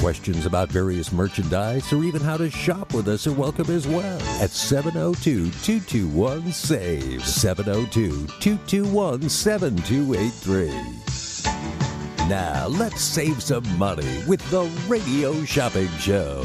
Questions 0.00 0.46
about 0.46 0.70
various 0.70 1.12
merchandise 1.12 1.92
or 1.92 2.02
even 2.04 2.22
how 2.22 2.38
to 2.38 2.50
shop 2.50 2.94
with 2.94 3.06
us 3.06 3.26
are 3.26 3.34
welcome 3.34 3.68
as 3.68 3.86
well 3.86 4.18
at 4.40 4.48
702 4.48 5.50
221 5.50 6.52
SAVE. 6.52 7.22
702 7.22 8.26
221 8.40 9.28
7283. 9.28 12.28
Now, 12.30 12.66
let's 12.68 13.02
save 13.02 13.42
some 13.42 13.62
money 13.76 14.24
with 14.26 14.40
the 14.50 14.62
Radio 14.88 15.44
Shopping 15.44 15.90
Show. 15.98 16.44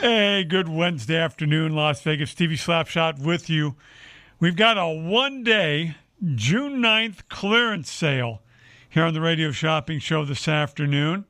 Hey, 0.00 0.44
good 0.44 0.68
Wednesday 0.68 1.16
afternoon, 1.16 1.74
Las 1.74 2.02
Vegas. 2.02 2.32
Stevie 2.32 2.58
Slapshot 2.58 3.20
with 3.20 3.48
you. 3.48 3.74
We've 4.38 4.54
got 4.54 4.76
a 4.76 4.86
one 4.86 5.42
day 5.42 5.96
June 6.34 6.82
9th 6.82 7.20
clearance 7.30 7.90
sale 7.90 8.42
here 8.90 9.04
on 9.04 9.14
the 9.14 9.22
Radio 9.22 9.50
Shopping 9.50 9.98
Show 9.98 10.26
this 10.26 10.46
afternoon. 10.46 11.24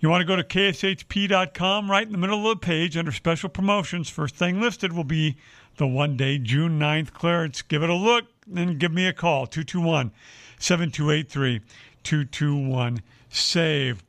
You 0.00 0.08
want 0.08 0.20
to 0.20 0.26
go 0.26 0.36
to 0.36 0.44
kshp.com 0.44 1.90
right 1.90 2.06
in 2.06 2.12
the 2.12 2.18
middle 2.18 2.48
of 2.48 2.60
the 2.60 2.64
page 2.64 2.96
under 2.96 3.10
special 3.10 3.48
promotions. 3.48 4.08
First 4.08 4.36
thing 4.36 4.60
listed 4.60 4.92
will 4.92 5.02
be 5.02 5.36
the 5.76 5.88
one 5.88 6.16
day 6.16 6.38
June 6.38 6.78
9th 6.78 7.12
clearance. 7.12 7.62
Give 7.62 7.82
it 7.82 7.90
a 7.90 7.94
look, 7.94 8.26
then 8.46 8.78
give 8.78 8.92
me 8.92 9.08
a 9.08 9.12
call 9.12 9.48
221 9.48 10.12
7283 10.60 11.60
221 12.04 13.02
SAVE. 13.28 14.04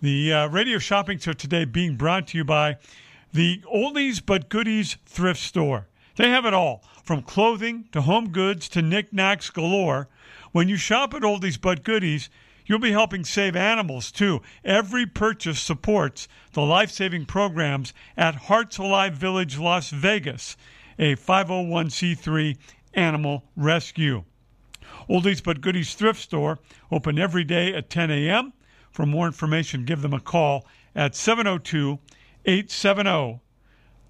The 0.00 0.32
uh, 0.32 0.48
radio 0.48 0.78
shopping 0.78 1.18
show 1.18 1.34
today 1.34 1.66
being 1.66 1.96
brought 1.96 2.28
to 2.28 2.38
you 2.38 2.44
by 2.44 2.78
the 3.34 3.62
Oldies 3.70 4.24
But 4.24 4.48
Goodies 4.48 4.96
thrift 5.04 5.40
store. 5.40 5.86
They 6.16 6.30
have 6.30 6.46
it 6.46 6.54
all 6.54 6.82
from 7.04 7.20
clothing 7.20 7.88
to 7.92 8.00
home 8.00 8.30
goods 8.30 8.70
to 8.70 8.80
knickknacks 8.80 9.50
galore. 9.50 10.08
When 10.52 10.68
you 10.68 10.76
shop 10.76 11.12
at 11.12 11.20
Oldies 11.20 11.60
But 11.60 11.84
Goodies, 11.84 12.30
You'll 12.66 12.80
be 12.80 12.90
helping 12.90 13.24
save 13.24 13.54
animals 13.54 14.10
too. 14.10 14.42
Every 14.64 15.06
purchase 15.06 15.60
supports 15.60 16.26
the 16.52 16.62
life 16.62 16.90
saving 16.90 17.26
programs 17.26 17.94
at 18.16 18.34
Hearts 18.34 18.78
Alive 18.78 19.14
Village, 19.14 19.56
Las 19.56 19.90
Vegas, 19.90 20.56
a 20.98 21.14
501c3 21.14 22.56
animal 22.94 23.44
rescue. 23.56 24.24
Oldies 25.08 25.42
but 25.42 25.60
Goodies 25.60 25.94
thrift 25.94 26.20
store 26.20 26.58
open 26.90 27.18
every 27.18 27.44
day 27.44 27.72
at 27.72 27.88
10 27.88 28.10
a.m. 28.10 28.52
For 28.90 29.06
more 29.06 29.26
information, 29.26 29.84
give 29.84 30.02
them 30.02 30.14
a 30.14 30.20
call 30.20 30.66
at 30.94 31.14
702 31.14 32.00
870 32.44 33.40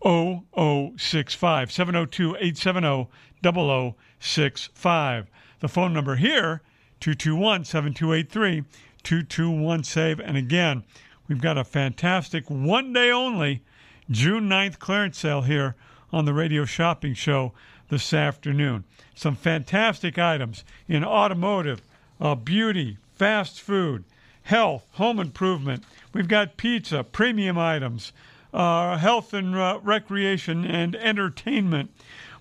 0065. 0.02 1.72
702 1.72 2.36
870 2.36 3.08
0065. 3.42 5.30
The 5.60 5.68
phone 5.68 5.92
number 5.92 6.16
here 6.16 6.62
221 7.00 7.64
7283 7.64 8.64
221 9.02 9.84
SAVE. 9.84 10.20
And 10.20 10.36
again, 10.36 10.84
we've 11.28 11.40
got 11.40 11.58
a 11.58 11.64
fantastic 11.64 12.48
one 12.48 12.92
day 12.92 13.10
only 13.10 13.62
June 14.10 14.48
9th 14.48 14.78
clearance 14.78 15.18
sale 15.18 15.42
here 15.42 15.74
on 16.12 16.24
the 16.24 16.34
Radio 16.34 16.64
Shopping 16.64 17.14
Show 17.14 17.52
this 17.88 18.12
afternoon. 18.12 18.84
Some 19.14 19.36
fantastic 19.36 20.18
items 20.18 20.64
in 20.88 21.04
automotive, 21.04 21.82
uh, 22.20 22.34
beauty, 22.34 22.98
fast 23.14 23.60
food, 23.60 24.04
health, 24.42 24.86
home 24.92 25.18
improvement. 25.18 25.84
We've 26.12 26.28
got 26.28 26.56
pizza, 26.56 27.04
premium 27.04 27.58
items, 27.58 28.12
uh, 28.54 28.96
health 28.96 29.34
and 29.34 29.54
uh, 29.56 29.80
recreation, 29.82 30.64
and 30.64 30.96
entertainment. 30.96 31.90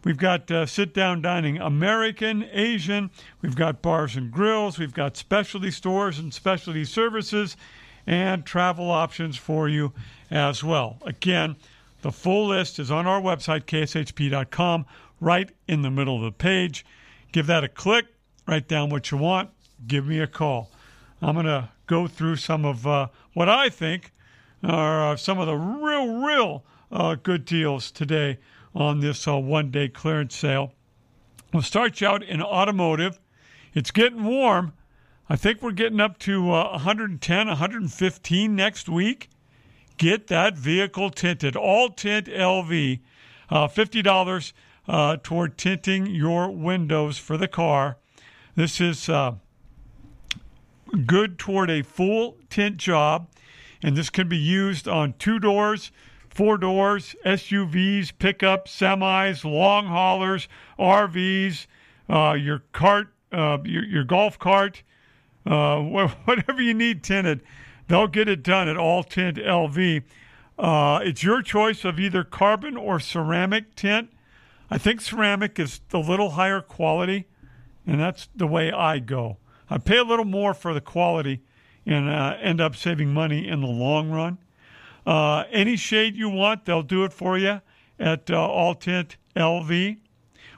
We've 0.05 0.17
got 0.17 0.51
uh, 0.51 0.67
sit 0.67 0.93
down 0.93 1.23
dining, 1.23 1.57
American, 1.57 2.47
Asian. 2.51 3.09
We've 3.41 3.55
got 3.55 3.81
bars 3.81 4.15
and 4.15 4.31
grills. 4.31 4.77
We've 4.77 4.93
got 4.93 5.17
specialty 5.17 5.71
stores 5.71 6.19
and 6.19 6.31
specialty 6.31 6.85
services 6.85 7.57
and 8.05 8.45
travel 8.45 8.91
options 8.91 9.35
for 9.35 9.67
you 9.67 9.93
as 10.29 10.63
well. 10.63 10.99
Again, 11.07 11.55
the 12.03 12.11
full 12.11 12.49
list 12.49 12.77
is 12.77 12.91
on 12.91 13.07
our 13.07 13.19
website, 13.19 13.63
kshp.com, 13.63 14.85
right 15.19 15.49
in 15.67 15.81
the 15.81 15.89
middle 15.89 16.17
of 16.17 16.21
the 16.21 16.31
page. 16.31 16.85
Give 17.31 17.47
that 17.47 17.63
a 17.63 17.67
click, 17.67 18.05
write 18.47 18.67
down 18.67 18.91
what 18.91 19.09
you 19.09 19.17
want, 19.17 19.49
give 19.87 20.05
me 20.05 20.19
a 20.19 20.27
call. 20.27 20.69
I'm 21.19 21.33
going 21.33 21.47
to 21.47 21.69
go 21.87 22.05
through 22.05 22.35
some 22.35 22.63
of 22.63 22.85
uh, 22.85 23.07
what 23.33 23.49
I 23.49 23.69
think 23.69 24.11
are 24.63 25.13
uh, 25.13 25.15
some 25.15 25.39
of 25.39 25.47
the 25.47 25.55
real, 25.55 26.23
real 26.23 26.63
uh, 26.91 27.15
good 27.15 27.43
deals 27.43 27.89
today 27.89 28.37
on 28.75 28.99
this 28.99 29.27
uh, 29.27 29.37
one 29.37 29.71
day 29.71 29.87
clearance 29.87 30.35
sale. 30.35 30.73
We'll 31.53 31.63
start 31.63 32.01
you 32.01 32.07
out 32.07 32.23
in 32.23 32.41
automotive. 32.41 33.19
It's 33.73 33.91
getting 33.91 34.23
warm. 34.25 34.73
I 35.29 35.35
think 35.35 35.61
we're 35.61 35.71
getting 35.71 35.99
up 35.99 36.19
to 36.19 36.51
uh, 36.51 36.71
110, 36.71 37.47
115 37.47 38.55
next 38.55 38.89
week. 38.89 39.29
Get 39.97 40.27
that 40.27 40.57
vehicle 40.57 41.09
tinted. 41.09 41.55
All 41.55 41.89
tint 41.89 42.27
LV. 42.27 42.99
Uh, 43.49 43.67
$50 43.67 44.53
uh, 44.87 45.17
toward 45.23 45.57
tinting 45.57 46.07
your 46.07 46.51
windows 46.51 47.17
for 47.17 47.37
the 47.37 47.47
car. 47.47 47.97
This 48.55 48.79
is 48.79 49.09
uh, 49.09 49.35
good 51.05 51.37
toward 51.37 51.69
a 51.69 51.81
full 51.81 52.37
tint 52.49 52.77
job, 52.77 53.27
and 53.81 53.95
this 53.95 54.09
can 54.09 54.27
be 54.27 54.37
used 54.37 54.87
on 54.87 55.13
two 55.19 55.39
doors, 55.39 55.91
four 56.35 56.57
doors, 56.57 57.15
SUVs, 57.25 58.11
pickups, 58.19 58.77
semis, 58.77 59.45
long 59.45 59.87
haulers, 59.87 60.49
RVs, 60.77 61.65
uh, 62.09 62.33
your 62.33 62.59
cart, 62.73 63.07
uh, 63.31 63.57
your, 63.63 63.85
your, 63.85 64.03
golf 64.03 64.37
cart, 64.37 64.83
uh, 65.45 65.79
whatever 66.25 66.61
you 66.61 66.73
need 66.73 67.03
tinted. 67.03 67.41
They'll 67.87 68.07
get 68.07 68.27
it 68.27 68.43
done 68.43 68.67
at 68.67 68.77
All 68.77 69.03
Tint 69.03 69.37
LV. 69.37 70.03
Uh, 70.59 70.99
it's 71.03 71.23
your 71.23 71.41
choice 71.41 71.85
of 71.85 71.99
either 71.99 72.23
carbon 72.23 72.75
or 72.75 72.99
ceramic 72.99 73.73
tint. 73.75 74.09
I 74.69 74.77
think 74.77 74.99
ceramic 75.01 75.57
is 75.57 75.79
a 75.93 75.99
little 75.99 76.31
higher 76.31 76.61
quality, 76.61 77.27
and 77.87 77.99
that's 77.99 78.27
the 78.35 78.47
way 78.47 78.71
I 78.71 78.99
go. 78.99 79.37
I 79.69 79.77
pay 79.77 79.97
a 79.97 80.03
little 80.03 80.25
more 80.25 80.53
for 80.53 80.73
the 80.73 80.81
quality 80.81 81.41
and 81.85 82.09
uh, 82.09 82.35
end 82.41 82.59
up 82.59 82.75
saving 82.75 83.13
money 83.13 83.47
in 83.47 83.61
the 83.61 83.67
long 83.67 84.09
run. 84.09 84.39
Uh, 85.05 85.43
any 85.51 85.75
shade 85.75 86.15
you 86.15 86.29
want, 86.29 86.65
they'll 86.65 86.81
do 86.81 87.03
it 87.03 87.13
for 87.13 87.37
you 87.37 87.61
at 87.99 88.29
uh, 88.29 88.35
All 88.35 88.75
Tint 88.75 89.17
LV. 89.35 89.97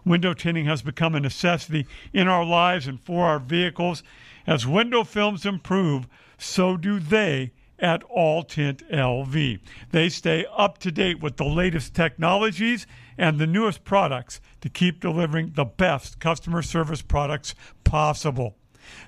Window 0.06 0.34
tinting 0.34 0.66
has 0.66 0.81
become 0.81 1.16
a 1.16 1.19
necessity 1.19 1.85
in 2.13 2.28
our 2.28 2.46
lives 2.46 2.88
and 2.88 3.00
for 3.00 3.25
our 3.25 3.40
vehicles. 3.40 4.04
As 4.45 4.66
window 4.66 5.04
films 5.04 5.45
improve, 5.45 6.07
so 6.38 6.77
do 6.77 7.00
they 7.00 7.51
at 7.80 8.04
All 8.04 8.44
Tint 8.44 8.88
LV. 8.89 9.60
They 9.92 10.10
stay 10.10 10.45
up 10.56 10.77
to 10.80 10.92
date 10.92 11.21
with 11.21 11.38
the 11.38 11.45
latest 11.45 11.94
technologies 11.94 12.88
and 13.18 13.38
the 13.38 13.48
newest 13.48 13.83
products 13.83 14.39
to 14.62 14.69
keep 14.69 15.00
delivering 15.00 15.51
the 15.56 15.66
best 15.66 16.19
customer 16.19 16.62
service 16.62 17.01
products 17.01 17.54
possible. 17.83 18.56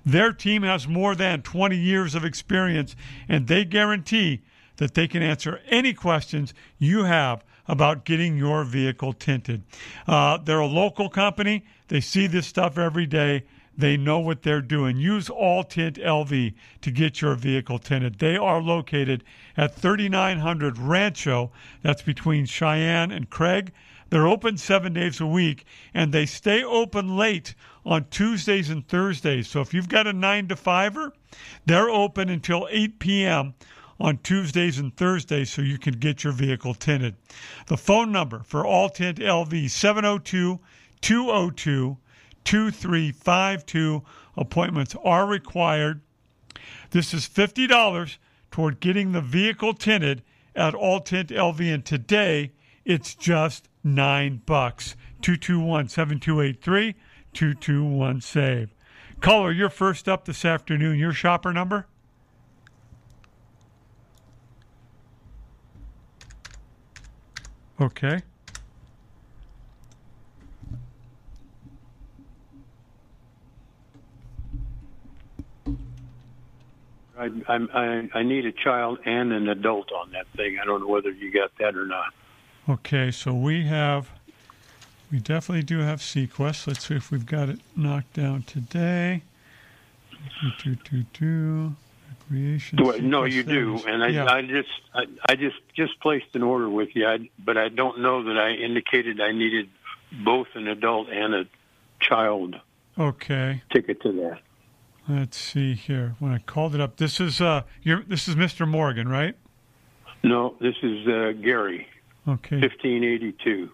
Their 0.06 0.34
team 0.34 0.64
has 0.64 0.88
more 0.88 1.16
than 1.16 1.42
20 1.42 1.78
years 1.78 2.14
of 2.14 2.26
experience 2.26 2.96
and 3.28 3.48
they 3.48 3.64
guarantee 3.66 4.42
that 4.80 4.94
they 4.94 5.08
can 5.08 5.22
answer 5.22 5.62
any 5.68 5.94
questions 5.94 6.54
you 6.78 7.04
have 7.04 7.44
about 7.68 8.06
getting 8.06 8.38
your 8.38 8.64
vehicle 8.64 9.14
tinted. 9.14 9.62
Uh, 10.08 10.38
they're 10.38 10.60
a 10.60 10.66
local 10.66 11.10
company. 11.10 11.66
They 11.90 12.02
see 12.02 12.28
this 12.28 12.48
stuff 12.48 12.78
every 12.78 13.06
day. 13.06 13.44
They 13.78 13.98
know 13.98 14.20
what 14.20 14.42
they're 14.42 14.62
doing. 14.62 14.98
Use 14.98 15.30
All 15.30 15.64
Tint 15.64 15.98
LV 15.98 16.54
to 16.82 16.92
get 16.92 17.22
your 17.22 17.36
vehicle 17.36 17.78
tinted. 17.78 18.20
They 18.20 18.36
are 18.36 18.62
located 18.62 19.24
at 19.56 19.76
3900 19.76 20.78
Rancho. 20.78 21.52
That's 21.82 22.02
between 22.02 22.46
Cheyenne 22.46 23.12
and 23.12 23.30
Craig. 23.30 23.72
They're 24.10 24.28
open 24.28 24.58
seven 24.58 24.94
days 24.94 25.22
a 25.22 25.28
week, 25.28 25.66
and 25.94 26.12
they 26.12 26.26
stay 26.26 26.64
open 26.64 27.16
late 27.16 27.54
on 27.86 28.06
Tuesdays 28.10 28.70
and 28.70 28.88
Thursdays. 28.88 29.48
So 29.48 29.62
if 29.62 29.74
you've 29.74 29.90
got 29.90 30.08
a 30.08 30.14
9 30.14 30.48
to 30.48 30.56
5er, 30.56 31.12
they're 31.66 31.90
open 31.90 32.30
until 32.30 32.68
8 32.72 33.00
p.m. 33.00 33.54
on 34.00 34.18
Tuesdays 34.20 34.78
and 34.78 34.96
Thursdays 34.96 35.52
so 35.52 35.62
you 35.62 35.78
can 35.78 35.96
get 35.96 36.24
your 36.24 36.34
vehicle 36.34 36.74
tinted. 36.74 37.16
The 37.68 37.78
phone 37.78 38.12
number 38.12 38.44
for 38.44 38.66
All 38.66 38.90
Tint 38.90 39.20
LV 39.20 39.70
702 39.70 40.60
202 41.02 41.98
2352. 42.46 44.04
Appointments 44.38 44.96
are 45.04 45.26
required. 45.26 46.02
This 46.92 47.14
is 47.14 47.28
$50 47.28 48.18
toward 48.52 48.80
getting 48.80 49.12
the 49.12 49.22
vehicle 49.22 49.74
tinted 49.74 50.24
at 50.56 50.74
All 50.74 51.02
Tint 51.02 51.30
LV 51.30 51.74
and 51.74 51.86
today 51.86 52.52
it's 52.86 53.14
just 53.14 53.70
9 53.84 54.42
bucks. 54.46 54.96
221 55.22 55.90
7283 55.90 56.96
221 57.34 58.22
SAVE. 58.22 58.74
Caller, 59.22 59.52
you're 59.52 59.70
first 59.70 60.08
up 60.08 60.26
this 60.26 60.46
afternoon. 60.46 60.98
Your 60.98 61.12
shopper 61.12 61.52
number? 61.52 61.88
Okay. 67.82 68.22
I, 77.18 77.30
I 77.50 78.10
I 78.14 78.24
need 78.24 78.46
a 78.46 78.52
child 78.52 79.00
and 79.06 79.34
an 79.34 79.50
adult 79.50 79.92
on 79.92 80.12
that 80.12 80.26
thing. 80.38 80.58
I 80.62 80.66
don't 80.66 80.82
know 80.82 80.88
whether 80.88 81.12
you 81.12 81.32
got 81.34 81.52
that 81.60 81.76
or 81.76 81.86
not. 81.86 82.14
Okay, 82.70 83.12
so 83.12 83.34
we 83.34 83.66
have, 83.66 84.10
we 85.12 85.20
definitely 85.20 85.64
do 85.64 85.80
have 85.80 86.00
SeaQuest. 86.00 86.68
Let's 86.68 86.88
see 86.88 86.96
if 86.96 87.12
we've 87.12 87.26
got 87.26 87.50
it 87.50 87.60
knocked 87.76 88.14
down 88.14 88.44
today. 88.44 89.24
Two, 90.40 90.52
two, 90.60 90.76
two, 90.76 91.04
two. 91.12 91.76
Recreation. 92.30 92.80
Well, 92.84 93.00
no, 93.02 93.24
you 93.26 93.44
do, 93.44 93.82
and 93.88 94.04
I, 94.04 94.08
Yeah. 94.10 94.26
I 94.26 94.42
just 94.42 94.70
I, 94.94 95.06
I 95.28 95.36
just 95.36 95.58
just 95.76 96.00
placed 96.00 96.28
an 96.36 96.44
order 96.44 96.70
with 96.70 96.90
you, 96.96 97.08
I, 97.08 97.30
but 97.44 97.58
I 97.58 97.70
don't 97.70 98.00
know 98.02 98.24
that 98.24 98.38
I 98.38 98.52
indicated 98.52 99.20
I 99.20 99.32
needed 99.32 99.70
both 100.24 100.48
an 100.56 100.68
adult 100.68 101.10
and 101.10 101.34
a 101.34 101.46
child 102.00 102.56
Okay, 102.98 103.62
ticket 103.72 104.02
to 104.02 104.12
that. 104.12 104.40
let's 105.08 105.38
see 105.38 105.74
here. 105.74 106.16
When 106.20 106.32
I 106.32 106.38
called 106.40 106.76
it 106.76 106.82
up, 106.82 106.98
this 106.98 107.20
is 107.20 107.42
uh, 107.42 107.64
you're, 107.82 108.04
this 108.04 108.28
is 108.28 108.36
Mr. 108.36 108.68
Morgan, 108.68 109.08
right? 109.08 109.36
No, 110.24 110.56
this 110.60 110.76
is 110.84 111.08
uh, 111.08 111.32
Gary, 111.42 111.88
Okay. 112.28 112.60
fifteen 112.62 113.04
eighty 113.04 113.32
two. 113.32 113.72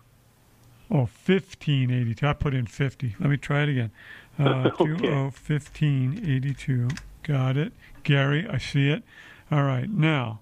Oh, 0.92 1.10
1582. 1.26 2.28
I 2.28 2.34
put 2.34 2.54
in 2.54 2.68
50. 2.68 3.16
Let 3.20 3.28
me 3.32 3.38
try 3.38 3.64
it 3.64 3.70
again. 3.70 3.90
Uh, 4.38 4.70
Okay. 4.80 5.10
1582. 5.10 6.88
Got 7.26 7.58
it. 7.58 7.74
Gary, 8.04 8.48
I 8.48 8.60
see 8.60 8.90
it. 8.90 9.04
All 9.52 9.64
right. 9.64 9.90
Now, 9.90 10.42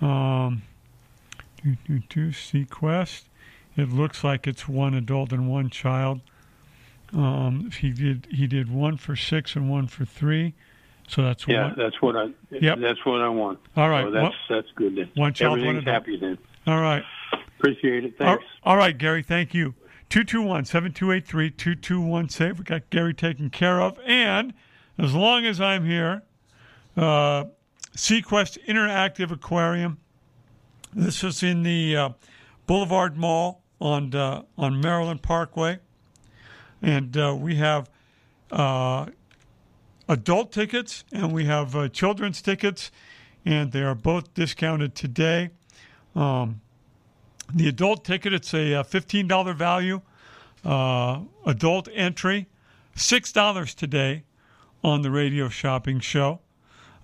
um, 0.00 0.62
do, 1.62 1.76
do, 1.86 1.98
do, 2.08 2.28
SeaQuest. 2.30 3.24
It 3.76 3.88
looks 3.88 4.22
like 4.22 4.46
it's 4.46 4.68
one 4.68 4.94
adult 4.94 5.32
and 5.32 5.48
one 5.50 5.68
child. 5.68 6.20
Um, 7.12 7.70
he 7.78 7.90
did 7.90 8.26
he 8.30 8.46
did 8.46 8.70
one 8.72 8.96
for 8.96 9.16
six 9.16 9.56
and 9.56 9.68
one 9.68 9.86
for 9.86 10.04
three, 10.04 10.54
so 11.08 11.22
that's 11.22 11.46
Yeah, 11.46 11.68
one. 11.68 11.74
that's 11.76 12.00
what 12.00 12.16
I. 12.16 12.28
Yep. 12.50 12.78
That's 12.78 13.04
what 13.04 13.20
I 13.20 13.28
want. 13.28 13.58
All 13.76 13.88
right. 13.88 14.04
So 14.04 14.10
that's 14.12 14.34
that's 14.48 14.68
good 14.76 14.96
then. 14.96 15.10
one 15.14 15.34
child, 15.34 15.60
one 15.60 15.76
adult. 15.76 15.84
happy 15.86 16.16
then. 16.16 16.38
All 16.66 16.80
right. 16.80 17.02
Appreciate 17.58 18.04
it. 18.04 18.16
Thanks. 18.18 18.44
all 18.64 18.76
right, 18.76 18.96
Gary, 18.96 19.22
thank 19.22 19.54
you. 19.54 19.74
221 20.08 20.64
7283 20.66 21.50
221 21.50 22.28
SAVE. 22.28 22.58
We 22.58 22.64
got 22.64 22.90
Gary 22.90 23.14
taken 23.14 23.50
care 23.50 23.80
of. 23.80 23.98
And 24.06 24.52
as 24.98 25.14
long 25.14 25.44
as 25.44 25.60
I'm 25.60 25.84
here, 25.84 26.22
uh, 26.96 27.44
SeaQuest 27.96 28.64
Interactive 28.66 29.30
Aquarium. 29.30 29.98
This 30.94 31.24
is 31.24 31.42
in 31.42 31.62
the 31.62 31.96
uh, 31.96 32.08
Boulevard 32.66 33.16
Mall 33.16 33.62
on, 33.80 34.14
uh, 34.14 34.42
on 34.58 34.80
Maryland 34.80 35.22
Parkway. 35.22 35.78
And 36.82 37.16
uh, 37.16 37.36
we 37.38 37.56
have 37.56 37.88
uh, 38.50 39.06
adult 40.08 40.52
tickets 40.52 41.04
and 41.12 41.32
we 41.32 41.44
have 41.46 41.74
uh, 41.76 41.88
children's 41.88 42.42
tickets, 42.42 42.90
and 43.44 43.72
they 43.72 43.82
are 43.82 43.94
both 43.94 44.34
discounted 44.34 44.94
today. 44.94 45.50
Um, 46.14 46.60
the 47.54 47.68
adult 47.68 48.04
ticket, 48.04 48.32
it's 48.32 48.52
a 48.54 48.74
uh, 48.76 48.82
$15 48.82 49.54
value. 49.54 50.00
Adult 50.64 51.88
entry, 51.92 52.46
$6 52.96 53.74
today 53.74 54.22
on 54.82 55.02
the 55.02 55.10
radio 55.10 55.48
shopping 55.48 56.00
show. 56.00 56.40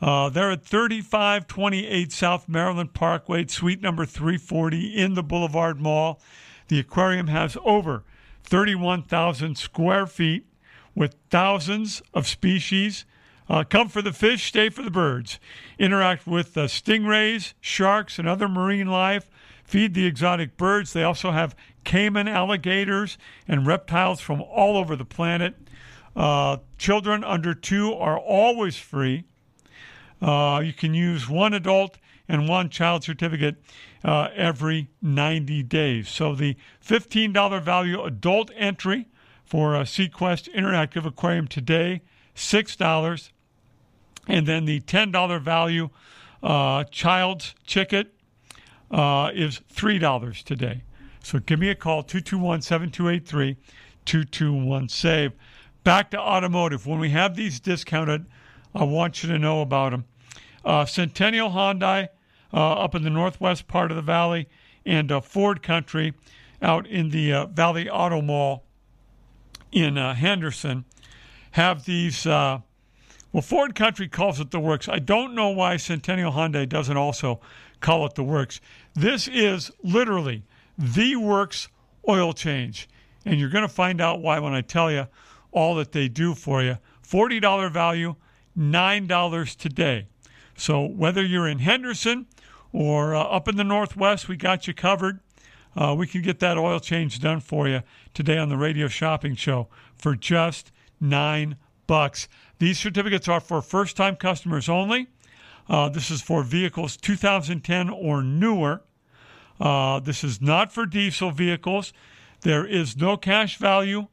Uh, 0.00 0.28
they're 0.28 0.52
at 0.52 0.64
3528 0.64 2.12
South 2.12 2.48
Maryland 2.48 2.94
Parkway, 2.94 3.46
suite 3.46 3.82
number 3.82 4.06
340 4.06 4.96
in 4.96 5.14
the 5.14 5.22
Boulevard 5.22 5.80
Mall. 5.80 6.20
The 6.68 6.78
aquarium 6.78 7.26
has 7.28 7.56
over 7.64 8.04
31,000 8.44 9.58
square 9.58 10.06
feet 10.06 10.46
with 10.94 11.16
thousands 11.30 12.02
of 12.14 12.26
species. 12.26 13.04
Uh, 13.48 13.64
come 13.64 13.88
for 13.88 14.02
the 14.02 14.12
fish, 14.12 14.44
stay 14.44 14.68
for 14.68 14.82
the 14.82 14.90
birds. 14.90 15.40
Interact 15.78 16.26
with 16.26 16.56
uh, 16.56 16.66
stingrays, 16.66 17.54
sharks, 17.60 18.18
and 18.18 18.28
other 18.28 18.48
marine 18.48 18.88
life. 18.88 19.30
Feed 19.64 19.94
the 19.94 20.06
exotic 20.06 20.56
birds. 20.56 20.92
They 20.92 21.02
also 21.02 21.30
have 21.30 21.56
caiman 21.84 22.28
alligators 22.28 23.18
and 23.46 23.66
reptiles 23.66 24.20
from 24.20 24.42
all 24.42 24.76
over 24.76 24.96
the 24.96 25.04
planet. 25.04 25.54
Uh, 26.18 26.56
children 26.78 27.22
under 27.22 27.54
two 27.54 27.94
are 27.94 28.18
always 28.18 28.76
free. 28.76 29.22
Uh, 30.20 30.60
you 30.64 30.72
can 30.72 30.92
use 30.92 31.28
one 31.28 31.54
adult 31.54 31.96
and 32.28 32.48
one 32.48 32.68
child 32.68 33.04
certificate 33.04 33.54
uh, 34.04 34.28
every 34.34 34.88
90 35.00 35.62
days. 35.62 36.08
So 36.08 36.34
the 36.34 36.56
$15 36.84 37.62
value 37.62 38.02
adult 38.02 38.50
entry 38.56 39.06
for 39.44 39.76
a 39.76 39.82
SeaQuest 39.82 40.52
Interactive 40.52 41.06
Aquarium 41.06 41.46
today, 41.46 42.02
$6. 42.34 43.30
And 44.26 44.46
then 44.46 44.64
the 44.64 44.80
$10 44.80 45.40
value 45.40 45.88
uh, 46.42 46.82
child's 46.90 47.54
ticket 47.64 48.12
uh, 48.90 49.30
is 49.32 49.60
$3 49.72 50.42
today. 50.42 50.82
So 51.22 51.38
give 51.38 51.60
me 51.60 51.68
a 51.68 51.76
call, 51.76 52.02
221 52.02 52.62
7283 52.62 53.56
221 54.04 54.88
SAVE. 54.88 55.32
Back 55.88 56.10
to 56.10 56.20
automotive. 56.20 56.86
When 56.86 56.98
we 56.98 57.08
have 57.12 57.34
these 57.34 57.60
discounted, 57.60 58.26
I 58.74 58.84
want 58.84 59.22
you 59.22 59.30
to 59.30 59.38
know 59.38 59.62
about 59.62 59.92
them. 59.92 60.04
Uh, 60.62 60.84
Centennial 60.84 61.48
Hyundai 61.48 62.08
uh, 62.52 62.72
up 62.72 62.94
in 62.94 63.04
the 63.04 63.08
northwest 63.08 63.68
part 63.68 63.90
of 63.90 63.96
the 63.96 64.02
valley, 64.02 64.50
and 64.84 65.10
uh, 65.10 65.22
Ford 65.22 65.62
Country 65.62 66.12
out 66.60 66.86
in 66.86 67.08
the 67.08 67.32
uh, 67.32 67.46
Valley 67.46 67.88
Auto 67.88 68.20
Mall 68.20 68.64
in 69.72 69.96
uh, 69.96 70.12
Henderson 70.12 70.84
have 71.52 71.86
these. 71.86 72.26
Uh, 72.26 72.60
well, 73.32 73.40
Ford 73.40 73.74
Country 73.74 74.08
calls 74.08 74.40
it 74.40 74.50
the 74.50 74.60
works. 74.60 74.90
I 74.90 74.98
don't 74.98 75.34
know 75.34 75.48
why 75.48 75.78
Centennial 75.78 76.32
Hyundai 76.32 76.68
doesn't 76.68 76.98
also 76.98 77.40
call 77.80 78.04
it 78.04 78.14
the 78.14 78.24
works. 78.24 78.60
This 78.92 79.26
is 79.26 79.70
literally 79.82 80.42
the 80.76 81.16
works 81.16 81.68
oil 82.06 82.34
change. 82.34 82.90
And 83.24 83.40
you're 83.40 83.48
going 83.48 83.66
to 83.66 83.72
find 83.72 84.02
out 84.02 84.20
why 84.20 84.38
when 84.38 84.52
I 84.52 84.60
tell 84.60 84.92
you 84.92 85.06
all 85.58 85.74
that 85.74 85.90
they 85.90 86.08
do 86.08 86.34
for 86.34 86.62
you. 86.62 86.78
$40 87.02 87.72
value, 87.72 88.14
$9 88.56 89.56
today. 89.56 90.06
So 90.56 90.84
whether 90.84 91.24
you're 91.24 91.48
in 91.48 91.58
Henderson 91.58 92.26
or 92.72 93.14
uh, 93.16 93.22
up 93.24 93.48
in 93.48 93.56
the 93.56 93.64
Northwest, 93.64 94.28
we 94.28 94.36
got 94.36 94.68
you 94.68 94.74
covered. 94.74 95.18
Uh, 95.76 95.96
we 95.98 96.06
can 96.06 96.22
get 96.22 96.38
that 96.38 96.58
oil 96.58 96.78
change 96.78 97.18
done 97.18 97.40
for 97.40 97.66
you 97.68 97.82
today 98.14 98.38
on 98.38 98.48
the 98.48 98.56
radio 98.56 98.86
shopping 98.86 99.34
show 99.34 99.68
for 99.96 100.14
just 100.14 100.70
nine 101.00 101.56
bucks. 101.88 102.28
These 102.60 102.78
certificates 102.78 103.28
are 103.28 103.40
for 103.40 103.60
first-time 103.60 104.14
customers 104.14 104.68
only. 104.68 105.08
Uh, 105.68 105.88
this 105.88 106.08
is 106.10 106.22
for 106.22 106.44
vehicles 106.44 106.96
2010 106.96 107.90
or 107.90 108.22
newer. 108.22 108.82
Uh, 109.60 109.98
this 109.98 110.22
is 110.22 110.40
not 110.40 110.72
for 110.72 110.86
diesel 110.86 111.32
vehicles. 111.32 111.92
There 112.42 112.64
is 112.64 112.96
no 112.96 113.16
cash 113.16 113.56
value 113.56 114.06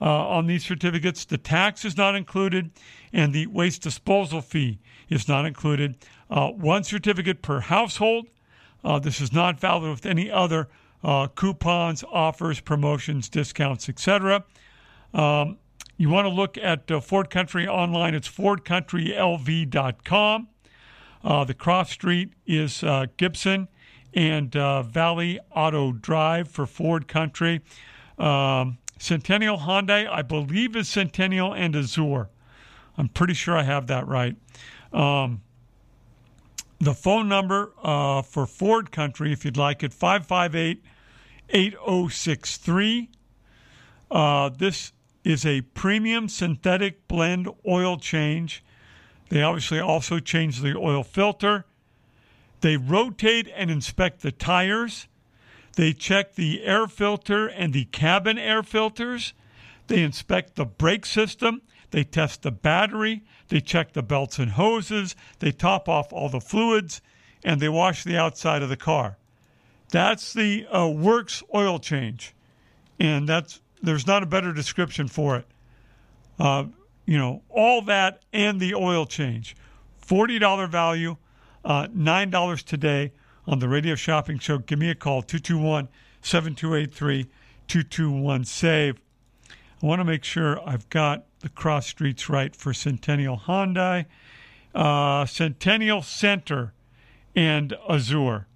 uh, 0.00 0.28
on 0.28 0.46
these 0.46 0.64
certificates. 0.64 1.24
The 1.24 1.38
tax 1.38 1.84
is 1.84 1.96
not 1.96 2.14
included, 2.14 2.70
and 3.12 3.32
the 3.32 3.46
waste 3.46 3.82
disposal 3.82 4.40
fee 4.40 4.78
is 5.08 5.28
not 5.28 5.44
included. 5.44 5.96
Uh, 6.30 6.48
one 6.48 6.84
certificate 6.84 7.42
per 7.42 7.60
household. 7.60 8.26
Uh, 8.84 8.98
this 8.98 9.20
is 9.20 9.32
not 9.32 9.58
valid 9.58 9.90
with 9.90 10.06
any 10.06 10.30
other 10.30 10.68
uh, 11.02 11.26
coupons, 11.28 12.04
offers, 12.10 12.60
promotions, 12.60 13.28
discounts, 13.28 13.88
etc. 13.88 14.44
Um, 15.14 15.58
you 15.96 16.10
want 16.10 16.26
to 16.26 16.30
look 16.30 16.58
at 16.58 16.90
uh, 16.90 17.00
Ford 17.00 17.30
Country 17.30 17.66
online. 17.66 18.14
It's 18.14 18.28
FordCountryLV.com. 18.28 20.48
Uh, 21.24 21.44
the 21.44 21.54
cross 21.54 21.90
street 21.90 22.34
is 22.46 22.84
Gibson 23.16 23.66
and 24.14 24.52
Valley 24.52 25.40
Auto 25.54 25.92
Drive 25.92 26.48
for 26.48 26.66
Ford 26.66 27.08
Country. 27.08 27.60
Um, 28.16 28.78
Centennial 28.98 29.58
Hyundai, 29.58 30.08
I 30.08 30.22
believe, 30.22 30.76
is 30.76 30.88
Centennial 30.88 31.54
and 31.54 31.74
Azure. 31.74 32.28
I'm 32.96 33.08
pretty 33.08 33.34
sure 33.34 33.56
I 33.56 33.62
have 33.62 33.86
that 33.86 34.06
right. 34.06 34.36
Um, 34.92 35.42
the 36.80 36.94
phone 36.94 37.28
number 37.28 37.72
uh, 37.82 38.22
for 38.22 38.46
Ford 38.46 38.90
Country, 38.90 39.32
if 39.32 39.44
you'd 39.44 39.56
like 39.56 39.82
it, 39.82 39.92
558 39.92 40.82
8063. 41.50 43.08
Uh, 44.10 44.50
this 44.50 44.92
is 45.24 45.44
a 45.44 45.60
premium 45.60 46.28
synthetic 46.28 47.06
blend 47.08 47.48
oil 47.66 47.96
change. 47.98 48.64
They 49.28 49.42
obviously 49.42 49.80
also 49.80 50.18
change 50.18 50.60
the 50.60 50.76
oil 50.76 51.02
filter. 51.02 51.66
They 52.60 52.76
rotate 52.76 53.48
and 53.54 53.70
inspect 53.70 54.22
the 54.22 54.32
tires. 54.32 55.06
They 55.76 55.92
check 55.92 56.34
the 56.34 56.64
air 56.64 56.86
filter 56.86 57.46
and 57.46 57.72
the 57.72 57.84
cabin 57.86 58.38
air 58.38 58.62
filters. 58.62 59.32
They 59.86 60.02
inspect 60.02 60.56
the 60.56 60.64
brake 60.64 61.06
system. 61.06 61.62
They 61.90 62.04
test 62.04 62.42
the 62.42 62.50
battery. 62.50 63.22
They 63.48 63.60
check 63.60 63.92
the 63.92 64.02
belts 64.02 64.38
and 64.38 64.52
hoses. 64.52 65.16
They 65.38 65.52
top 65.52 65.88
off 65.88 66.12
all 66.12 66.28
the 66.28 66.40
fluids 66.40 67.00
and 67.44 67.60
they 67.60 67.68
wash 67.68 68.04
the 68.04 68.16
outside 68.16 68.62
of 68.62 68.68
the 68.68 68.76
car. 68.76 69.16
That's 69.90 70.32
the 70.32 70.66
uh, 70.66 70.88
works 70.88 71.42
oil 71.54 71.78
change. 71.78 72.34
And 72.98 73.28
that's 73.28 73.60
there's 73.82 74.06
not 74.06 74.22
a 74.22 74.26
better 74.26 74.52
description 74.52 75.08
for 75.08 75.36
it. 75.36 75.46
Uh, 76.38 76.64
you 77.06 77.16
know, 77.16 77.42
all 77.48 77.82
that 77.82 78.22
and 78.32 78.60
the 78.60 78.74
oil 78.74 79.06
change. 79.06 79.56
$40 80.06 80.68
value, 80.68 81.16
uh, 81.64 81.86
$9 81.88 82.62
today 82.64 83.12
on 83.48 83.58
the 83.60 83.68
radio 83.68 83.94
shopping 83.94 84.38
show. 84.38 84.58
Give 84.58 84.78
me 84.78 84.90
a 84.90 84.94
call, 84.94 85.22
221 85.22 85.88
7283 86.20 87.24
221 87.66 88.44
SAVE. 88.44 89.00
I 89.82 89.86
want 89.86 90.00
to 90.00 90.04
make 90.04 90.22
sure 90.22 90.60
I've 90.68 90.88
got 90.90 91.24
the 91.40 91.48
cross 91.48 91.86
streets 91.86 92.28
right 92.28 92.54
for 92.54 92.74
Centennial 92.74 93.38
Hyundai, 93.38 94.04
uh, 94.74 95.24
Centennial 95.24 96.02
Center, 96.02 96.74
and 97.34 97.74
Azure. 97.88 98.46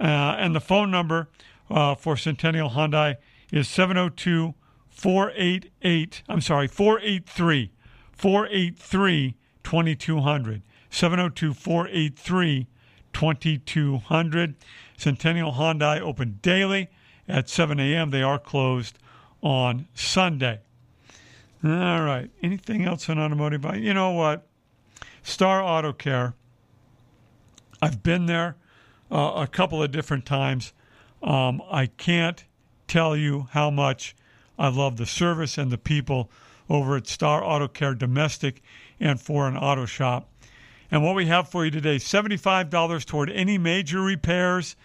Uh, 0.00 0.04
and 0.04 0.54
the 0.54 0.60
phone 0.60 0.90
number 0.90 1.28
uh, 1.68 1.94
for 1.94 2.16
Centennial 2.16 2.70
Hyundai 2.70 3.16
is 3.52 3.68
702 3.68 4.54
488, 4.88 6.22
I'm 6.28 6.40
sorry, 6.40 6.68
483 6.68 7.72
483 8.12 9.36
2200. 9.62 10.62
702 10.88 11.52
483 11.52 12.68
2200. 13.14 14.54
Centennial 14.96 15.52
Hyundai 15.52 16.00
open 16.00 16.38
daily 16.42 16.88
at 17.26 17.48
7 17.48 17.80
a.m. 17.80 18.10
They 18.10 18.22
are 18.22 18.38
closed 18.38 18.98
on 19.42 19.86
Sunday. 19.94 20.60
All 21.64 22.02
right. 22.02 22.30
Anything 22.42 22.84
else 22.84 23.08
on 23.08 23.18
automotive? 23.18 23.64
You 23.76 23.94
know 23.94 24.10
what? 24.10 24.46
Star 25.22 25.62
Auto 25.62 25.92
Care. 25.92 26.34
I've 27.80 28.02
been 28.02 28.26
there 28.26 28.56
uh, 29.10 29.32
a 29.36 29.46
couple 29.46 29.82
of 29.82 29.90
different 29.90 30.26
times. 30.26 30.72
Um, 31.22 31.62
I 31.70 31.86
can't 31.86 32.44
tell 32.86 33.16
you 33.16 33.48
how 33.52 33.70
much 33.70 34.14
I 34.58 34.68
love 34.68 34.98
the 34.98 35.06
service 35.06 35.56
and 35.56 35.70
the 35.70 35.78
people 35.78 36.30
over 36.68 36.96
at 36.96 37.06
Star 37.06 37.42
Auto 37.42 37.68
Care 37.68 37.94
Domestic 37.94 38.62
and 39.00 39.20
Foreign 39.20 39.56
Auto 39.56 39.86
Shop. 39.86 40.28
And 40.94 41.02
what 41.02 41.16
we 41.16 41.26
have 41.26 41.48
for 41.48 41.64
you 41.64 41.72
today 41.72 41.96
$75 41.96 43.04
toward 43.04 43.28
any 43.28 43.58
major 43.58 44.00
repairs, 44.00 44.76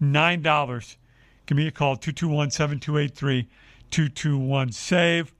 $9. 0.00 0.96
Give 1.44 1.58
me 1.58 1.66
a 1.66 1.72
call, 1.72 1.96
221 1.96 2.52
7283 2.52 3.48
221 3.90 4.70
SAVE. 4.70 5.34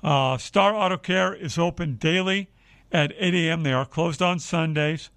Uh, 0.00 0.38
Star 0.38 0.76
Auto 0.76 0.96
Care 0.96 1.34
is 1.34 1.58
open 1.58 1.96
daily 1.96 2.50
at 2.92 3.12
8 3.18 3.34
a.m. 3.34 3.64
They 3.64 3.72
are 3.72 3.84
closed 3.84 4.22
on 4.22 4.38
Sundays. 4.38 5.10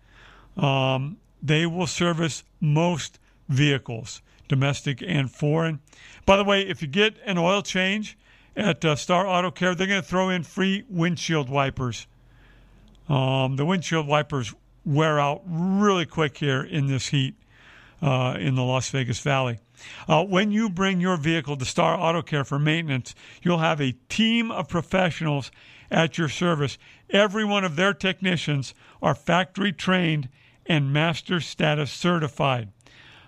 Um, 0.58 1.18
they 1.40 1.68
will 1.68 1.86
service 1.86 2.44
most 2.60 3.20
vehicles, 3.48 4.24
domestic 4.48 5.04
and 5.06 5.30
foreign. 5.30 5.82
By 6.26 6.36
the 6.36 6.44
way, 6.44 6.64
if 6.64 6.82
you 6.82 6.88
get 6.88 7.14
an 7.28 7.38
oil 7.38 7.62
change 7.62 8.18
at 8.56 8.84
uh, 8.84 8.96
Star 8.96 9.28
Auto 9.28 9.52
Care, 9.52 9.76
they're 9.76 9.86
going 9.86 10.02
to 10.02 10.08
throw 10.08 10.30
in 10.30 10.42
free 10.42 10.84
windshield 10.90 11.48
wipers. 11.48 12.08
Um, 13.10 13.56
the 13.56 13.66
windshield 13.66 14.08
wipers 14.08 14.54
wear 14.86 15.20
out 15.20 15.42
really 15.46 16.06
quick 16.06 16.38
here 16.38 16.62
in 16.62 16.88
this 16.88 17.08
heat 17.08 17.36
uh, 18.02 18.38
in 18.40 18.56
the 18.56 18.64
Las 18.64 18.90
Vegas 18.90 19.20
Valley. 19.20 19.60
Uh, 20.08 20.24
when 20.24 20.52
you 20.52 20.70
bring 20.70 21.00
your 21.00 21.18
vehicle 21.18 21.56
to 21.58 21.66
Star 21.66 21.96
Auto 22.00 22.22
Care 22.22 22.44
for 22.44 22.60
maintenance, 22.60 23.14
you'll 23.42 23.60
have 23.60 23.82
a 23.82 23.96
team 24.10 24.52
of 24.52 24.68
professionals 24.68 25.52
at 25.92 26.18
your 26.18 26.30
service. 26.30 26.78
Every 27.10 27.46
one 27.46 27.64
of 27.64 27.76
their 27.76 27.94
technicians 27.94 28.74
are 29.02 29.16
factory 29.16 29.72
trained 29.72 30.30
and 30.66 30.92
master 30.92 31.40
status 31.40 31.92
certified. 31.92 32.70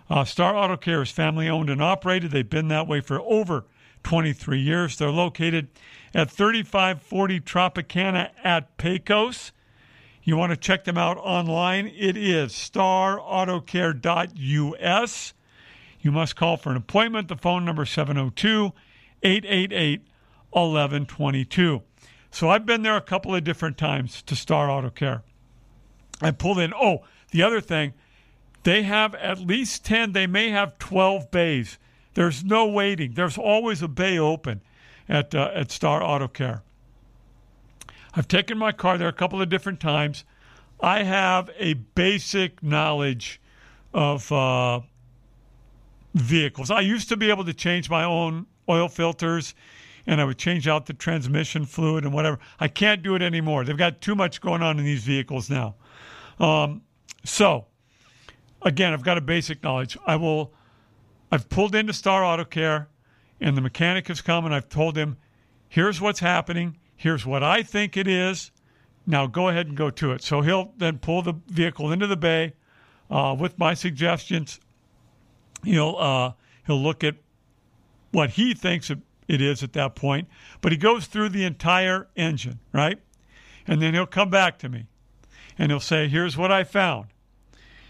Uh, 0.09 0.25
Star 0.25 0.55
Auto 0.55 0.75
Care 0.75 1.03
is 1.03 1.11
family 1.11 1.47
owned 1.47 1.69
and 1.69 1.81
operated. 1.81 2.31
They've 2.31 2.49
been 2.49 2.67
that 2.69 2.87
way 2.87 2.99
for 2.99 3.21
over 3.21 3.65
23 4.03 4.59
years. 4.59 4.97
They're 4.97 5.11
located 5.11 5.67
at 6.13 6.31
3540 6.31 7.39
Tropicana 7.41 8.31
at 8.43 8.75
Pecos. 8.77 9.51
You 10.23 10.37
want 10.37 10.51
to 10.51 10.57
check 10.57 10.83
them 10.83 10.97
out 10.97 11.17
online? 11.17 11.87
It 11.87 12.17
is 12.17 12.53
starautocare.us. 12.53 15.33
You 16.01 16.11
must 16.11 16.35
call 16.35 16.57
for 16.57 16.71
an 16.71 16.77
appointment. 16.77 17.27
The 17.27 17.35
phone 17.35 17.65
number 17.65 17.85
702 17.85 18.71
888 19.23 20.01
1122. 20.51 21.81
So 22.31 22.49
I've 22.49 22.65
been 22.65 22.83
there 22.83 22.95
a 22.95 23.01
couple 23.01 23.35
of 23.35 23.43
different 23.43 23.77
times 23.77 24.21
to 24.23 24.35
Star 24.35 24.69
Auto 24.69 24.89
Care. 24.89 25.23
I 26.21 26.31
pulled 26.31 26.59
in. 26.59 26.73
Oh, 26.73 27.03
the 27.31 27.41
other 27.41 27.61
thing, 27.61 27.93
they 28.63 28.83
have 28.83 29.15
at 29.15 29.39
least 29.39 29.85
10, 29.85 30.13
they 30.13 30.27
may 30.27 30.49
have 30.49 30.77
12 30.79 31.31
bays. 31.31 31.77
There's 32.13 32.43
no 32.43 32.67
waiting. 32.67 33.13
There's 33.13 33.37
always 33.37 33.81
a 33.81 33.87
bay 33.87 34.19
open 34.19 34.61
at, 35.07 35.33
uh, 35.33 35.51
at 35.53 35.71
Star 35.71 36.03
Auto 36.03 36.27
Care. 36.27 36.63
I've 38.13 38.27
taken 38.27 38.57
my 38.57 38.71
car 38.71 38.97
there 38.97 39.07
a 39.07 39.13
couple 39.13 39.41
of 39.41 39.49
different 39.49 39.79
times. 39.79 40.23
I 40.79 41.03
have 41.03 41.49
a 41.57 41.73
basic 41.73 42.63
knowledge 42.63 43.41
of 43.93 44.31
uh, 44.31 44.81
vehicles. 46.13 46.71
I 46.71 46.81
used 46.81 47.09
to 47.09 47.17
be 47.17 47.29
able 47.29 47.45
to 47.45 47.53
change 47.53 47.89
my 47.89 48.03
own 48.03 48.47
oil 48.67 48.87
filters 48.87 49.53
and 50.09 50.19
I 50.19 50.25
would 50.25 50.39
change 50.39 50.67
out 50.67 50.87
the 50.87 50.93
transmission 50.93 51.65
fluid 51.65 52.03
and 52.03 52.11
whatever. 52.11 52.39
I 52.59 52.67
can't 52.67 53.03
do 53.03 53.13
it 53.13 53.21
anymore. 53.21 53.63
They've 53.63 53.77
got 53.77 54.01
too 54.01 54.15
much 54.15 54.41
going 54.41 54.63
on 54.63 54.79
in 54.79 54.85
these 54.85 55.03
vehicles 55.03 55.51
now. 55.51 55.75
Um, 56.39 56.81
so, 57.23 57.67
again, 58.63 58.91
I've 58.91 59.03
got 59.03 59.19
a 59.19 59.21
basic 59.21 59.61
knowledge. 59.61 59.97
I 60.07 60.15
will. 60.15 60.51
I've 61.31 61.47
pulled 61.47 61.75
into 61.75 61.93
Star 61.93 62.23
Auto 62.23 62.43
Care, 62.43 62.89
and 63.39 63.55
the 63.55 63.61
mechanic 63.61 64.07
has 64.07 64.19
come, 64.19 64.45
and 64.45 64.55
I've 64.55 64.67
told 64.67 64.97
him, 64.97 65.17
"Here's 65.67 66.01
what's 66.01 66.21
happening. 66.21 66.78
Here's 66.99 67.25
what 67.25 67.43
I 67.43 67.63
think 67.63 67.95
it 67.95 68.07
is. 68.07 68.51
Now 69.07 69.25
go 69.25 69.47
ahead 69.47 69.67
and 69.67 69.77
go 69.77 69.89
to 69.89 70.11
it." 70.11 70.21
So 70.21 70.41
he'll 70.41 70.73
then 70.77 70.97
pull 70.99 71.21
the 71.21 71.33
vehicle 71.47 71.91
into 71.91 72.07
the 72.07 72.17
bay 72.17 72.53
uh, 73.09 73.35
with 73.39 73.57
my 73.57 73.73
suggestions 73.73 74.59
he'll 75.63 75.95
uh, 75.97 76.31
he'll 76.65 76.81
look 76.81 77.03
at 77.03 77.15
what 78.11 78.31
he 78.31 78.53
thinks 78.53 78.89
it 78.89 79.41
is 79.41 79.61
at 79.61 79.73
that 79.73 79.95
point, 79.95 80.27
but 80.61 80.71
he 80.71 80.77
goes 80.77 81.05
through 81.05 81.29
the 81.29 81.43
entire 81.43 82.07
engine, 82.15 82.59
right? 82.73 82.99
And 83.67 83.81
then 83.81 83.93
he'll 83.93 84.07
come 84.07 84.29
back 84.29 84.57
to 84.59 84.69
me 84.69 84.87
and 85.57 85.71
he'll 85.71 85.79
say, 85.79 86.07
"Here's 86.07 86.37
what 86.37 86.51
I 86.51 86.63
found. 86.63 87.07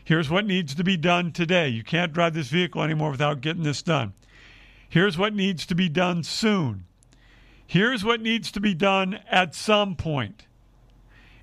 Here's 0.04 0.30
what 0.30 0.46
needs 0.46 0.74
to 0.76 0.84
be 0.84 0.98
done 0.98 1.32
today. 1.32 1.70
You 1.70 1.84
can't 1.84 2.14
drive 2.14 2.34
this 2.34 2.50
vehicle 2.50 2.82
anymore 2.82 3.12
without 3.12 3.42
getting 3.42 3.64
this 3.64 3.84
done. 3.84 4.14
Here's 4.90 5.18
what 5.18 5.36
needs 5.36 5.68
to 5.68 5.76
be 5.76 5.88
done 5.88 6.24
soon. 6.24 6.86
Here's 7.70 8.04
what 8.04 8.20
needs 8.20 8.52
to 8.54 8.60
be 8.60 8.74
done 8.74 9.20
at 9.30 9.54
some 9.54 9.96
point." 9.96 10.48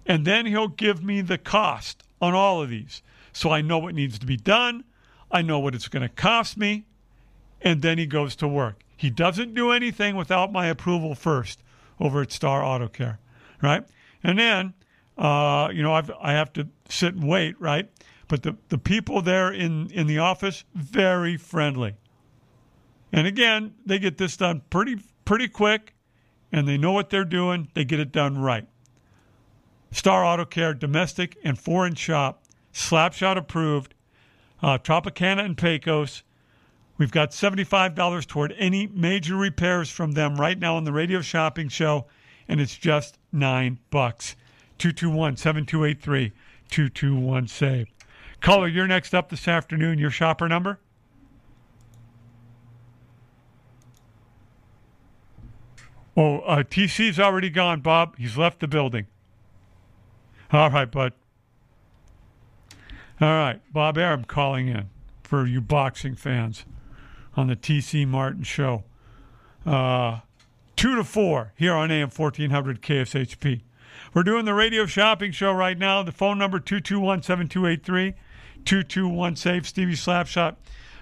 And 0.04 0.24
then 0.24 0.46
he'll 0.46 0.66
give 0.66 1.04
me 1.04 1.20
the 1.20 1.38
cost 1.38 2.02
on 2.20 2.34
all 2.34 2.60
of 2.60 2.68
these. 2.68 3.00
So 3.32 3.50
I 3.50 3.60
know 3.60 3.78
what 3.78 3.94
needs 3.94 4.18
to 4.18 4.26
be 4.26 4.36
done. 4.36 4.82
I 5.30 5.42
know 5.42 5.60
what 5.60 5.74
it's 5.74 5.86
going 5.86 6.02
to 6.02 6.08
cost 6.08 6.56
me. 6.56 6.86
And 7.60 7.80
then 7.80 7.96
he 7.96 8.06
goes 8.06 8.34
to 8.36 8.48
work. 8.48 8.82
He 8.96 9.08
doesn't 9.08 9.54
do 9.54 9.70
anything 9.70 10.16
without 10.16 10.50
my 10.50 10.66
approval 10.66 11.14
first 11.14 11.62
over 12.00 12.22
at 12.22 12.32
Star 12.32 12.64
Auto 12.64 12.88
Care, 12.88 13.20
right? 13.62 13.84
And 14.22 14.38
then, 14.38 14.74
uh, 15.16 15.68
you 15.72 15.82
know, 15.82 15.92
I've, 15.92 16.10
I 16.20 16.32
have 16.32 16.52
to 16.54 16.68
sit 16.88 17.14
and 17.14 17.28
wait, 17.28 17.60
right? 17.60 17.88
But 18.28 18.42
the, 18.42 18.56
the 18.68 18.78
people 18.78 19.22
there 19.22 19.52
in, 19.52 19.90
in 19.92 20.06
the 20.08 20.18
office, 20.18 20.64
very 20.74 21.36
friendly. 21.36 21.94
And 23.12 23.26
again, 23.26 23.74
they 23.84 23.98
get 24.00 24.18
this 24.18 24.36
done 24.36 24.62
pretty 24.70 24.98
pretty 25.24 25.48
quick, 25.48 25.94
and 26.56 26.66
they 26.66 26.78
know 26.78 26.92
what 26.92 27.10
they're 27.10 27.24
doing. 27.24 27.68
They 27.74 27.84
get 27.84 28.00
it 28.00 28.12
done 28.12 28.38
right. 28.38 28.66
Star 29.90 30.24
Auto 30.24 30.44
Care, 30.44 30.74
domestic 30.74 31.36
and 31.44 31.58
foreign 31.58 31.94
shop, 31.94 32.42
Slapshot 32.72 33.36
approved, 33.36 33.94
uh, 34.62 34.78
Tropicana 34.78 35.44
and 35.44 35.56
Pecos. 35.56 36.22
We've 36.98 37.10
got 37.10 37.30
$75 37.30 38.26
toward 38.26 38.54
any 38.58 38.86
major 38.86 39.36
repairs 39.36 39.90
from 39.90 40.12
them 40.12 40.36
right 40.36 40.58
now 40.58 40.76
on 40.76 40.84
the 40.84 40.92
radio 40.92 41.20
shopping 41.20 41.68
show, 41.68 42.06
and 42.48 42.60
it's 42.60 42.76
just 42.76 43.18
nine 43.32 43.78
bucks. 43.90 44.34
221 44.78 45.36
7283 45.36 46.32
221 46.68 47.48
SAVE. 47.48 47.86
Caller, 48.40 48.68
you're 48.68 48.86
next 48.86 49.14
up 49.14 49.28
this 49.30 49.48
afternoon. 49.48 49.98
Your 49.98 50.10
shopper 50.10 50.48
number? 50.48 50.78
Oh, 56.16 56.38
uh, 56.40 56.62
TC's 56.62 57.20
already 57.20 57.50
gone, 57.50 57.80
Bob. 57.80 58.16
He's 58.16 58.38
left 58.38 58.60
the 58.60 58.68
building. 58.68 59.06
All 60.50 60.70
right, 60.70 60.90
bud. 60.90 61.12
All 63.20 63.28
right, 63.28 63.60
Bob 63.72 63.98
Arum 63.98 64.24
calling 64.24 64.68
in 64.68 64.88
for 65.22 65.46
you 65.46 65.60
boxing 65.60 66.14
fans 66.14 66.64
on 67.36 67.48
the 67.48 67.56
TC 67.56 68.06
Martin 68.06 68.44
Show. 68.44 68.84
Uh, 69.64 70.20
two 70.76 70.94
to 70.94 71.04
four 71.04 71.52
here 71.56 71.74
on 71.74 71.90
AM 71.90 72.10
1400 72.10 72.80
KSHP. 72.80 73.62
We're 74.14 74.22
doing 74.22 74.44
the 74.44 74.54
radio 74.54 74.86
shopping 74.86 75.32
show 75.32 75.52
right 75.52 75.76
now. 75.76 76.02
The 76.02 76.12
phone 76.12 76.38
number 76.38 76.58
221 76.60 77.22
7283 77.22 78.14
221 78.64 79.36
SAVE. 79.36 79.66
Stevie 79.66 79.92
Slapshot 79.94 80.56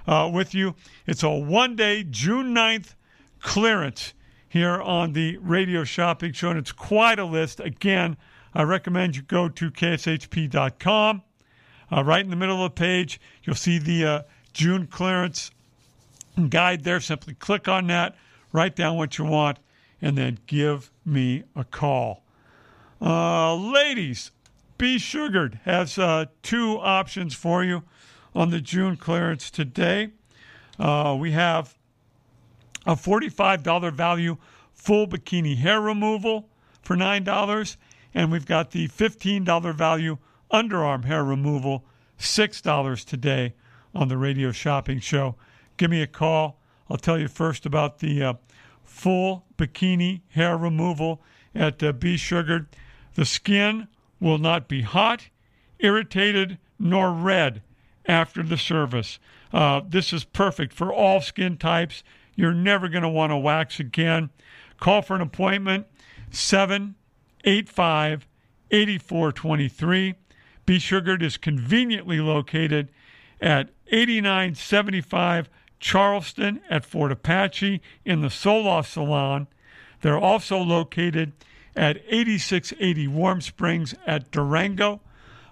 uh, 0.07 0.31
with 0.33 0.55
you. 0.55 0.75
It's 1.07 1.23
a 1.23 1.31
one 1.31 1.77
day, 1.77 2.05
June 2.05 2.55
9th 2.55 2.95
clearance 3.41 4.15
here 4.55 4.81
on 4.81 5.15
the 5.15 5.37
radio 5.39 5.83
shopping 5.83 6.33
show, 6.33 6.49
and 6.49 6.61
it's 6.61 6.71
quite 6.71 7.19
a 7.19 7.25
list. 7.25 7.59
Again, 7.59 8.17
I 8.55 8.63
recommend 8.63 9.17
you 9.17 9.23
go 9.23 9.49
to 9.49 9.69
kshp.com. 9.69 11.23
Uh, 11.91 12.05
right 12.05 12.25
in 12.25 12.31
the 12.31 12.37
middle 12.37 12.65
of 12.65 12.73
the 12.73 12.81
page, 12.81 13.21
you'll 13.43 13.57
see 13.57 13.79
the 13.79 14.05
uh, 14.05 14.23
June 14.53 14.87
clearance 14.87 15.51
guide 16.51 16.85
there. 16.85 17.01
Simply 17.01 17.35
click 17.35 17.67
on 17.67 17.89
that, 17.89 18.15
write 18.53 18.77
down 18.77 18.97
what 18.97 19.19
you 19.19 19.25
want, 19.25 19.59
and 20.01 20.17
then 20.17 20.39
give 20.47 20.93
me 21.05 21.43
a 21.57 21.65
call. 21.65 22.23
Uh, 23.03 23.57
ladies, 23.57 24.31
Be 24.79 24.99
Sugared 24.99 25.59
has 25.65 25.99
uh, 25.99 26.27
two 26.45 26.79
options 26.79 27.35
for 27.35 27.65
you 27.65 27.83
on 28.37 28.51
the 28.51 28.61
June 28.61 28.97
clearance 28.97 29.51
today. 29.51 30.11
Uh, 30.79 31.17
we 31.19 31.33
have 31.33 31.77
a 32.87 32.95
$45 32.95 33.93
value 33.93 34.37
full 34.73 35.07
bikini 35.07 35.57
hair 35.57 35.81
removal 35.81 36.49
for 36.83 36.97
$9. 36.97 37.77
And 38.15 38.31
we've 38.31 38.47
got 38.47 38.71
the 38.71 38.89
$15 38.89 39.75
value 39.75 40.19
underarm 40.53 41.05
hair 41.05 41.25
removal, 41.25 41.85
$6 42.19 43.05
today 43.05 43.55
on 43.95 44.09
the 44.09 44.17
radio 44.17 44.53
shopping 44.53 45.01
show. 45.01 45.37
Give 45.77 45.91
me 45.91 46.03
a 46.03 46.07
call. 46.07 46.61
I'll 46.89 46.97
tell 46.97 47.19
you 47.19 47.29
first 47.29 47.67
about 47.67 47.99
the 47.99 48.23
uh, 48.23 48.35
full 48.83 49.45
bikini 49.57 50.21
hair 50.29 50.57
removal 50.57 51.23
at 51.55 51.83
uh, 51.83 51.93
Be 51.93 52.17
Sugared. 52.17 52.67
The 53.15 53.25
skin 53.25 53.89
will 54.21 54.39
not 54.39 54.69
be 54.69 54.83
hot, 54.83 55.29
irritated, 55.79 56.59
nor 56.79 57.13
red 57.13 57.63
after 58.07 58.43
the 58.43 58.59
service. 58.59 59.19
Uh, 59.53 59.81
this 59.89 60.13
is 60.13 60.25
perfect 60.25 60.73
for 60.73 60.93
all 60.93 61.21
skin 61.21 61.57
types. 61.57 62.03
You're 62.37 62.55
never 62.55 62.89
going 62.89 63.03
to 63.03 63.09
want 63.09 63.31
to 63.31 63.37
wax 63.37 63.81
again. 63.81 64.31
Call 64.81 65.03
for 65.03 65.15
an 65.15 65.23
appointment 65.23 65.87
785 66.31 68.27
8423. 68.71 70.15
Be 70.67 70.79
Sugared 70.79 71.23
is 71.23 71.37
conveniently 71.37 72.21
located 72.21 72.91
at 73.41 73.71
8975 73.89 75.51
Charleston 75.79 76.61
at 76.71 76.85
Fort 76.85 77.13
Apache 77.13 77.81
in 78.05 78.23
the 78.23 78.29
Soloff 78.29 78.87
Salon. 78.87 79.47
They're 80.01 80.19
also 80.19 80.59
located 80.59 81.33
at 81.77 81.99
8680 82.09 83.09
Warm 83.09 83.41
Springs 83.41 83.95
at 84.07 84.31
Durango. 84.31 85.01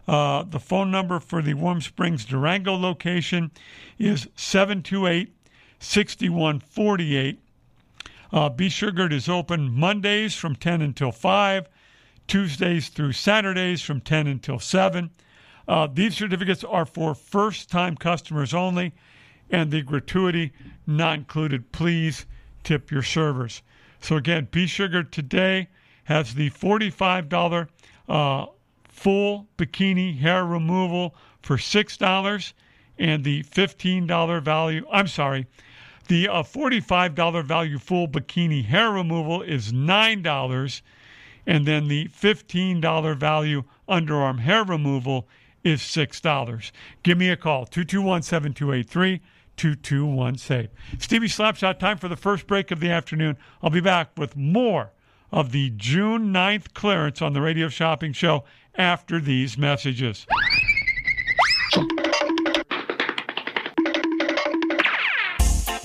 Uh, 0.08 0.42
the 0.42 0.58
phone 0.58 0.90
number 0.90 1.20
for 1.20 1.42
the 1.42 1.54
Warm 1.54 1.80
Springs 1.80 2.24
Durango 2.24 2.74
location 2.74 3.50
is 3.98 4.28
728 4.34 5.32
6148. 5.82 7.40
Uh, 8.32 8.48
Be 8.48 8.68
Sugared 8.68 9.12
is 9.12 9.28
open 9.28 9.70
Mondays 9.70 10.34
from 10.34 10.54
10 10.54 10.80
until 10.80 11.10
5, 11.10 11.68
Tuesdays 12.28 12.88
through 12.88 13.12
Saturdays 13.12 13.82
from 13.82 14.00
10 14.00 14.28
until 14.28 14.58
7. 14.60 15.10
Uh, 15.66 15.88
these 15.92 16.16
certificates 16.16 16.62
are 16.64 16.86
for 16.86 17.14
first 17.14 17.68
time 17.68 17.96
customers 17.96 18.54
only, 18.54 18.92
and 19.50 19.70
the 19.70 19.82
gratuity 19.82 20.52
not 20.86 21.18
included. 21.18 21.72
Please 21.72 22.26
tip 22.62 22.90
your 22.90 23.02
servers. 23.02 23.62
So, 24.00 24.16
again, 24.16 24.48
Be 24.50 24.66
Sugared 24.66 25.12
today 25.12 25.68
has 26.04 26.34
the 26.34 26.50
$45 26.50 27.68
uh, 28.08 28.46
full 28.88 29.48
bikini 29.58 30.18
hair 30.18 30.46
removal 30.46 31.14
for 31.42 31.56
$6 31.56 32.52
and 32.98 33.24
the 33.24 33.42
$15 33.42 34.42
value. 34.42 34.86
I'm 34.92 35.08
sorry, 35.08 35.46
the 36.12 36.28
uh, 36.28 36.42
$45 36.42 37.42
value 37.42 37.78
full 37.78 38.06
bikini 38.06 38.66
hair 38.66 38.90
removal 38.90 39.40
is 39.40 39.72
$9, 39.72 40.82
and 41.46 41.66
then 41.66 41.88
the 41.88 42.06
$15 42.08 43.16
value 43.16 43.62
underarm 43.88 44.40
hair 44.40 44.62
removal 44.62 45.26
is 45.64 45.80
$6. 45.80 46.70
Give 47.02 47.16
me 47.16 47.30
a 47.30 47.36
call, 47.38 47.64
221 47.64 48.20
7283 48.20 49.22
221 49.56 50.36
SAVE. 50.36 50.68
Stevie 50.98 51.28
Slapshot, 51.28 51.78
time 51.78 51.96
for 51.96 52.08
the 52.08 52.16
first 52.16 52.46
break 52.46 52.70
of 52.70 52.80
the 52.80 52.90
afternoon. 52.90 53.38
I'll 53.62 53.70
be 53.70 53.80
back 53.80 54.10
with 54.18 54.36
more 54.36 54.92
of 55.30 55.50
the 55.50 55.70
June 55.76 56.30
9th 56.30 56.74
clearance 56.74 57.22
on 57.22 57.32
the 57.32 57.40
Radio 57.40 57.70
Shopping 57.70 58.12
Show 58.12 58.44
after 58.74 59.18
these 59.18 59.56
messages. 59.56 60.26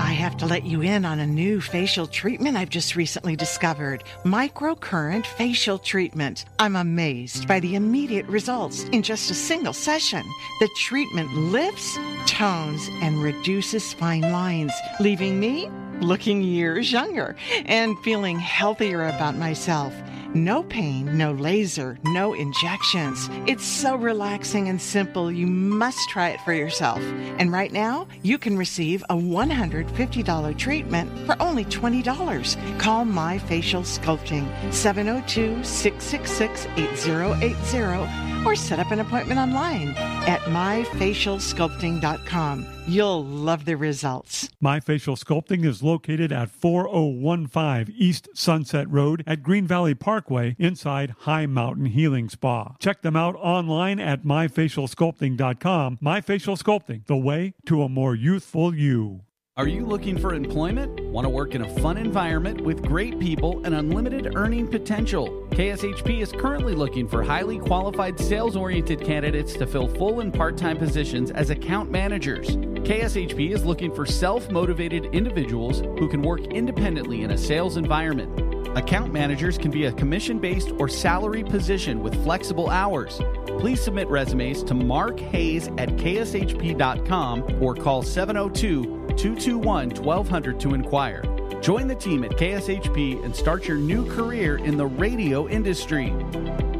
I 0.00 0.12
have 0.12 0.36
to 0.38 0.46
let 0.46 0.64
you 0.64 0.80
in 0.80 1.04
on 1.04 1.18
a 1.18 1.26
new 1.26 1.60
facial 1.60 2.06
treatment 2.06 2.56
I've 2.56 2.70
just 2.70 2.94
recently 2.94 3.34
discovered 3.34 4.04
microcurrent 4.24 5.26
facial 5.26 5.76
treatment. 5.76 6.44
I'm 6.60 6.76
amazed 6.76 7.48
by 7.48 7.58
the 7.58 7.74
immediate 7.74 8.26
results 8.26 8.84
in 8.84 9.02
just 9.02 9.28
a 9.30 9.34
single 9.34 9.72
session. 9.72 10.22
The 10.60 10.68
treatment 10.76 11.32
lifts, 11.34 11.98
tones, 12.26 12.88
and 13.02 13.20
reduces 13.20 13.92
fine 13.92 14.22
lines, 14.22 14.72
leaving 15.00 15.40
me 15.40 15.68
looking 16.00 16.42
years 16.42 16.92
younger 16.92 17.34
and 17.66 17.98
feeling 18.04 18.38
healthier 18.38 19.08
about 19.08 19.34
myself. 19.34 19.92
No 20.34 20.62
pain, 20.62 21.16
no 21.16 21.32
laser, 21.32 21.98
no 22.04 22.34
injections. 22.34 23.30
It's 23.46 23.64
so 23.64 23.96
relaxing 23.96 24.68
and 24.68 24.78
simple. 24.80 25.32
You 25.32 25.46
must 25.46 26.10
try 26.10 26.28
it 26.30 26.40
for 26.42 26.52
yourself. 26.52 26.98
And 27.38 27.50
right 27.50 27.72
now, 27.72 28.06
you 28.22 28.36
can 28.36 28.58
receive 28.58 29.02
a 29.08 29.14
$150 29.14 30.58
treatment 30.58 31.26
for 31.26 31.34
only 31.40 31.64
$20. 31.64 32.78
Call 32.78 33.06
My 33.06 33.38
Facial 33.38 33.82
Sculpting 33.82 34.46
702 34.72 35.64
666 35.64 36.66
8080 36.76 38.44
or 38.44 38.54
set 38.54 38.78
up 38.78 38.90
an 38.90 39.00
appointment 39.00 39.40
online 39.40 39.94
at 39.96 40.40
myfacialsculpting.com. 40.42 42.66
You'll 42.86 43.24
love 43.24 43.64
the 43.66 43.76
results. 43.76 44.48
My 44.60 44.80
Facial 44.80 45.16
Sculpting 45.16 45.64
is 45.64 45.82
located 45.82 46.30
at 46.32 46.50
4015 46.50 47.94
East 47.98 48.28
Sunset 48.34 48.90
Road 48.90 49.22
at 49.26 49.42
Green 49.42 49.66
Valley 49.66 49.94
Parkway 50.18 50.56
inside 50.58 51.14
High 51.20 51.46
Mountain 51.46 51.86
Healing 51.86 52.28
Spa. 52.28 52.74
Check 52.80 53.02
them 53.02 53.14
out 53.14 53.36
online 53.36 54.00
at 54.00 54.24
myfacialsculpting.com. 54.24 55.98
My 56.00 56.20
Facial 56.20 56.56
Sculpting, 56.56 57.06
the 57.06 57.16
way 57.16 57.54
to 57.66 57.84
a 57.84 57.88
more 57.88 58.16
youthful 58.16 58.74
you. 58.74 59.20
Are 59.56 59.68
you 59.68 59.86
looking 59.86 60.18
for 60.18 60.34
employment? 60.34 61.00
Want 61.04 61.24
to 61.24 61.28
work 61.28 61.54
in 61.54 61.62
a 61.62 61.68
fun 61.80 61.98
environment 61.98 62.60
with 62.60 62.82
great 62.82 63.20
people 63.20 63.64
and 63.64 63.76
unlimited 63.76 64.34
earning 64.34 64.66
potential? 64.66 65.46
KSHP 65.50 66.20
is 66.20 66.32
currently 66.32 66.74
looking 66.74 67.08
for 67.08 67.22
highly 67.22 67.58
qualified 67.60 68.18
sales 68.18 68.56
oriented 68.56 69.00
candidates 69.00 69.52
to 69.54 69.68
fill 69.68 69.86
full 69.86 70.18
and 70.18 70.34
part 70.34 70.56
time 70.56 70.78
positions 70.78 71.30
as 71.30 71.50
account 71.50 71.92
managers. 71.92 72.56
KSHP 72.56 73.52
is 73.52 73.64
looking 73.64 73.94
for 73.94 74.04
self 74.04 74.50
motivated 74.50 75.06
individuals 75.06 75.80
who 75.80 76.08
can 76.08 76.22
work 76.22 76.40
independently 76.40 77.22
in 77.22 77.30
a 77.30 77.38
sales 77.38 77.76
environment. 77.76 78.47
Account 78.76 79.12
managers 79.12 79.58
can 79.58 79.70
be 79.70 79.86
a 79.86 79.92
commission 79.92 80.38
based 80.38 80.72
or 80.78 80.88
salary 80.88 81.42
position 81.42 82.02
with 82.02 82.14
flexible 82.24 82.70
hours. 82.70 83.20
Please 83.58 83.82
submit 83.82 84.08
resumes 84.08 84.62
to 84.64 84.74
Mark 84.74 85.18
Hayes 85.18 85.68
at 85.78 85.88
kshp.com 85.96 87.62
or 87.62 87.74
call 87.74 88.02
702 88.02 88.84
221 89.16 89.90
1200 89.90 90.60
to 90.60 90.74
inquire. 90.74 91.22
Join 91.60 91.88
the 91.88 91.94
team 91.94 92.24
at 92.24 92.30
KSHP 92.32 93.24
and 93.24 93.34
start 93.34 93.66
your 93.66 93.78
new 93.78 94.08
career 94.14 94.58
in 94.58 94.76
the 94.76 94.86
radio 94.86 95.48
industry. 95.48 96.12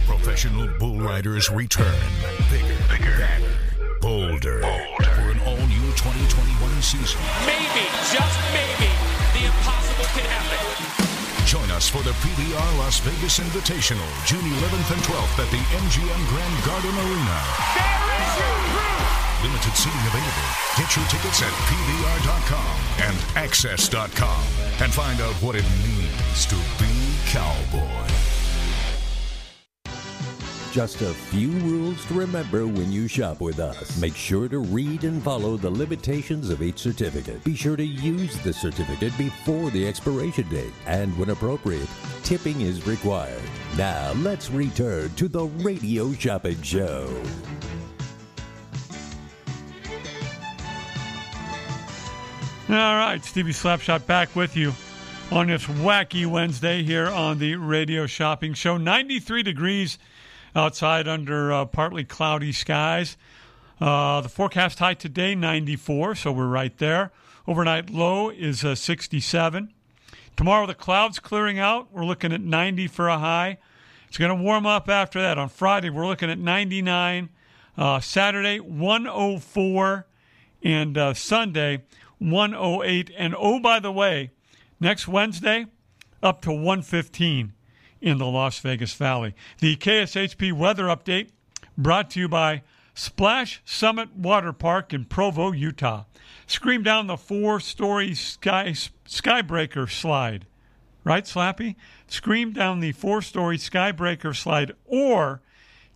Professional 0.00 0.68
bull 0.78 1.00
riders 1.00 1.50
return. 1.50 1.94
Bigger, 2.50 2.76
bigger, 2.90 3.16
bolder, 4.00 4.60
bolder. 4.60 5.10
For 5.16 5.30
an 5.32 5.40
all 5.46 5.62
new 5.66 5.86
2021 5.96 6.82
season. 6.82 7.20
Maybe, 7.46 7.86
just 8.12 8.36
maybe, 8.52 8.90
the 9.32 9.46
impossible 9.48 10.04
can 10.12 10.26
happen. 10.28 11.06
Join 11.46 11.70
us 11.70 11.88
for 11.88 12.02
the 12.02 12.10
PBR 12.20 12.78
Las 12.78 13.00
Vegas 13.00 13.38
Invitational, 13.38 14.10
June 14.26 14.42
11th 14.42 14.90
and 14.92 15.02
12th 15.06 15.38
at 15.38 15.50
the 15.54 15.62
MGM 15.78 16.22
Grand 16.28 16.56
Garden 16.66 16.94
Arena. 17.06 17.38
There 17.78 18.02
is 18.20 18.32
your 18.36 18.56
proof! 18.74 19.06
Limited 19.46 19.74
seating 19.76 20.06
available. 20.10 20.48
Get 20.76 20.96
your 20.96 21.06
tickets 21.06 21.42
at 21.42 21.52
PBR.com 21.70 22.74
and 23.06 23.16
AXS.com 23.38 24.42
and 24.82 24.92
find 24.92 25.20
out 25.20 25.34
what 25.42 25.54
it 25.54 25.64
means 25.84 26.46
to 26.46 26.56
be 26.82 26.90
cowboy. 27.30 28.25
Just 30.76 31.00
a 31.00 31.14
few 31.14 31.52
rules 31.52 32.04
to 32.04 32.12
remember 32.12 32.66
when 32.66 32.92
you 32.92 33.08
shop 33.08 33.40
with 33.40 33.60
us. 33.60 33.98
Make 33.98 34.14
sure 34.14 34.46
to 34.46 34.58
read 34.58 35.04
and 35.04 35.22
follow 35.22 35.56
the 35.56 35.70
limitations 35.70 36.50
of 36.50 36.60
each 36.60 36.78
certificate. 36.80 37.42
Be 37.44 37.56
sure 37.56 37.76
to 37.76 37.82
use 37.82 38.36
the 38.42 38.52
certificate 38.52 39.16
before 39.16 39.70
the 39.70 39.88
expiration 39.88 40.46
date. 40.50 40.74
And 40.86 41.16
when 41.16 41.30
appropriate, 41.30 41.88
tipping 42.24 42.60
is 42.60 42.86
required. 42.86 43.40
Now, 43.78 44.12
let's 44.16 44.50
return 44.50 45.08
to 45.14 45.28
the 45.28 45.46
Radio 45.46 46.12
Shopping 46.12 46.60
Show. 46.60 47.08
All 52.68 52.74
right, 52.74 53.24
Stevie 53.24 53.52
Slapshot 53.52 54.04
back 54.04 54.36
with 54.36 54.54
you 54.54 54.74
on 55.30 55.46
this 55.46 55.64
wacky 55.64 56.26
Wednesday 56.26 56.82
here 56.82 57.08
on 57.08 57.38
the 57.38 57.54
Radio 57.54 58.06
Shopping 58.06 58.52
Show. 58.52 58.76
93 58.76 59.42
degrees 59.42 59.98
outside 60.56 61.06
under 61.06 61.52
uh, 61.52 61.66
partly 61.66 62.02
cloudy 62.02 62.50
skies. 62.50 63.16
Uh, 63.78 64.22
the 64.22 64.28
forecast 64.28 64.78
high 64.78 64.94
today, 64.94 65.34
94, 65.34 66.14
so 66.14 66.32
we're 66.32 66.46
right 66.46 66.76
there. 66.78 67.12
Overnight 67.46 67.90
low 67.90 68.30
is 68.30 68.64
uh, 68.64 68.74
67. 68.74 69.72
Tomorrow, 70.34 70.66
the 70.66 70.74
clouds 70.74 71.18
clearing 71.18 71.58
out. 71.58 71.92
We're 71.92 72.06
looking 72.06 72.32
at 72.32 72.40
90 72.40 72.88
for 72.88 73.08
a 73.08 73.18
high. 73.18 73.58
It's 74.08 74.16
going 74.16 74.36
to 74.36 74.42
warm 74.42 74.66
up 74.66 74.88
after 74.88 75.20
that. 75.20 75.36
On 75.36 75.48
Friday, 75.48 75.90
we're 75.90 76.06
looking 76.06 76.30
at 76.30 76.38
99. 76.38 77.28
Uh, 77.76 78.00
Saturday, 78.00 78.58
104. 78.58 80.06
And 80.62 80.98
uh, 80.98 81.14
Sunday, 81.14 81.84
108. 82.18 83.10
And 83.16 83.34
oh, 83.38 83.60
by 83.60 83.78
the 83.78 83.92
way, 83.92 84.30
next 84.80 85.06
Wednesday, 85.06 85.66
up 86.22 86.40
to 86.42 86.50
115 86.50 87.52
in 88.00 88.18
the 88.18 88.26
Las 88.26 88.58
Vegas 88.58 88.94
Valley. 88.94 89.34
The 89.58 89.76
KSHP 89.76 90.52
weather 90.52 90.84
update 90.84 91.30
brought 91.76 92.10
to 92.10 92.20
you 92.20 92.28
by 92.28 92.62
Splash 92.94 93.60
Summit 93.64 94.14
Water 94.16 94.52
Park 94.52 94.94
in 94.94 95.04
Provo, 95.04 95.52
Utah. 95.52 96.04
Scream 96.46 96.82
down 96.82 97.06
the 97.06 97.16
four 97.16 97.60
story 97.60 98.14
sky, 98.14 98.68
skybreaker 99.06 99.90
slide. 99.90 100.46
Right, 101.04 101.24
Slappy? 101.24 101.76
Scream 102.08 102.52
down 102.52 102.80
the 102.80 102.92
four 102.92 103.22
story 103.22 103.58
skybreaker 103.58 104.34
slide 104.34 104.72
or 104.86 105.40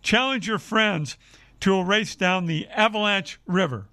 challenge 0.01 0.47
your 0.47 0.59
friends 0.59 1.17
to 1.61 1.75
a 1.75 1.83
race 1.83 2.15
down 2.15 2.45
the 2.45 2.67
Avalanche 2.67 3.39
River. 3.45 3.87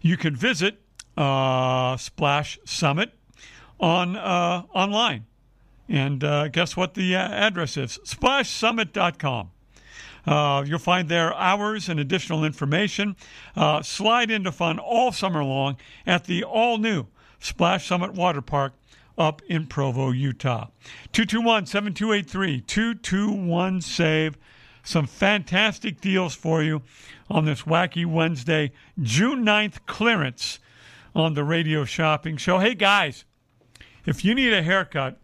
You 0.00 0.16
can 0.16 0.34
visit 0.34 0.80
uh, 1.16 1.96
Splash 1.96 2.58
Summit 2.64 3.12
on 3.78 4.16
uh, 4.16 4.64
online. 4.74 5.26
And 5.88 6.24
uh, 6.24 6.48
guess 6.48 6.76
what 6.76 6.94
the 6.94 7.14
uh, 7.14 7.28
address 7.28 7.76
is? 7.76 7.98
SplashSummit.com. 8.04 9.50
Uh, 10.26 10.64
you'll 10.66 10.78
find 10.78 11.08
there 11.08 11.34
hours 11.34 11.88
and 11.88 12.00
additional 12.00 12.44
information. 12.44 13.16
Uh, 13.54 13.82
slide 13.82 14.30
into 14.30 14.50
fun 14.50 14.78
all 14.78 15.12
summer 15.12 15.44
long 15.44 15.76
at 16.06 16.24
the 16.24 16.42
all 16.42 16.78
new 16.78 17.06
Splash 17.38 17.86
Summit 17.86 18.14
Water 18.14 18.40
Park 18.40 18.72
up 19.18 19.42
in 19.48 19.66
Provo, 19.66 20.10
Utah. 20.10 20.68
221 21.12 21.66
7283 21.66 22.62
221 22.62 23.80
SAVE. 23.80 24.38
Some 24.82 25.06
fantastic 25.06 26.00
deals 26.00 26.34
for 26.34 26.62
you 26.62 26.82
on 27.30 27.44
this 27.44 27.62
wacky 27.62 28.04
Wednesday, 28.04 28.72
June 29.00 29.44
9th 29.44 29.86
clearance 29.86 30.58
on 31.14 31.34
the 31.34 31.44
radio 31.44 31.84
shopping 31.84 32.36
show. 32.36 32.58
Hey 32.58 32.74
guys, 32.74 33.24
if 34.04 34.24
you 34.24 34.34
need 34.34 34.52
a 34.52 34.62
haircut, 34.62 35.18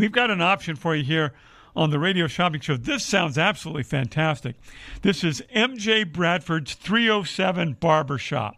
we've 0.00 0.12
got 0.12 0.30
an 0.30 0.40
option 0.40 0.76
for 0.76 0.96
you 0.96 1.04
here 1.04 1.32
on 1.76 1.90
the 1.90 1.98
radio 1.98 2.26
shopping 2.26 2.60
show. 2.60 2.76
This 2.76 3.04
sounds 3.04 3.36
absolutely 3.36 3.82
fantastic. 3.82 4.56
This 5.02 5.22
is 5.22 5.42
MJ 5.54 6.10
Bradford's 6.10 6.74
307 6.74 7.74
Barber 7.74 8.18
Shop. 8.18 8.56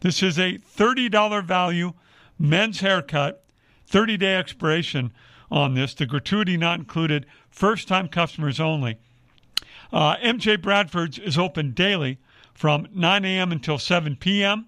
This 0.00 0.22
is 0.22 0.38
a 0.38 0.58
$30 0.58 1.44
value 1.44 1.92
men's 2.38 2.80
haircut, 2.80 3.44
30 3.86 4.16
day 4.16 4.36
expiration 4.36 5.12
on 5.50 5.74
this. 5.74 5.92
The 5.92 6.06
gratuity 6.06 6.56
not 6.56 6.78
included, 6.78 7.26
first 7.50 7.88
time 7.88 8.08
customers 8.08 8.60
only. 8.60 8.98
Uh, 9.92 10.16
MJ 10.18 10.60
Bradford's 10.60 11.18
is 11.18 11.36
open 11.36 11.72
daily 11.72 12.18
from 12.54 12.86
9 12.94 13.24
a.m. 13.24 13.50
until 13.50 13.78
7 13.78 14.16
p.m. 14.16 14.66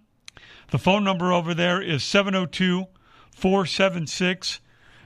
The 0.70 0.78
phone 0.78 1.04
number 1.04 1.32
over 1.32 1.54
there 1.54 1.80
is 1.80 2.02
702 2.02 2.86
476 3.30 4.60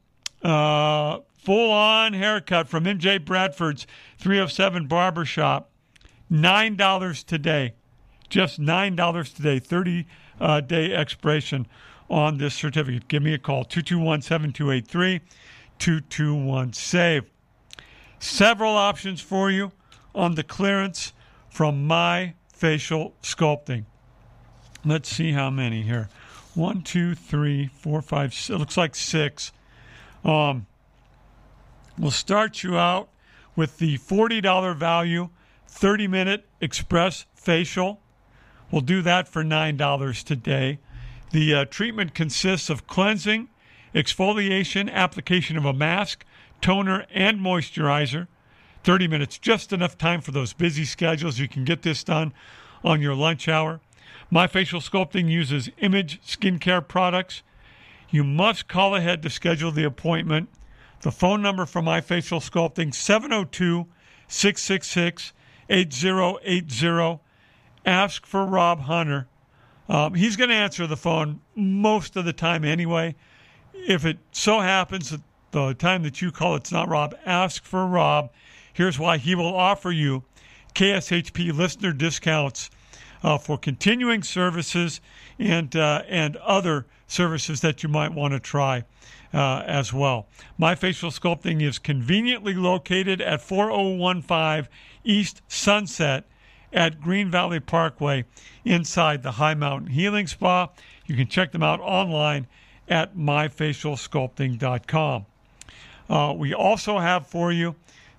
uh, 0.42 1.18
full 1.36 1.70
on 1.70 2.12
haircut 2.12 2.68
from 2.68 2.84
MJ 2.84 3.22
Bradford's 3.22 3.86
307 4.18 4.86
Barbershop. 4.86 5.70
$9 6.30 7.24
today. 7.24 7.74
Just 8.28 8.60
$9 8.60 9.34
today. 9.34 9.58
30 9.58 10.06
uh, 10.40 10.60
day 10.60 10.94
expiration 10.94 11.66
on 12.10 12.38
this 12.38 12.54
certificate. 12.54 13.08
Give 13.08 13.22
me 13.22 13.34
a 13.34 13.38
call 13.38 13.64
221 13.64 14.22
7283 14.22 15.20
221 15.78 16.72
SAVE. 16.72 17.24
Several 18.18 18.72
options 18.72 19.20
for 19.20 19.50
you 19.50 19.72
on 20.14 20.34
the 20.34 20.42
clearance 20.42 21.12
from 21.48 21.86
My 21.86 22.34
Facial 22.48 23.14
Sculpting. 23.22 23.84
Let's 24.84 25.08
see 25.08 25.32
how 25.32 25.50
many 25.50 25.82
here. 25.82 26.08
One, 26.54 26.82
two, 26.82 27.14
three, 27.14 27.66
four, 27.66 28.00
five. 28.00 28.32
It 28.32 28.56
looks 28.56 28.76
like 28.76 28.94
six. 28.94 29.52
Um, 30.24 30.66
we'll 31.98 32.10
start 32.10 32.62
you 32.62 32.78
out 32.78 33.08
with 33.56 33.78
the 33.78 33.98
$40 33.98 34.76
value 34.76 35.30
30 35.74 36.06
minute 36.06 36.46
express 36.60 37.26
facial. 37.34 38.00
We'll 38.70 38.80
do 38.80 39.02
that 39.02 39.26
for 39.26 39.42
$9 39.42 40.22
today. 40.22 40.78
The 41.32 41.52
uh, 41.52 41.64
treatment 41.64 42.14
consists 42.14 42.70
of 42.70 42.86
cleansing, 42.86 43.48
exfoliation, 43.92 44.90
application 44.90 45.56
of 45.56 45.64
a 45.64 45.72
mask, 45.72 46.24
toner, 46.60 47.06
and 47.12 47.40
moisturizer. 47.40 48.28
30 48.84 49.08
minutes, 49.08 49.36
just 49.36 49.72
enough 49.72 49.98
time 49.98 50.20
for 50.20 50.30
those 50.30 50.52
busy 50.52 50.84
schedules. 50.84 51.40
You 51.40 51.48
can 51.48 51.64
get 51.64 51.82
this 51.82 52.04
done 52.04 52.32
on 52.84 53.00
your 53.00 53.16
lunch 53.16 53.48
hour. 53.48 53.80
My 54.30 54.46
Facial 54.46 54.80
Sculpting 54.80 55.28
uses 55.28 55.70
image 55.78 56.22
skincare 56.22 56.86
products. 56.86 57.42
You 58.10 58.22
must 58.22 58.68
call 58.68 58.94
ahead 58.94 59.22
to 59.22 59.28
schedule 59.28 59.72
the 59.72 59.84
appointment. 59.84 60.50
The 61.00 61.10
phone 61.10 61.42
number 61.42 61.66
for 61.66 61.82
My 61.82 62.00
Facial 62.00 62.38
Sculpting 62.38 62.94
702 62.94 63.86
666 64.28 65.32
8080. 65.68 67.20
Ask 67.86 68.26
for 68.26 68.46
Rob 68.46 68.80
Hunter. 68.80 69.28
Um, 69.88 70.14
he's 70.14 70.36
going 70.36 70.50
to 70.50 70.56
answer 70.56 70.86
the 70.86 70.96
phone 70.96 71.40
most 71.54 72.16
of 72.16 72.24
the 72.24 72.32
time 72.32 72.64
anyway. 72.64 73.14
If 73.74 74.04
it 74.06 74.18
so 74.32 74.60
happens 74.60 75.10
that 75.10 75.20
the 75.50 75.74
time 75.74 76.02
that 76.02 76.20
you 76.20 76.32
call 76.32 76.56
it's 76.56 76.72
not 76.72 76.88
Rob, 76.88 77.14
ask 77.24 77.64
for 77.64 77.86
Rob. 77.86 78.30
Here's 78.72 78.98
why 78.98 79.18
he 79.18 79.34
will 79.34 79.54
offer 79.54 79.92
you 79.92 80.24
KSHP 80.74 81.56
listener 81.56 81.92
discounts 81.92 82.70
uh, 83.22 83.38
for 83.38 83.56
continuing 83.56 84.22
services 84.22 85.00
and 85.38 85.74
uh, 85.76 86.02
and 86.08 86.36
other 86.38 86.86
services 87.06 87.60
that 87.60 87.82
you 87.82 87.88
might 87.88 88.12
want 88.12 88.32
to 88.32 88.40
try 88.40 88.84
uh, 89.32 89.62
as 89.66 89.92
well. 89.92 90.26
My 90.56 90.74
facial 90.74 91.10
sculpting 91.10 91.62
is 91.62 91.78
conveniently 91.78 92.54
located 92.54 93.20
at 93.20 93.42
4015 93.42 94.68
East 95.04 95.42
Sunset 95.48 96.24
at 96.72 97.00
Green 97.00 97.30
Valley 97.30 97.60
Parkway 97.60 98.24
inside 98.64 99.22
the 99.22 99.32
High 99.32 99.54
Mountain 99.54 99.90
Healing 99.90 100.26
Spa. 100.26 100.70
You 101.06 101.16
can 101.16 101.28
check 101.28 101.52
them 101.52 101.62
out 101.62 101.80
online 101.80 102.48
at 102.88 103.16
myfacialsculpting.com. 103.16 105.26
Uh, 106.08 106.34
we 106.36 106.52
also 106.52 106.98
have 106.98 107.26
for 107.26 107.52
you 107.52 107.76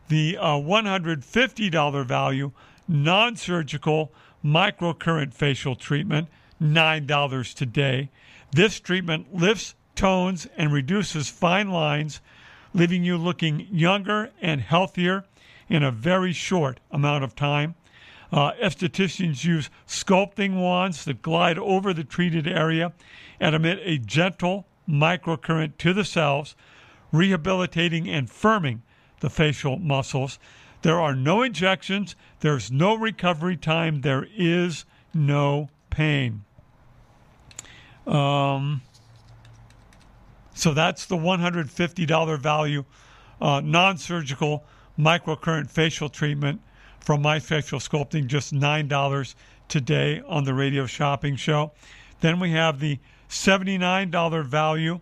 the 0.08 0.38
uh, 0.38 0.58
$150 0.58 2.06
value 2.06 2.52
non 2.88 3.36
surgical 3.36 4.12
microcurrent 4.44 5.34
facial 5.34 5.76
treatment, 5.76 6.28
$9 6.62 7.54
today. 7.54 8.10
This 8.52 8.80
treatment 8.80 9.34
lifts, 9.34 9.76
tones, 9.96 10.48
and 10.58 10.72
reduces 10.72 11.30
fine 11.30 11.70
lines, 11.70 12.22
leaving 12.74 13.04
you 13.04 13.18
looking 13.18 13.68
younger 13.72 14.32
and 14.42 14.62
healthier 14.62 15.26
in 15.68 15.84
a 15.84 15.92
very 15.92 16.34
short 16.34 16.80
amount 16.92 17.24
of 17.24 17.36
time. 17.36 17.76
Uh, 18.32 18.52
estheticians 18.62 19.44
use 19.44 19.70
sculpting 19.88 20.60
wands 20.62 21.06
that 21.06 21.22
glide 21.22 21.58
over 21.60 21.94
the 21.94 22.04
treated 22.04 22.48
area 22.48 22.92
and 23.40 23.56
emit 23.56 23.80
a 23.84 23.98
gentle 23.98 24.66
microcurrent 24.88 25.78
to 25.78 25.94
the 25.94 26.06
cells, 26.06 26.56
rehabilitating 27.12 28.10
and 28.10 28.30
firming 28.30 28.80
the 29.20 29.30
facial 29.30 29.78
muscles. 29.78 30.40
There 30.82 31.00
are 31.00 31.16
no 31.16 31.42
injections, 31.42 32.16
there's 32.42 32.72
no 32.72 32.96
recovery 32.96 33.58
time, 33.58 34.02
there 34.02 34.28
is 34.36 34.86
no 35.14 35.70
pain. 35.90 36.45
Um, 38.08 38.82
so 40.54 40.74
that's 40.74 41.06
the 41.06 41.18
$150 41.18 42.40
value 42.40 42.86
uh, 43.42 43.62
non 43.62 43.98
surgical 43.98 44.64
microcurrent 44.98 45.70
facial 45.70 46.10
treatment 46.10 46.62
from 47.00 47.22
My 47.22 47.40
Facial 47.40 47.80
Sculpting, 47.80 48.28
just 48.28 48.54
$9 48.54 49.36
today 49.68 50.22
on 50.28 50.44
the 50.44 50.54
radio 50.54 50.86
shopping 50.86 51.36
show. 51.36 51.72
Then 52.22 52.40
we 52.40 52.52
have 52.52 52.80
the 52.80 53.00
$79 53.30 54.46
value 54.46 55.00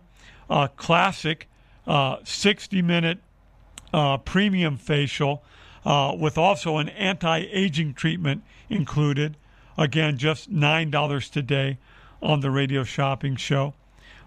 uh, 0.50 0.68
classic 0.68 1.48
uh, 1.86 2.16
60 2.24 2.82
minute 2.82 3.18
uh, 3.92 4.18
premium 4.18 4.76
facial 4.76 5.42
uh, 5.84 6.14
with 6.18 6.36
also 6.36 6.78
an 6.78 6.88
anti 6.90 7.38
aging 7.50 7.94
treatment 7.94 8.42
included. 8.68 9.36
Again, 9.76 10.18
just 10.18 10.52
$9 10.52 11.30
today 11.30 11.78
on 12.24 12.40
the 12.40 12.50
radio 12.50 12.82
shopping 12.82 13.36
show. 13.36 13.74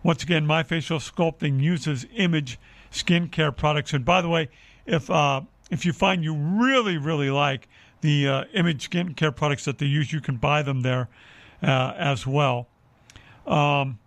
Once 0.04 0.24
again, 0.24 0.46
My 0.46 0.64
Facial 0.64 1.00
Sculpting 1.00 1.60
uses 1.62 2.06
image 2.16 2.60
skincare 2.92 3.56
products. 3.56 3.92
And 3.92 4.06
by 4.06 4.22
the 4.22 4.30
way, 4.30 4.50
if 4.86 5.10
uh, 5.10 5.42
if 5.70 5.86
you 5.86 5.92
find 5.92 6.24
you 6.24 6.36
really, 6.36 6.98
really 6.98 7.30
like 7.30 7.68
the 8.02 8.28
uh, 8.28 8.44
image 8.54 8.90
skincare 8.90 9.36
products 9.36 9.66
that 9.66 9.80
they 9.80 9.88
use, 9.88 10.14
you 10.14 10.22
can 10.22 10.38
buy 10.38 10.62
them 10.62 10.82
there 10.82 11.10
uh, 11.62 11.94
as 11.98 12.26
well. 12.26 12.68
Um, 13.46 14.00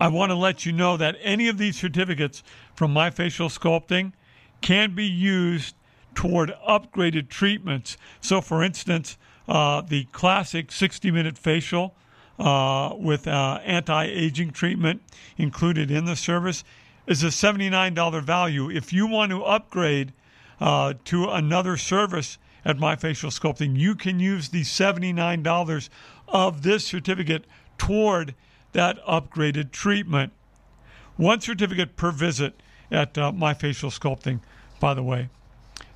I 0.00 0.08
want 0.08 0.30
to 0.30 0.36
let 0.36 0.64
you 0.64 0.72
know 0.72 0.96
that 0.96 1.16
any 1.22 1.48
of 1.48 1.58
these 1.58 1.76
certificates 1.76 2.44
from 2.74 2.92
My 2.92 3.10
Facial 3.10 3.48
Sculpting 3.48 4.12
can 4.60 4.94
be 4.94 5.06
used 5.06 5.74
toward 6.14 6.54
upgraded 6.68 7.28
treatments. 7.28 7.96
So, 8.20 8.40
for 8.40 8.62
instance, 8.62 9.16
uh, 9.48 9.80
the 9.80 10.04
classic 10.12 10.70
60 10.70 11.10
minute 11.10 11.38
facial 11.38 11.94
uh, 12.38 12.94
with 12.96 13.26
uh, 13.26 13.60
anti 13.64 14.04
aging 14.04 14.50
treatment 14.50 15.02
included 15.36 15.90
in 15.90 16.04
the 16.04 16.16
service 16.16 16.64
is 17.06 17.22
a 17.22 17.28
$79 17.28 18.22
value. 18.22 18.70
If 18.70 18.92
you 18.92 19.06
want 19.06 19.30
to 19.30 19.42
upgrade 19.42 20.12
uh, 20.60 20.94
to 21.06 21.30
another 21.30 21.76
service 21.76 22.38
at 22.64 22.78
My 22.78 22.96
Facial 22.96 23.30
Sculpting, 23.30 23.76
you 23.76 23.94
can 23.94 24.20
use 24.20 24.50
the 24.50 24.62
$79 24.62 25.88
of 26.28 26.62
this 26.62 26.84
certificate 26.84 27.46
toward 27.78 28.34
that 28.72 29.04
upgraded 29.06 29.70
treatment. 29.70 30.32
One 31.16 31.40
certificate 31.40 31.96
per 31.96 32.10
visit 32.10 32.60
at 32.90 33.16
uh, 33.16 33.32
My 33.32 33.54
Facial 33.54 33.90
Sculpting 33.90 34.40
by 34.80 34.94
the 34.94 35.02
way. 35.02 35.28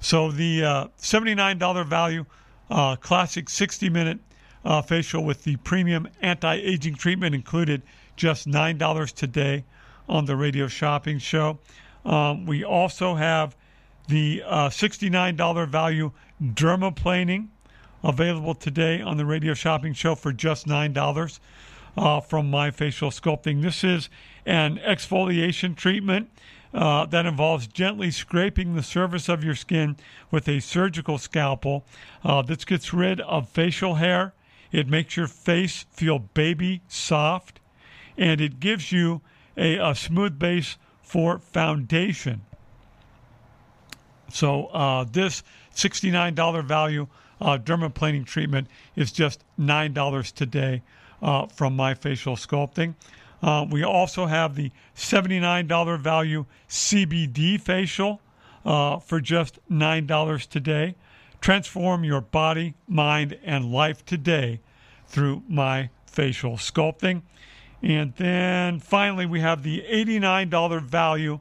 So 0.01 0.31
the 0.31 0.65
uh, 0.65 0.87
$79 0.99 1.87
value 1.87 2.25
uh, 2.71 2.97
classic 2.97 3.49
60 3.49 3.89
minute 3.89 4.19
uh, 4.65 4.83
facial 4.83 5.25
with 5.25 5.45
the 5.45 5.57
premium 5.57 6.09
anti 6.21 6.55
aging 6.55 6.95
treatment 6.95 7.35
included, 7.35 7.83
just 8.17 8.49
$9 8.49 9.13
today 9.13 9.65
on 10.09 10.27
the 10.27 10.37
radio 10.37 10.69
shopping 10.69 11.19
show. 11.19 11.59
Um, 12.05 12.47
we 12.47 12.65
also 12.65 13.15
have 13.15 13.57
the 14.09 14.43
uh, 14.45 14.69
$69 14.69 15.69
value 15.69 16.13
dermaplaning 16.43 17.49
available 18.03 18.55
today 18.55 19.01
on 19.01 19.17
the 19.17 19.25
radio 19.25 19.55
shopping 19.55 19.93
show 19.93 20.15
for 20.15 20.33
just 20.33 20.67
$9 20.67 21.39
uh, 21.97 22.21
from 22.21 22.51
My 22.51 22.71
Facial 22.71 23.11
Sculpting. 23.11 23.63
This 23.63 23.85
is 23.85 24.09
an 24.45 24.79
exfoliation 24.79 25.77
treatment. 25.77 26.31
Uh, 26.75 27.05
that 27.05 27.27
involves 27.27 27.67
gently 27.67 28.11
scraping 28.11 28.75
the 28.75 28.83
surface 28.83 29.29
of 29.29 29.45
your 29.45 29.55
skin 29.55 29.95
with 30.31 30.49
a 30.49 30.59
surgical 30.59 31.19
scalpel. 31.19 31.85
Uh, 32.25 32.41
this 32.41 32.65
gets 32.65 32.95
rid 32.95 33.21
of 33.21 33.47
facial 33.47 33.97
hair. 33.97 34.33
It 34.73 34.89
makes 34.89 35.17
your 35.17 35.29
face 35.29 35.85
feel 35.91 36.19
baby 36.19 36.81
soft, 36.89 37.61
and 38.17 38.41
it 38.41 38.59
gives 38.59 38.91
you 38.91 39.21
a, 39.57 39.77
a 39.77 39.95
smooth 39.95 40.39
base 40.39 40.79
for 41.03 41.39
foundation. 41.39 42.43
So 44.31 44.67
uh, 44.67 45.05
this 45.05 45.43
$69 45.75 46.65
value 46.65 47.07
uh, 47.41 47.59
dermaplaning 47.59 48.25
treatment 48.25 48.69
is 48.97 49.13
just 49.13 49.45
$9 49.61 50.33
today 50.33 50.83
uh, 51.21 51.47
from 51.47 51.77
My 51.77 51.95
Facial 51.95 52.37
Sculpting. 52.37 52.95
Uh, 53.43 53.67
we 53.69 53.83
also 53.83 54.27
have 54.27 54.55
the 54.55 54.71
$79 54.97 55.99
value 55.99 56.47
CBD 56.69 57.61
facial 57.61 58.21
uh, 58.65 58.99
for 58.99 59.21
just 59.21 59.59
$9 59.71 60.47
today. 60.49 60.95
Transform 61.43 62.05
your 62.05 62.21
body, 62.21 62.75
mind, 62.87 63.37
and 63.43 63.73
life 63.73 64.07
today 64.07 64.61
through 65.09 65.43
My 65.49 65.91
Facial 66.07 66.53
Sculpting. 66.53 67.23
And 67.83 68.15
then 68.15 68.79
finally, 68.79 69.27
we 69.27 69.41
have 69.41 69.65
the 69.65 69.85
$89 69.91 70.83
value 70.83 71.41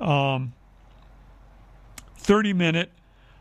um, 0.00 0.52
30 2.18 2.52
minute 2.52 2.92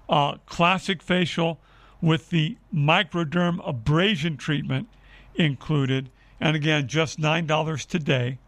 uh, 0.10 0.38
classic 0.48 1.04
facial 1.04 1.60
with 2.02 2.32
the 2.32 2.58
microdermabrasion 2.74 4.40
treatment 4.40 4.90
included. 5.36 6.10
And 6.40 6.56
again, 6.56 6.88
just 6.88 7.20
$9 7.20 7.86
today. 7.86 8.40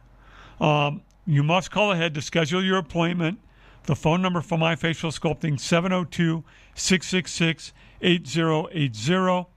Um, 0.60 1.04
you 1.28 1.44
must 1.44 1.70
call 1.70 1.92
ahead 1.92 2.16
to 2.16 2.22
schedule 2.24 2.64
your 2.64 2.80
appointment. 2.80 3.38
The 3.86 3.96
phone 3.96 4.22
number 4.22 4.42
for 4.42 4.58
my 4.58 4.76
facial 4.76 5.12
sculpting 5.12 5.60
702 5.60 6.44
666 6.74 7.74
8080. 8.02 9.50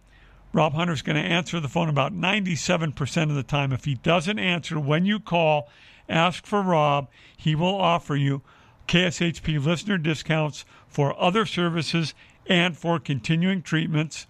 Rob 0.53 0.73
Hunter's 0.73 1.03
going 1.03 1.17
to 1.17 1.23
answer 1.23 1.61
the 1.61 1.69
phone 1.69 1.89
about 1.89 2.13
97% 2.13 3.23
of 3.25 3.35
the 3.35 3.43
time. 3.43 3.73
If 3.73 3.85
he 3.85 3.95
doesn't 3.95 4.39
answer 4.39 4.81
when 4.81 5.05
you 5.05 5.21
call, 5.21 5.69
ask 6.09 6.47
for 6.47 6.63
Rob. 6.63 7.09
He 7.37 7.55
will 7.55 7.75
offer 7.75 8.17
you 8.17 8.43
KSHP 8.89 9.65
listener 9.65 9.99
discounts 9.99 10.65
for 10.89 11.19
other 11.21 11.47
services 11.47 12.15
and 12.47 12.77
for 12.77 12.99
continuing 12.99 13.63
treatments. 13.63 14.27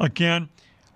Again, 0.00 0.48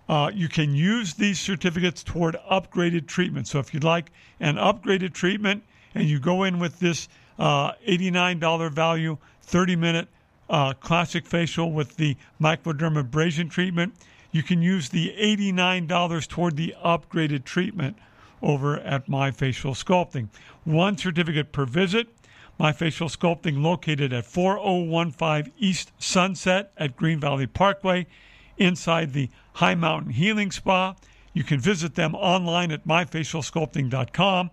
uh, 0.09 0.31
you 0.33 0.49
can 0.49 0.75
use 0.75 1.15
these 1.15 1.39
certificates 1.39 2.03
toward 2.03 2.37
upgraded 2.51 3.07
treatment. 3.07 3.49
So 3.49 3.59
if 3.59 3.73
you'd 3.73 3.85
like 3.85 4.11
an 4.41 4.57
upgraded 4.57 5.13
treatment 5.13 5.65
and 5.95 6.09
you 6.09 6.19
go 6.19 6.43
in 6.43 6.59
with 6.59 6.81
this 6.81 7.09
uh, 7.39 7.73
$89 7.87 8.73
value, 8.73 9.19
30 9.43 9.77
minute 9.77 10.09
uh, 10.49 10.75
classic 10.75 11.27
facial 11.27 11.73
with 11.73 11.97
the 11.97 12.17
microdermabrasion 12.41 13.51
treatment, 13.51 13.95
you 14.31 14.43
can 14.43 14.63
use 14.63 14.89
the 14.89 15.15
$89 15.19 16.29
toward 16.29 16.57
the 16.57 16.75
upgraded 16.85 17.45
treatment 17.45 17.97
over 18.43 18.79
at 18.79 19.09
My 19.09 19.31
Facial 19.31 19.75
Sculpting. 19.75 20.29
One 20.65 20.97
certificate 20.97 21.53
per 21.53 21.65
visit. 21.65 22.09
My 22.59 22.73
Facial 22.73 23.09
Sculpting 23.09 23.63
located 23.63 24.13
at 24.13 24.27
4015 24.27 25.53
East 25.59 25.93
Sunset 25.99 26.73
at 26.77 26.97
Green 26.97 27.21
Valley 27.21 27.47
Parkway 27.47 28.07
inside 28.59 29.13
the 29.13 29.31
High 29.55 29.75
Mountain 29.75 30.13
Healing 30.13 30.51
Spa. 30.51 30.95
You 31.33 31.45
can 31.45 31.61
visit 31.61 31.95
them 31.95 32.15
online 32.15 32.71
at 32.71 32.87
myfacialsculpting.com. 32.87 34.51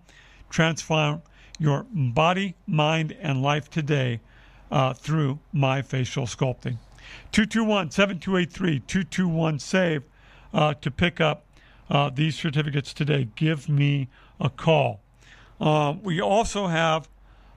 Transform 0.48 1.22
your 1.60 1.84
body, 1.92 2.56
mind, 2.66 3.14
and 3.20 3.42
life 3.42 3.70
today 3.70 4.18
uh, 4.70 4.94
through 4.94 5.38
My 5.52 5.82
Facial 5.82 6.24
Sculpting. 6.24 6.78
221 7.32 7.90
7283 7.90 8.80
221 8.80 9.58
SAVE 9.58 10.02
uh, 10.54 10.74
to 10.74 10.90
pick 10.90 11.20
up 11.20 11.44
uh, 11.90 12.08
these 12.08 12.34
certificates 12.34 12.94
today. 12.94 13.28
Give 13.36 13.68
me 13.68 14.08
a 14.40 14.48
call. 14.48 15.00
Uh, 15.60 15.94
we 16.02 16.20
also 16.20 16.68
have 16.68 17.08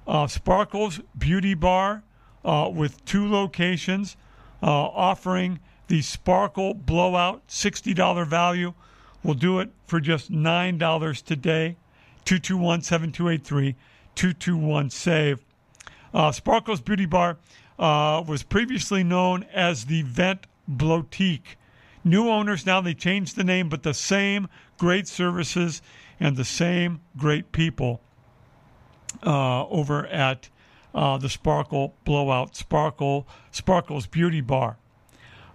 uh, 0.05 0.27
Sparkles 0.27 0.99
Beauty 1.17 1.53
Bar 1.53 2.03
uh, 2.43 2.69
with 2.73 3.03
two 3.05 3.27
locations 3.31 4.17
offering 4.61 5.59
the 5.87 6.01
Sparkle 6.01 6.73
Blowout 6.73 7.45
$60 7.47 8.27
value. 8.27 8.73
We'll 9.23 9.33
do 9.33 9.59
it 9.59 9.69
for 9.85 9.99
just 9.99 10.31
$9 10.31 11.23
today. 11.23 11.77
221 12.25 12.81
7283 12.81 13.75
221 14.15 14.89
SAVE. 14.89 15.43
Sparkles 16.32 16.82
Beauty 16.82 17.06
Bar 17.06 17.38
uh, 17.80 18.23
was 18.28 18.43
previously 18.43 19.04
known 19.04 19.43
as 19.54 19.86
the 19.86 20.04
Vent 20.04 20.47
Blotique. 20.69 21.56
New 22.04 22.30
owners 22.30 22.65
now 22.65 22.82
they 22.82 22.93
changed 22.93 23.36
the 23.36 23.43
name, 23.43 23.69
but 23.69 23.84
the 23.84 23.93
same 23.93 24.47
great 24.78 25.08
services 25.08 25.82
and 26.19 26.36
the 26.36 26.45
same 26.45 27.02
great 27.17 27.52
people 27.52 28.02
uh, 29.26 29.65
over 29.67 30.06
at 30.08 30.49
uh, 30.93 31.17
the 31.17 31.30
Sparkle 31.30 31.95
Blowout 32.04 32.56
Sparkle 32.56 33.28
Sparkles 33.52 34.06
Beauty 34.06 34.41
Bar. 34.41 34.78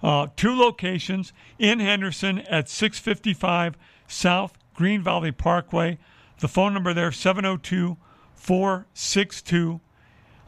Uh, 0.02 0.28
two 0.36 0.54
locations 0.54 1.32
in 1.58 1.80
Henderson 1.80 2.40
at 2.40 2.68
655 2.68 3.76
South 4.06 4.56
Green 4.74 5.02
Valley 5.02 5.32
Parkway. 5.32 5.98
The 6.40 6.48
phone 6.48 6.72
number 6.72 6.94
there 6.94 7.12
702 7.12 7.96
462 8.38 9.80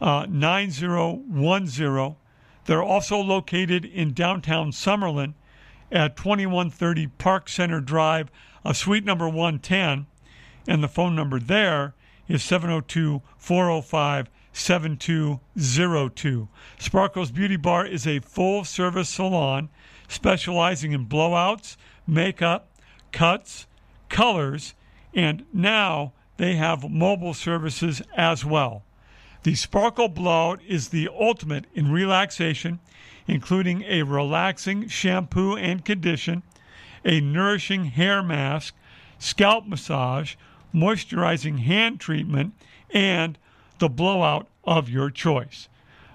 uh, 0.01 0.27
9010. 0.29 2.17
They're 2.67 2.83
also 2.83 3.19
located 3.19 3.85
in 3.85 4.15
downtown 4.15 4.71
Summerlin 4.71 5.35
at 5.91 6.17
2130 6.17 7.09
Park 7.09 7.49
Center 7.49 7.81
Drive, 7.81 8.31
uh, 8.65 8.73
suite 8.73 9.05
number 9.05 9.29
110. 9.29 10.07
And 10.69 10.83
the 10.83 10.89
phone 10.89 11.17
number 11.17 11.39
there 11.39 11.95
is 12.29 12.43
702 12.43 13.23
405 13.39 14.31
7202. 14.53 16.49
Sparkles 16.79 17.31
Beauty 17.31 17.57
Bar 17.57 17.87
is 17.87 18.07
a 18.07 18.21
full 18.21 18.65
service 18.65 19.09
salon 19.09 19.69
specializing 20.09 20.93
in 20.93 21.07
blowouts, 21.07 21.77
makeup, 22.07 22.69
cuts, 23.13 23.67
colors, 24.09 24.75
and 25.15 25.45
now 25.53 26.13
they 26.41 26.57
have 26.57 26.91
mobile 26.91 27.35
services 27.35 28.01
as 28.17 28.47
well. 28.47 28.83
The 29.43 29.55
Sparkle 29.55 30.09
Blowout 30.09 30.63
is 30.67 30.89
the 30.89 31.11
ultimate 31.13 31.67
in 31.75 31.93
relaxation, 31.93 32.81
including 33.27 33.83
a 33.83 34.05
relaxing 34.05 34.89
shampoo 34.89 35.55
and 35.55 35.85
condition, 35.85 36.43
a 37.05 37.21
nourishing 37.21 37.85
hair 37.85 38.23
mask, 38.23 38.75
scalp 39.19 39.67
massage, 39.67 40.35
moisturizing 40.75 41.59
hand 41.59 42.01
treatment, 42.01 42.55
and 42.89 43.37
the 43.79 43.91
blowout 43.91 44.49
of 44.65 44.89
your 44.89 45.11
choice. 45.11 45.69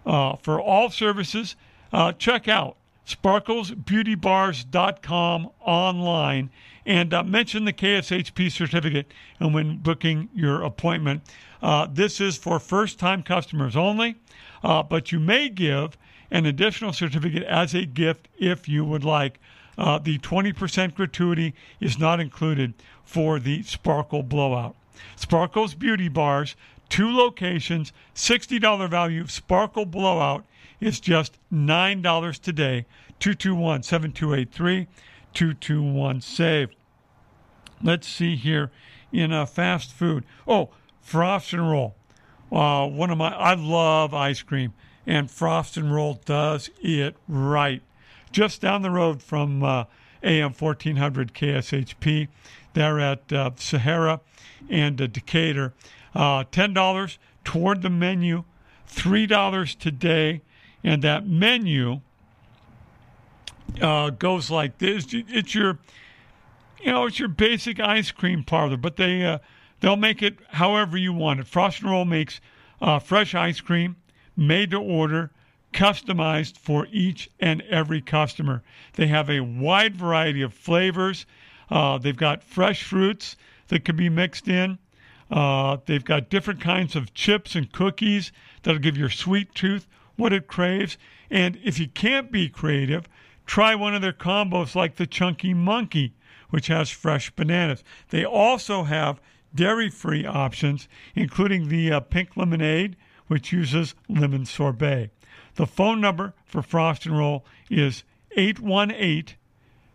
Uh, 0.08 0.38
for 0.38 0.60
all 0.60 0.90
services, 0.90 1.56
uh, 1.94 2.12
check 2.14 2.48
out 2.48 2.78
sparklesbeautybars.com 3.06 5.50
online 5.62 6.50
and 6.86 7.14
uh, 7.14 7.24
mention 7.24 7.66
the 7.66 7.74
KSHP 7.74 8.52
certificate 8.52 9.12
and 9.40 9.54
when 9.54 9.78
booking 9.78 10.30
your 10.34 10.64
appointment. 10.64 11.22
Uh, 11.62 11.88
this 11.92 12.22
is 12.22 12.38
for 12.38 12.60
first 12.60 13.00
time 13.00 13.24
customers 13.24 13.76
only, 13.76 14.16
uh, 14.64 14.84
but 14.84 15.12
you 15.12 15.20
may 15.20 15.50
give 15.50 15.98
an 16.32 16.46
additional 16.46 16.94
certificate 16.94 17.44
as 17.44 17.74
a 17.74 17.86
gift 17.86 18.28
if 18.38 18.68
you 18.68 18.86
would 18.86 19.04
like. 19.04 19.40
Uh, 19.78 20.00
the 20.00 20.18
20% 20.20 20.96
gratuity 20.96 21.54
is 21.80 22.00
not 22.00 22.20
included 22.20 22.74
for 23.04 23.40
the 23.40 23.62
Sparkle 23.64 24.24
Blowout. 24.24 24.76
Sparkle's 25.16 25.76
Beauty 25.76 26.08
Bars, 26.08 26.56
two 26.90 27.12
locations, 27.12 27.92
$60 28.16 28.90
value. 28.90 29.28
Sparkle 29.28 29.86
Blowout 29.86 30.46
is 30.80 31.00
just 31.00 31.38
$9 31.54 32.40
today. 32.40 32.86
221 33.20 33.84
7283 33.84 34.88
221 35.34 36.22
SAVE. 36.22 36.70
Let's 37.82 38.08
see 38.08 38.36
here 38.36 38.72
in 39.12 39.32
uh, 39.32 39.46
fast 39.46 39.92
food. 39.94 40.26
Oh, 40.48 40.70
Frost 41.02 41.54
and 41.54 41.70
Roll. 41.70 41.96
uh, 42.52 42.88
one 42.88 43.10
of 43.12 43.18
my 43.18 43.30
I 43.30 43.54
love 43.54 44.14
ice 44.14 44.42
cream, 44.42 44.74
and 45.06 45.30
Frost 45.30 45.78
and 45.78 45.94
Roll 45.94 46.20
does 46.26 46.70
it 46.82 47.16
right. 47.28 47.82
Just 48.32 48.62
down 48.62 48.82
the 48.82 48.92
road 48.92 49.22
from 49.22 49.64
uh, 49.64 49.86
AM 50.24 50.54
1400 50.54 51.34
KSHP, 51.34 52.28
they're 52.74 53.00
at 53.00 53.32
uh, 53.32 53.52
Sahara 53.56 54.20
and 54.70 55.00
uh, 55.02 55.08
Decatur. 55.08 55.74
Uh, 56.14 56.44
Ten 56.52 56.74
dollars 56.74 57.18
toward 57.44 57.82
the 57.82 57.90
menu, 57.90 58.44
three 58.88 59.26
dollars 59.28 59.76
today, 59.76 60.42
and 60.86 61.02
that 61.02 61.28
menu 61.28 62.00
uh, 63.82 64.12
goes 64.12 64.52
like 64.52 64.78
this. 64.78 65.08
It's 65.10 65.56
your, 65.56 65.80
you 66.80 66.92
know, 66.92 67.08
it's 67.08 67.18
your 67.18 67.28
basic 67.28 67.80
ice 67.80 68.12
cream 68.12 68.44
parlor, 68.44 68.78
but 68.78 68.96
they 68.96 69.26
uh, 69.26 69.40
they'll 69.82 69.96
make 69.96 70.22
it 70.22 70.38
however 70.52 70.96
you 70.96 71.12
want 71.12 71.40
it. 71.40 71.48
Frost 71.48 71.82
and 71.82 71.90
Roll 71.90 72.06
makes 72.06 72.40
uh, 72.80 73.00
fresh 73.00 73.34
ice 73.34 73.60
cream, 73.60 73.96
made 74.38 74.72
to 74.72 74.78
order, 74.78 75.32
customized 75.74 76.56
for 76.56 76.88
each 76.92 77.32
and 77.40 77.64
every 77.64 78.00
customer. 78.00 78.62
They 78.94 79.08
have 79.08 79.28
a 79.28 79.40
wide 79.40 79.96
variety 79.96 80.44
of 80.44 80.54
flavors. 80.54 81.26
Uh, 81.68 81.98
they've 81.98 82.16
got 82.16 82.44
fresh 82.44 82.84
fruits 82.84 83.36
that 83.70 83.84
can 83.84 83.96
be 83.96 84.08
mixed 84.08 84.48
in. 84.48 84.78
Uh, 85.32 85.78
they've 85.88 86.06
got 86.06 86.30
different 86.30 86.62
kinds 86.62 86.96
of 86.96 87.16
chips 87.16 87.56
and 87.56 87.72
cookies 87.72 88.32
that'll 88.62 88.80
give 88.80 88.96
your 88.96 89.10
sweet 89.10 89.56
tooth 89.56 89.88
what 90.16 90.34
it 90.34 90.48
craves. 90.48 90.98
And 91.30 91.58
if 91.64 91.80
you 91.80 91.88
can't 91.88 92.32
be 92.32 92.50
creative, 92.50 93.08
try 93.46 93.76
one 93.76 93.96
of 93.96 94.02
their 94.02 94.14
combos 94.14 94.76
like 94.76 94.96
the 94.96 95.08
Chunky 95.08 95.54
Monkey, 95.54 96.14
which 96.50 96.68
has 96.68 96.90
fresh 96.90 97.32
bananas. 97.32 97.84
They 98.10 98.26
also 98.26 98.84
have 98.84 99.20
dairy 99.54 99.90
free 99.90 100.26
options, 100.26 100.88
including 101.16 101.70
the 101.70 101.92
uh, 101.92 102.00
pink 102.02 102.36
lemonade, 102.36 102.96
which 103.28 103.52
uses 103.52 103.96
lemon 104.08 104.46
sorbet. 104.46 105.10
The 105.56 105.66
phone 105.66 106.02
number 106.02 106.34
for 106.46 106.62
Frost 106.62 107.06
and 107.06 107.18
Roll 107.18 107.46
is 107.70 108.04
818 108.36 109.38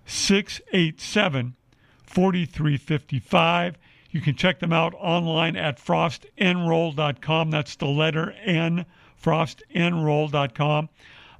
687 0.06 1.54
4355. 2.02 3.78
You 4.10 4.20
can 4.20 4.34
check 4.34 4.58
them 4.58 4.72
out 4.72 4.94
online 4.94 5.54
at 5.56 5.78
frostnroll.com. 5.78 7.50
That's 7.50 7.76
the 7.76 7.86
letter 7.86 8.32
N, 8.42 8.86
frostnroll.com. 9.22 10.88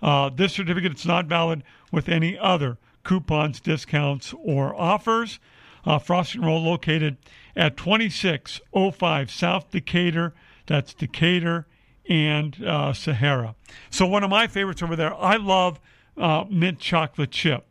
Uh, 0.03 0.31
this 0.31 0.53
certificate 0.53 0.99
is 0.99 1.07
not 1.07 1.27
valid 1.27 1.63
with 1.93 2.09
any 2.09 2.39
other 2.39 2.79
coupons, 3.05 3.61
discounts, 3.61 4.35
or 4.43 4.75
offers. 4.75 5.39
Uh, 5.85 5.99
Frost 5.99 6.37
located 6.37 7.17
at 7.57 7.77
2605 7.77 9.31
South 9.31 9.71
Decatur. 9.71 10.35
That's 10.67 10.95
Decatur 10.95 11.67
and 12.09 12.63
uh, 12.65 12.93
Sahara. 12.93 13.55
So 13.91 14.07
one 14.07 14.25
of 14.25 14.31
my 14.31 14.47
favorites 14.47 14.83
over 14.83 14.97
there, 14.97 15.15
I 15.15 15.37
love 15.37 15.81
uh, 16.17 16.45
mint 16.51 16.79
chocolate 16.79 17.31
chip. 17.31 17.67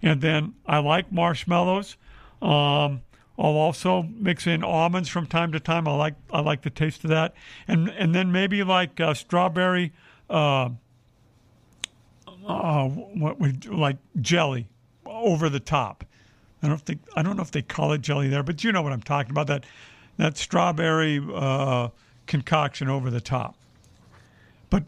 And 0.00 0.20
then 0.20 0.54
I 0.66 0.78
like 0.78 1.12
marshmallows. 1.12 1.96
Um, 2.40 3.02
I'll 3.38 3.56
also 3.56 4.02
mix 4.02 4.46
in 4.46 4.62
almonds 4.62 5.08
from 5.08 5.26
time 5.26 5.52
to 5.52 5.60
time. 5.60 5.88
I 5.88 5.96
like 5.96 6.14
I 6.32 6.40
like 6.40 6.62
the 6.62 6.70
taste 6.70 7.02
of 7.04 7.10
that, 7.10 7.34
and 7.66 7.88
and 7.88 8.14
then 8.14 8.30
maybe 8.30 8.62
like 8.62 9.00
uh, 9.00 9.14
strawberry, 9.14 9.92
uh, 10.28 10.68
uh, 12.46 12.88
what 12.88 13.40
we 13.40 13.52
like 13.66 13.96
jelly 14.20 14.68
over 15.06 15.48
the 15.48 15.60
top. 15.60 16.04
I 16.62 16.68
don't 16.68 16.80
think 16.80 17.00
I 17.16 17.22
don't 17.22 17.36
know 17.36 17.42
if 17.42 17.50
they 17.50 17.62
call 17.62 17.92
it 17.92 18.02
jelly 18.02 18.28
there, 18.28 18.42
but 18.42 18.62
you 18.62 18.70
know 18.70 18.82
what 18.82 18.92
I'm 18.92 19.02
talking 19.02 19.30
about 19.30 19.46
that 19.46 19.64
that 20.18 20.36
strawberry 20.36 21.20
uh, 21.34 21.88
concoction 22.26 22.88
over 22.88 23.10
the 23.10 23.20
top. 23.20 23.56
But 24.68 24.84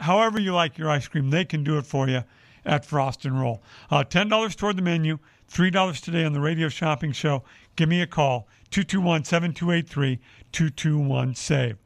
however 0.00 0.38
you 0.38 0.52
like 0.52 0.76
your 0.76 0.90
ice 0.90 1.08
cream, 1.08 1.30
they 1.30 1.44
can 1.44 1.64
do 1.64 1.78
it 1.78 1.86
for 1.86 2.08
you 2.08 2.24
at 2.66 2.84
Frost 2.84 3.24
and 3.24 3.40
Roll. 3.40 3.62
Uh, 3.90 4.04
Ten 4.04 4.28
dollars 4.28 4.54
toward 4.54 4.76
the 4.76 4.82
menu. 4.82 5.18
$3 5.50 6.00
today 6.00 6.24
on 6.24 6.32
the 6.32 6.40
radio 6.40 6.68
shopping 6.68 7.12
show. 7.12 7.42
Give 7.76 7.88
me 7.88 8.02
a 8.02 8.06
call, 8.06 8.48
221 8.70 9.24
7283 9.24 10.18
221 10.52 11.34
SAVE. 11.34 11.76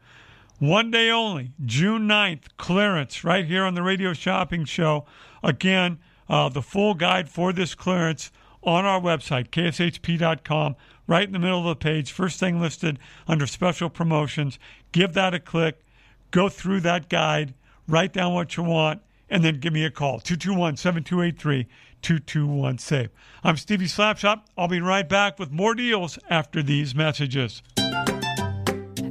One 0.59 0.91
day 0.91 1.11
only, 1.11 1.53
June 1.65 2.09
9th, 2.09 2.45
clearance 2.57 3.25
right 3.25 3.45
here 3.45 3.65
on 3.65 3.75
the 3.75 3.83
radio 3.83 4.13
shopping 4.13 4.65
show. 4.65 5.05
Again, 5.43 5.99
uh, 6.29 6.49
the 6.49 6.63
full 6.63 6.95
guide 6.95 7.29
for 7.29 7.53
this 7.53 7.75
clearance 7.75 8.31
on 8.63 8.85
our 8.85 9.01
website, 9.01 9.49
kshp.com, 9.49 10.77
right 11.07 11.25
in 11.25 11.33
the 11.33 11.39
middle 11.39 11.59
of 11.59 11.65
the 11.65 11.75
page, 11.75 12.13
first 12.13 12.39
thing 12.39 12.61
listed 12.61 12.99
under 13.27 13.47
special 13.47 13.91
promotions. 13.91 14.59
Give 14.93 15.13
that 15.15 15.35
a 15.35 15.41
click, 15.41 15.85
go 16.31 16.49
through 16.49 16.81
that 16.81 17.09
guide, 17.09 17.55
write 17.89 18.13
down 18.13 18.35
what 18.35 18.57
you 18.57 18.63
want, 18.63 19.03
and 19.29 19.43
then 19.43 19.59
give 19.59 19.73
me 19.73 19.85
a 19.85 19.91
call, 19.91 20.21
221 20.21 20.77
7283 20.77 21.67
221 22.03 22.79
SAVE. 22.79 23.11
I'm 23.43 23.57
Stevie 23.57 23.87
Slapshot. 23.87 24.43
I'll 24.59 24.69
be 24.69 24.81
right 24.81 25.09
back 25.09 25.39
with 25.39 25.51
more 25.51 25.75
deals 25.75 26.19
after 26.29 26.63
these 26.63 26.95
messages. 26.95 27.63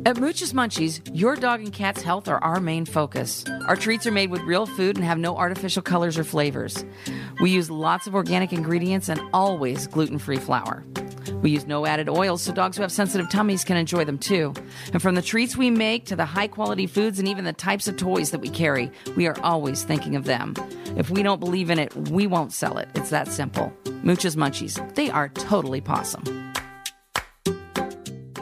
At 0.03 0.17
Mooch's 0.17 0.51
Munchies, 0.51 0.99
your 1.13 1.35
dog 1.35 1.59
and 1.61 1.71
cat's 1.71 2.01
health 2.01 2.27
are 2.27 2.43
our 2.43 2.59
main 2.59 2.85
focus. 2.85 3.45
Our 3.67 3.75
treats 3.75 4.07
are 4.07 4.11
made 4.11 4.31
with 4.31 4.41
real 4.41 4.65
food 4.65 4.95
and 4.95 5.05
have 5.05 5.19
no 5.19 5.37
artificial 5.37 5.83
colors 5.83 6.17
or 6.17 6.23
flavors. 6.23 6.83
We 7.39 7.51
use 7.51 7.69
lots 7.69 8.07
of 8.07 8.15
organic 8.15 8.51
ingredients 8.51 9.09
and 9.09 9.21
always 9.31 9.85
gluten 9.85 10.17
free 10.17 10.37
flour. 10.37 10.83
We 11.41 11.51
use 11.51 11.65
no 11.65 11.85
added 11.85 12.09
oils 12.09 12.41
so 12.41 12.53
dogs 12.53 12.77
who 12.77 12.83
have 12.83 12.91
sensitive 12.91 13.29
tummies 13.29 13.63
can 13.63 13.77
enjoy 13.77 14.05
them 14.05 14.17
too. 14.17 14.53
And 14.93 15.01
from 15.01 15.15
the 15.15 15.21
treats 15.21 15.55
we 15.55 15.69
make 15.69 16.05
to 16.05 16.15
the 16.15 16.25
high 16.25 16.47
quality 16.47 16.87
foods 16.87 17.19
and 17.19 17.27
even 17.27 17.45
the 17.45 17.53
types 17.53 17.87
of 17.87 17.97
toys 17.97 18.31
that 18.31 18.39
we 18.39 18.49
carry, 18.49 18.91
we 19.15 19.27
are 19.27 19.39
always 19.41 19.83
thinking 19.83 20.15
of 20.15 20.25
them. 20.25 20.55
If 20.97 21.09
we 21.09 21.23
don't 21.23 21.39
believe 21.39 21.69
in 21.69 21.79
it, 21.79 21.95
we 22.09 22.27
won't 22.27 22.53
sell 22.53 22.77
it. 22.77 22.89
It's 22.95 23.09
that 23.09 23.27
simple. 23.27 23.73
Mooch's 24.03 24.35
Munchies, 24.35 24.95
they 24.95 25.09
are 25.09 25.29
totally 25.29 25.81
possum. 25.81 26.50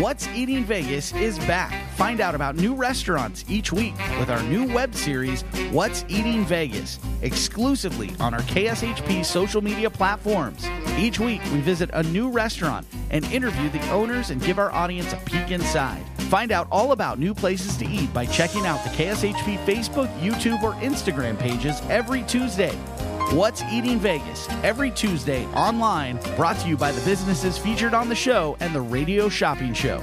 What's 0.00 0.26
Eating 0.28 0.64
Vegas 0.64 1.12
is 1.12 1.38
back. 1.40 1.74
Find 1.96 2.22
out 2.22 2.34
about 2.34 2.56
new 2.56 2.74
restaurants 2.74 3.44
each 3.50 3.70
week 3.70 3.92
with 4.18 4.30
our 4.30 4.42
new 4.44 4.66
web 4.72 4.94
series, 4.94 5.42
What's 5.72 6.06
Eating 6.08 6.46
Vegas, 6.46 6.98
exclusively 7.20 8.10
on 8.18 8.32
our 8.32 8.40
KSHP 8.40 9.22
social 9.22 9.60
media 9.60 9.90
platforms. 9.90 10.66
Each 10.96 11.20
week, 11.20 11.42
we 11.52 11.60
visit 11.60 11.90
a 11.92 12.02
new 12.04 12.30
restaurant 12.30 12.86
and 13.10 13.26
interview 13.26 13.68
the 13.68 13.90
owners 13.90 14.30
and 14.30 14.42
give 14.42 14.58
our 14.58 14.72
audience 14.72 15.12
a 15.12 15.16
peek 15.26 15.50
inside. 15.50 16.02
Find 16.30 16.50
out 16.50 16.66
all 16.72 16.92
about 16.92 17.18
new 17.18 17.34
places 17.34 17.76
to 17.76 17.86
eat 17.86 18.10
by 18.14 18.24
checking 18.24 18.64
out 18.64 18.82
the 18.82 18.90
KSHP 18.90 19.58
Facebook, 19.66 20.08
YouTube, 20.20 20.62
or 20.62 20.72
Instagram 20.76 21.38
pages 21.38 21.82
every 21.90 22.22
Tuesday. 22.22 22.74
What's 23.32 23.62
Eating 23.70 24.00
Vegas 24.00 24.48
every 24.64 24.90
Tuesday 24.90 25.46
online, 25.54 26.18
brought 26.34 26.58
to 26.58 26.68
you 26.68 26.76
by 26.76 26.90
the 26.90 27.00
businesses 27.02 27.56
featured 27.56 27.94
on 27.94 28.08
the 28.08 28.14
show 28.16 28.56
and 28.58 28.74
the 28.74 28.80
Radio 28.80 29.28
Shopping 29.28 29.72
Show. 29.72 30.02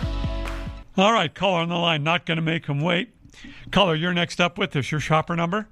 All 1.01 1.13
right, 1.13 1.33
caller 1.33 1.61
on 1.61 1.69
the 1.69 1.77
line. 1.77 2.03
Not 2.03 2.27
going 2.27 2.35
to 2.35 2.43
make 2.43 2.67
him 2.67 2.79
wait. 2.79 3.09
Caller, 3.71 3.95
you're 3.95 4.13
next 4.13 4.39
up 4.39 4.59
with 4.59 4.75
us. 4.75 4.91
Your 4.91 4.99
shopper 4.99 5.35
number? 5.35 5.67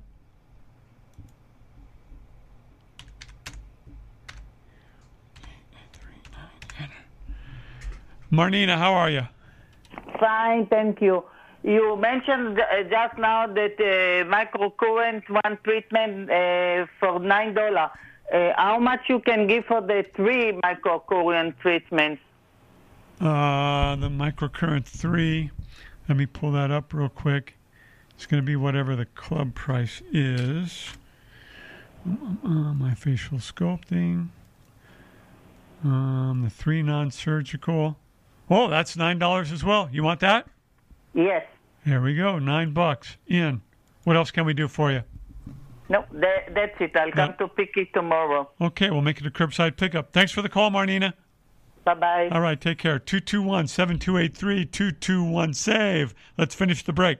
Marnina, 8.32 8.76
how 8.76 8.94
are 8.94 9.12
you? 9.12 9.28
Fine, 10.20 10.66
thank 10.66 11.00
you. 11.00 11.24
You 11.62 11.96
mentioned 11.96 12.60
uh, 12.60 12.84
just 12.84 13.18
now 13.20 13.46
that 13.46 13.76
uh, 13.80 14.26
microcurrent 14.34 15.30
one 15.30 15.60
treatment 15.64 16.32
uh, 16.32 16.88
for 17.00 17.20
nine 17.20 17.54
dollar. 17.54 17.92
Uh, 18.34 18.54
how 18.56 18.80
much 18.80 19.02
you 19.08 19.20
can 19.20 19.46
give 19.46 19.66
for 19.66 19.82
the 19.82 20.06
three 20.16 20.54
microcurrent 20.64 21.60
treatments? 21.60 22.22
Uh, 23.20 23.95
the 23.97 24.07
microcurrent 24.07 24.86
three. 24.86 25.51
Let 26.07 26.17
me 26.17 26.26
pull 26.26 26.51
that 26.53 26.72
up 26.72 26.93
real 26.93 27.09
quick. 27.09 27.55
It's 28.15 28.26
going 28.26 28.41
to 28.41 28.45
be 28.45 28.55
whatever 28.55 28.95
the 28.95 29.05
club 29.05 29.55
price 29.55 30.01
is. 30.11 30.89
Uh, 32.05 32.47
my 32.74 32.93
facial 32.93 33.38
sculpting. 33.39 34.30
Um, 35.84 36.41
the 36.43 36.49
three 36.49 36.82
non-surgical. 36.82 37.97
Oh, 38.49 38.67
that's 38.67 38.97
nine 38.97 39.20
dollars 39.20 39.51
as 39.51 39.63
well. 39.63 39.89
You 39.91 40.03
want 40.03 40.20
that? 40.22 40.47
Yes. 41.13 41.45
There 41.86 42.01
we 42.01 42.15
go. 42.15 42.39
Nine 42.39 42.74
bucks 42.74 43.17
in. 43.28 43.61
What 44.03 44.15
else 44.15 44.32
can 44.32 44.45
we 44.45 44.53
do 44.53 44.67
for 44.67 44.91
you? 44.91 45.03
No, 45.89 46.05
that, 46.13 46.53
that's 46.53 46.76
it. 46.80 46.95
I'll 46.95 47.11
come 47.11 47.36
to 47.39 47.47
pick 47.47 47.72
it 47.76 47.93
tomorrow. 47.93 48.49
Okay, 48.61 48.89
we'll 48.89 49.01
make 49.01 49.20
it 49.20 49.26
a 49.26 49.32
curbside 49.32 49.76
pickup. 49.76 50.11
Thanks 50.13 50.32
for 50.32 50.41
the 50.41 50.49
call, 50.49 50.70
Marnina. 50.70 51.13
Bye 51.96 52.30
bye. 52.30 52.30
All 52.32 52.42
right, 52.42 52.60
take 52.60 52.78
care. 52.78 53.00
221 53.00 53.68
7283 53.68 54.66
221 54.66 55.54
SAVE. 55.54 56.14
Let's 56.38 56.54
finish 56.54 56.84
the 56.84 56.94
break. 56.94 57.20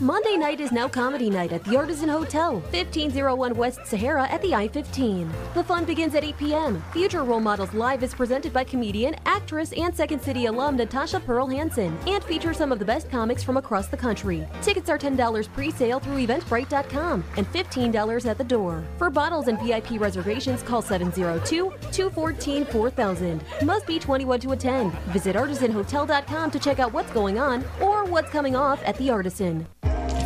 Monday 0.00 0.36
night 0.36 0.60
is 0.60 0.70
now 0.70 0.86
comedy 0.86 1.28
night 1.28 1.50
at 1.50 1.64
the 1.64 1.76
Artisan 1.76 2.08
Hotel, 2.08 2.60
1501 2.70 3.52
West 3.56 3.84
Sahara 3.84 4.28
at 4.28 4.40
the 4.42 4.54
I 4.54 4.68
15. 4.68 5.28
The 5.54 5.64
fun 5.64 5.84
begins 5.84 6.14
at 6.14 6.22
8 6.22 6.38
p.m. 6.38 6.84
Future 6.92 7.24
Role 7.24 7.40
Models 7.40 7.74
Live 7.74 8.04
is 8.04 8.14
presented 8.14 8.52
by 8.52 8.62
comedian, 8.62 9.16
actress, 9.26 9.72
and 9.72 9.92
Second 9.92 10.22
City 10.22 10.46
alum 10.46 10.76
Natasha 10.76 11.18
Pearl 11.18 11.48
Hansen 11.48 11.98
and 12.06 12.22
features 12.22 12.58
some 12.58 12.70
of 12.70 12.78
the 12.78 12.84
best 12.84 13.10
comics 13.10 13.42
from 13.42 13.56
across 13.56 13.88
the 13.88 13.96
country. 13.96 14.46
Tickets 14.62 14.88
are 14.88 14.98
$10 14.98 15.52
pre 15.52 15.72
sale 15.72 15.98
through 15.98 16.24
Eventbrite.com 16.24 17.24
and 17.36 17.52
$15 17.52 18.26
at 18.26 18.38
the 18.38 18.44
door. 18.44 18.84
For 18.98 19.10
bottles 19.10 19.48
and 19.48 19.60
VIP 19.60 20.00
reservations, 20.00 20.62
call 20.62 20.80
702 20.80 21.72
214 21.90 22.66
4000. 22.66 23.42
Must 23.64 23.84
be 23.84 23.98
21 23.98 24.38
to 24.40 24.52
attend. 24.52 24.92
Visit 25.08 25.34
artisanhotel.com 25.34 26.52
to 26.52 26.58
check 26.60 26.78
out 26.78 26.92
what's 26.92 27.10
going 27.10 27.40
on 27.40 27.64
or 27.82 28.04
what's 28.04 28.30
coming 28.30 28.54
off 28.54 28.80
at 28.84 28.96
the 28.98 29.10
Artisan. 29.10 29.66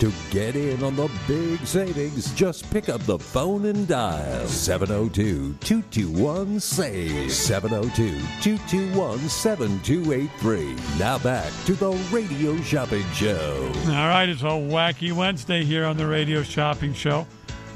To 0.00 0.10
get 0.30 0.56
in 0.56 0.82
on 0.82 0.96
the 0.96 1.10
big 1.28 1.66
savings, 1.66 2.32
just 2.32 2.70
pick 2.70 2.88
up 2.88 3.02
the 3.02 3.18
phone 3.18 3.66
and 3.66 3.86
dial 3.86 4.46
702 4.48 5.52
221 5.60 6.58
SAVE. 6.58 7.30
702 7.30 8.18
221 8.40 9.18
7283. 9.28 10.98
Now 10.98 11.18
back 11.18 11.52
to 11.66 11.74
the 11.74 11.90
Radio 12.10 12.56
Shopping 12.62 13.04
Show. 13.12 13.70
All 13.88 14.08
right, 14.08 14.26
it's 14.26 14.40
a 14.40 14.46
wacky 14.46 15.12
Wednesday 15.12 15.64
here 15.64 15.84
on 15.84 15.98
the 15.98 16.06
Radio 16.06 16.42
Shopping 16.42 16.94
Show. 16.94 17.26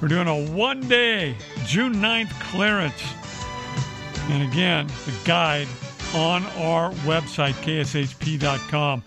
We're 0.00 0.08
doing 0.08 0.26
a 0.26 0.50
one 0.50 0.80
day 0.88 1.36
June 1.66 1.96
9th 1.96 2.30
clearance. 2.40 3.02
And 4.30 4.50
again, 4.50 4.86
the 5.04 5.12
guide 5.26 5.68
on 6.14 6.46
our 6.56 6.90
website, 7.04 7.52
kshp.com. 7.62 9.02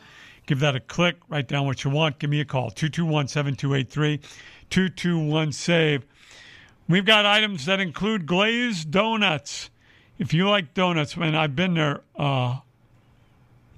Give 0.47 0.59
that 0.61 0.75
a 0.75 0.79
click, 0.79 1.17
write 1.29 1.47
down 1.47 1.65
what 1.65 1.83
you 1.83 1.91
want. 1.91 2.19
Give 2.19 2.29
me 2.29 2.39
a 2.39 2.45
call, 2.45 2.71
221 2.71 3.27
7283 3.27 4.17
221 4.69 5.51
SAVE. 5.51 6.05
We've 6.89 7.05
got 7.05 7.25
items 7.25 7.65
that 7.65 7.81
include 7.81 8.25
glazed 8.25 8.89
donuts. 8.89 9.69
If 10.17 10.33
you 10.33 10.49
like 10.49 10.73
donuts, 10.73 11.17
man, 11.17 11.35
I've 11.35 11.55
been 11.55 11.73
there 11.73 12.01
uh, 12.15 12.59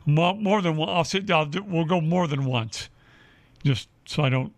more, 0.05 0.61
than 0.61 0.77
one. 0.77 0.89
I'll 0.89 1.03
sit 1.03 1.25
down, 1.25 1.51
we'll 1.67 1.85
go 1.85 1.99
more 1.99 2.27
than 2.27 2.45
once, 2.45 2.89
just 3.63 3.89
so 4.05 4.23
I 4.23 4.29
don't 4.29 4.53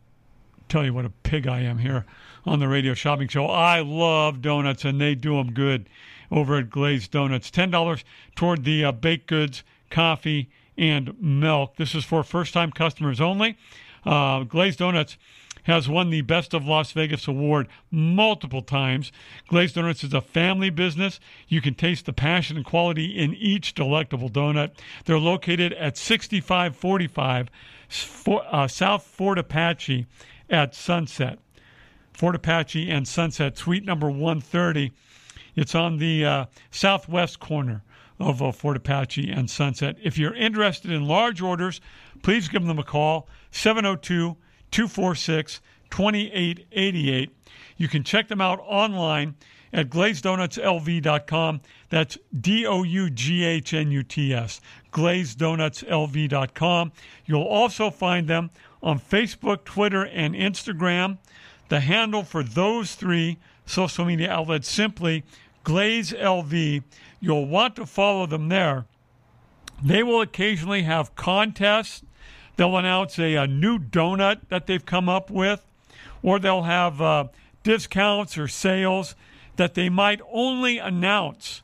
tell 0.67 0.83
you 0.83 0.93
what 0.93 1.05
a 1.05 1.09
pig 1.09 1.47
I 1.47 1.61
am 1.61 1.77
here 1.77 2.05
on 2.45 2.59
the 2.59 2.67
radio 2.67 2.93
shopping 2.93 3.29
show. 3.29 3.45
I 3.47 3.79
love 3.79 4.41
donuts, 4.41 4.83
and 4.83 4.99
they 4.99 5.15
do 5.15 5.37
them 5.37 5.53
good 5.53 5.87
over 6.29 6.57
at 6.57 6.69
Glazed 6.69 7.11
Donuts. 7.11 7.49
$10 7.49 8.03
toward 8.35 8.63
the 8.63 8.85
uh, 8.85 8.91
baked 8.91 9.27
goods, 9.27 9.63
coffee, 9.89 10.49
and 10.77 11.15
milk. 11.21 11.75
This 11.75 11.95
is 11.95 12.03
for 12.03 12.23
first 12.23 12.53
time 12.53 12.71
customers 12.71 13.21
only. 13.21 13.57
Uh, 14.05 14.43
Glazed 14.43 14.79
Donuts 14.79 15.17
has 15.63 15.87
won 15.87 16.09
the 16.09 16.21
Best 16.21 16.53
of 16.53 16.65
Las 16.65 16.91
Vegas 16.91 17.27
award 17.27 17.67
multiple 17.91 18.61
times. 18.61 19.11
Glazed 19.47 19.75
Donuts 19.75 20.03
is 20.03 20.13
a 20.13 20.21
family 20.21 20.69
business. 20.69 21.19
You 21.47 21.61
can 21.61 21.75
taste 21.75 22.05
the 22.05 22.13
passion 22.13 22.57
and 22.57 22.65
quality 22.65 23.17
in 23.17 23.35
each 23.35 23.73
delectable 23.73 24.29
donut. 24.29 24.71
They're 25.05 25.19
located 25.19 25.73
at 25.73 25.97
6545 25.97 27.49
uh, 28.27 28.67
South 28.67 29.03
Fort 29.03 29.37
Apache 29.37 30.07
at 30.49 30.73
Sunset. 30.73 31.39
Fort 32.13 32.35
Apache 32.35 32.89
and 32.89 33.07
Sunset, 33.07 33.57
suite 33.57 33.85
number 33.85 34.09
130. 34.09 34.91
It's 35.55 35.75
on 35.75 35.97
the 35.97 36.25
uh, 36.25 36.45
southwest 36.69 37.39
corner 37.39 37.83
of 38.21 38.41
uh, 38.41 38.51
Fort 38.51 38.77
Apache 38.77 39.29
and 39.29 39.49
Sunset. 39.49 39.97
If 40.01 40.17
you're 40.17 40.35
interested 40.35 40.91
in 40.91 41.07
large 41.07 41.41
orders, 41.41 41.81
please 42.23 42.47
give 42.47 42.65
them 42.65 42.79
a 42.79 42.83
call 42.83 43.27
702 43.51 44.37
246 44.71 45.61
2888. 45.89 47.29
You 47.77 47.87
can 47.87 48.03
check 48.03 48.27
them 48.27 48.41
out 48.41 48.59
online 48.65 49.35
at 49.73 49.89
glazedoughnutslv.com. 49.89 51.61
That's 51.89 52.17
D 52.39 52.65
O 52.65 52.83
U 52.83 53.09
G 53.09 53.43
H 53.43 53.73
N 53.73 53.91
U 53.91 54.03
T 54.03 54.33
S, 54.33 54.61
glazedoughnutslv.com. 54.91 56.91
You'll 57.25 57.43
also 57.43 57.89
find 57.89 58.27
them 58.27 58.51
on 58.83 58.99
Facebook, 58.99 59.63
Twitter, 59.63 60.05
and 60.05 60.35
Instagram. 60.35 61.17
The 61.69 61.79
handle 61.79 62.23
for 62.23 62.43
those 62.43 62.95
three 62.95 63.37
social 63.65 64.05
media 64.05 64.31
outlets 64.31 64.69
simply 64.69 65.23
Glaze 65.63 66.11
LV. 66.11 66.83
You'll 67.21 67.45
want 67.47 67.75
to 67.77 67.85
follow 67.85 68.25
them 68.25 68.49
there 68.49 68.85
They 69.81 70.03
will 70.03 70.21
occasionally 70.21 70.83
have 70.83 71.15
contests. 71.15 72.03
They'll 72.57 72.77
announce 72.77 73.17
a, 73.19 73.35
a 73.35 73.47
new 73.47 73.79
donut 73.79 74.41
that 74.49 74.67
they've 74.67 74.85
come 74.85 75.09
up 75.09 75.31
with, 75.31 75.65
or 76.21 76.39
they'll 76.39 76.63
have 76.63 77.01
uh, 77.01 77.25
discounts 77.63 78.37
or 78.37 78.47
sales 78.47 79.15
that 79.55 79.73
they 79.73 79.89
might 79.89 80.21
only 80.31 80.77
announce 80.77 81.63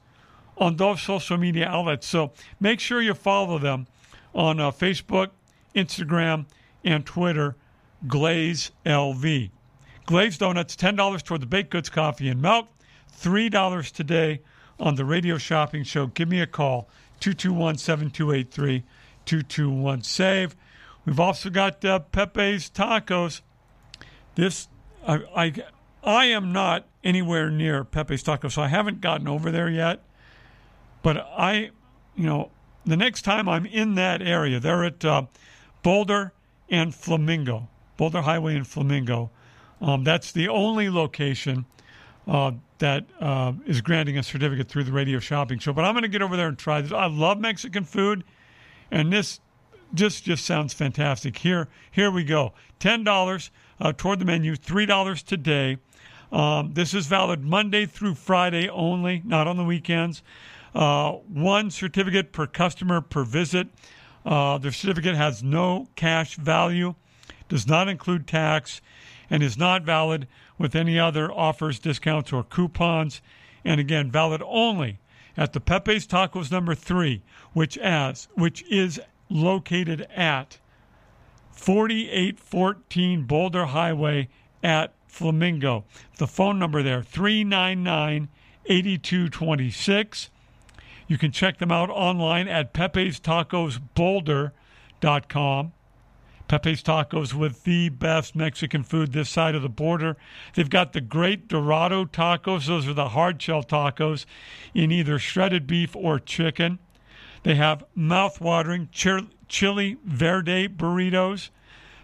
on 0.58 0.78
those 0.78 1.02
social 1.02 1.38
media 1.38 1.68
outlets. 1.68 2.08
So 2.08 2.32
make 2.60 2.80
sure 2.80 3.02
you 3.02 3.14
follow 3.14 3.60
them 3.60 3.88
on 4.34 4.60
uh, 4.60 4.72
Facebook, 4.72 5.30
Instagram, 5.76 6.46
and 6.84 7.06
Twitter, 7.06 7.56
Glaze 8.08 8.72
LV. 8.86 9.52
Glaze 10.06 10.38
Donuts, 10.38 10.76
$10 10.76 11.24
toward 11.24 11.42
the 11.42 11.46
baked 11.48 11.70
goods, 11.70 11.90
coffee, 11.90 12.30
and 12.30 12.42
milk. 12.42 12.68
$3 13.20 13.92
today 13.92 14.42
on 14.80 14.96
the 14.96 15.06
radio 15.06 15.38
shopping 15.38 15.84
show. 15.84 16.08
Give 16.08 16.28
me 16.28 16.42
a 16.42 16.48
call, 16.48 16.90
221 17.20 17.78
7283 17.78 18.84
221 19.26 20.04
SAVE. 20.04 20.56
We've 21.06 21.20
also 21.20 21.50
got 21.50 21.84
uh, 21.86 22.00
Pepe's 22.00 22.70
Tacos. 22.70 23.42
This, 24.36 24.68
I, 25.08 25.22
I, 25.36 25.54
I 26.04 26.26
am 26.26 26.52
not 26.52 26.86
anywhere 27.04 27.50
near 27.50 27.84
Pepe's 27.84 28.24
Tacos, 28.24 28.54
so 28.54 28.62
I 28.62 28.68
haven't 28.68 29.02
gotten 29.02 29.28
over 29.28 29.52
there 29.52 29.70
yet. 29.70 30.02
But 31.02 31.18
I, 31.38 31.72
you 32.16 32.26
know, 32.26 32.52
the 32.86 32.98
next 32.98 33.24
time 33.24 33.48
I'm 33.48 33.66
in 33.66 33.96
that 33.96 34.22
area, 34.22 34.60
they're 34.60 34.84
at 34.84 35.04
uh, 35.04 35.24
Boulder 35.84 36.34
and 36.70 36.94
Flamingo, 36.94 37.70
Boulder 37.96 38.22
Highway 38.22 38.56
and 38.56 38.68
Flamingo. 38.68 39.30
Um, 39.82 40.04
that's 40.04 40.32
the 40.32 40.48
only 40.50 40.90
location 40.90 41.66
uh, 42.28 42.52
that 42.80 43.06
uh, 43.20 43.54
is 43.66 43.82
granting 43.82 44.18
a 44.18 44.24
certificate 44.24 44.68
through 44.68 44.84
the 44.84 44.92
radio 44.92 45.20
shopping 45.20 45.60
show. 45.60 45.74
But 45.74 45.86
I'm 45.86 45.94
going 45.94 46.04
to 46.04 46.10
get 46.10 46.22
over 46.22 46.38
there 46.38 46.48
and 46.48 46.58
try 46.58 46.82
this. 46.82 46.92
I 46.92 47.08
love 47.08 47.40
Mexican 47.40 47.84
food, 47.84 48.24
and 48.92 49.12
this 49.12 49.40
just 49.94 50.24
just 50.24 50.46
sounds 50.46 50.74
fantastic. 50.74 51.38
Here, 51.38 51.68
here 51.92 52.12
we 52.12 52.24
go. 52.24 52.54
Ten 52.80 53.04
dollars 53.04 53.52
uh, 53.80 53.94
toward 53.96 54.20
the 54.20 54.26
menu. 54.26 54.56
Three 54.56 54.86
dollars 54.86 55.24
today. 55.24 55.78
Um, 56.32 56.74
this 56.74 56.94
is 56.94 57.08
valid 57.08 57.44
Monday 57.44 57.86
through 57.86 58.16
Friday 58.16 58.68
only, 58.68 59.22
not 59.26 59.48
on 59.48 59.56
the 59.56 59.64
weekends. 59.64 60.22
Uh, 60.76 61.14
one 61.14 61.72
certificate 61.72 62.34
per 62.34 62.46
customer 62.46 63.00
per 63.00 63.24
visit. 63.24 63.70
Uh, 64.26 64.58
the 64.58 64.72
certificate 64.74 65.16
has 65.16 65.42
no 65.42 65.88
cash 65.96 66.36
value, 66.36 66.96
does 67.48 67.66
not 67.66 67.88
include 67.88 68.28
tax, 68.28 68.82
and 69.30 69.44
is 69.44 69.58
not 69.58 69.84
valid 69.84 70.28
with 70.58 70.76
any 70.76 70.98
other 71.00 71.32
offers, 71.32 71.80
discounts, 71.80 72.32
or 72.34 72.44
coupons. 72.44 73.22
And 73.66 73.80
again, 73.80 74.12
valid 74.12 74.42
only 74.46 75.00
at 75.36 75.54
the 75.54 75.60
Pepe's 75.60 76.08
Tacos 76.08 76.52
number 76.52 76.74
three, 76.74 77.22
which 77.54 77.78
as 77.78 78.28
which 78.34 78.64
is 78.64 79.00
located 79.30 80.08
at 80.16 80.58
4814 81.52 83.24
Boulder 83.24 83.66
Highway 83.66 84.30
at 84.64 84.94
Flamingo. 85.08 85.86
The 86.18 86.28
phone 86.28 86.60
number 86.60 86.84
there 86.84 87.04
399 87.04 88.30
8226. 88.66 90.30
You 91.08 91.18
can 91.18 91.32
check 91.32 91.58
them 91.58 91.72
out 91.72 91.90
online 91.90 92.48
at 92.48 92.74
Pepe's 92.74 93.20
Tacos 93.20 93.80
Boulder.com. 93.96 95.72
Pepe's 96.48 96.82
Tacos 96.82 97.34
with 97.34 97.64
the 97.64 97.90
best 97.90 98.36
Mexican 98.36 98.84
food 98.84 99.12
this 99.12 99.30
side 99.30 99.56
of 99.56 99.62
the 99.62 99.70
border. 99.70 100.16
They've 100.54 100.70
got 100.70 100.94
the 100.94 101.02
great 101.02 101.48
Dorado 101.48 102.06
tacos. 102.06 102.68
Those 102.68 102.88
are 102.88 102.94
the 102.94 103.10
hard 103.10 103.42
shell 103.42 103.64
tacos 103.64 104.26
in 104.74 104.92
either 104.92 105.20
shredded 105.20 105.68
beef 105.68 105.96
or 105.96 106.20
chicken. 106.20 106.80
They 107.44 107.56
have 107.56 107.84
mouth-watering 107.96 108.90
chili 108.92 109.98
verde 110.06 110.68
burritos. 110.68 111.50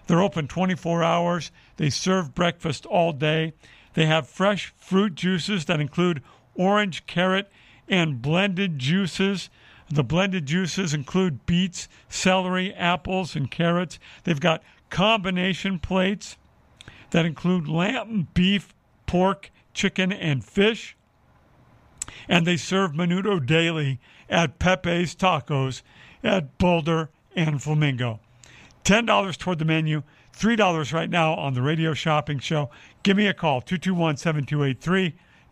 They're 0.08 0.22
open 0.22 0.48
24 0.48 1.04
hours. 1.04 1.52
They 1.78 1.89
serve 1.89 2.36
breakfast 2.36 2.86
all 2.86 3.14
day. 3.14 3.54
They 3.94 4.06
have 4.06 4.28
fresh 4.28 4.74
fruit 4.76 5.16
juices 5.16 5.66
that 5.66 5.80
include 5.80 6.22
orange, 6.56 7.06
carrot, 7.06 7.50
and 7.88 8.22
blended 8.22 8.80
juices. 8.80 9.50
The 9.90 10.04
blended 10.04 10.46
juices 10.46 10.94
include 10.94 11.46
beets, 11.46 11.88
celery, 12.10 12.74
apples, 12.74 13.36
and 13.36 13.50
carrots. 13.50 14.00
They've 14.24 14.40
got 14.40 14.64
combination 14.90 15.80
plates 15.80 16.38
that 17.12 17.26
include 17.26 17.68
lamb, 17.68 18.28
beef, 18.34 18.74
pork, 19.06 19.52
chicken, 19.74 20.12
and 20.12 20.44
fish. 20.44 20.96
And 22.28 22.46
they 22.46 22.58
serve 22.58 22.94
menudo 22.94 23.44
daily 23.44 24.00
at 24.30 24.60
Pepe's 24.60 25.16
Tacos 25.16 25.82
at 26.24 26.58
Boulder 26.58 27.10
and 27.36 27.62
Flamingo. 27.62 28.20
$10 28.84 29.38
toward 29.38 29.60
the 29.60 29.66
menu, 29.66 30.04
$3 30.38 30.94
right 30.94 31.10
now 31.10 31.34
on 31.36 31.54
the 31.54 31.62
radio 31.62 31.94
shopping 31.94 32.40
show. 32.40 32.70
Give 33.04 33.16
me 33.16 33.28
a 33.28 33.34
call, 33.34 33.62
221 33.62 34.18
7283. 34.18 35.16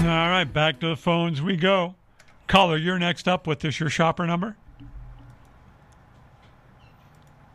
All 0.00 0.06
right, 0.06 0.44
back 0.44 0.80
to 0.80 0.88
the 0.88 0.96
phones 0.96 1.42
we 1.42 1.56
go. 1.56 1.94
Caller, 2.46 2.76
you're 2.76 2.98
next 2.98 3.26
up. 3.28 3.46
With 3.46 3.60
this 3.60 3.80
your 3.80 3.90
shopper 3.90 4.26
number? 4.26 4.56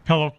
Hello. 0.06 0.34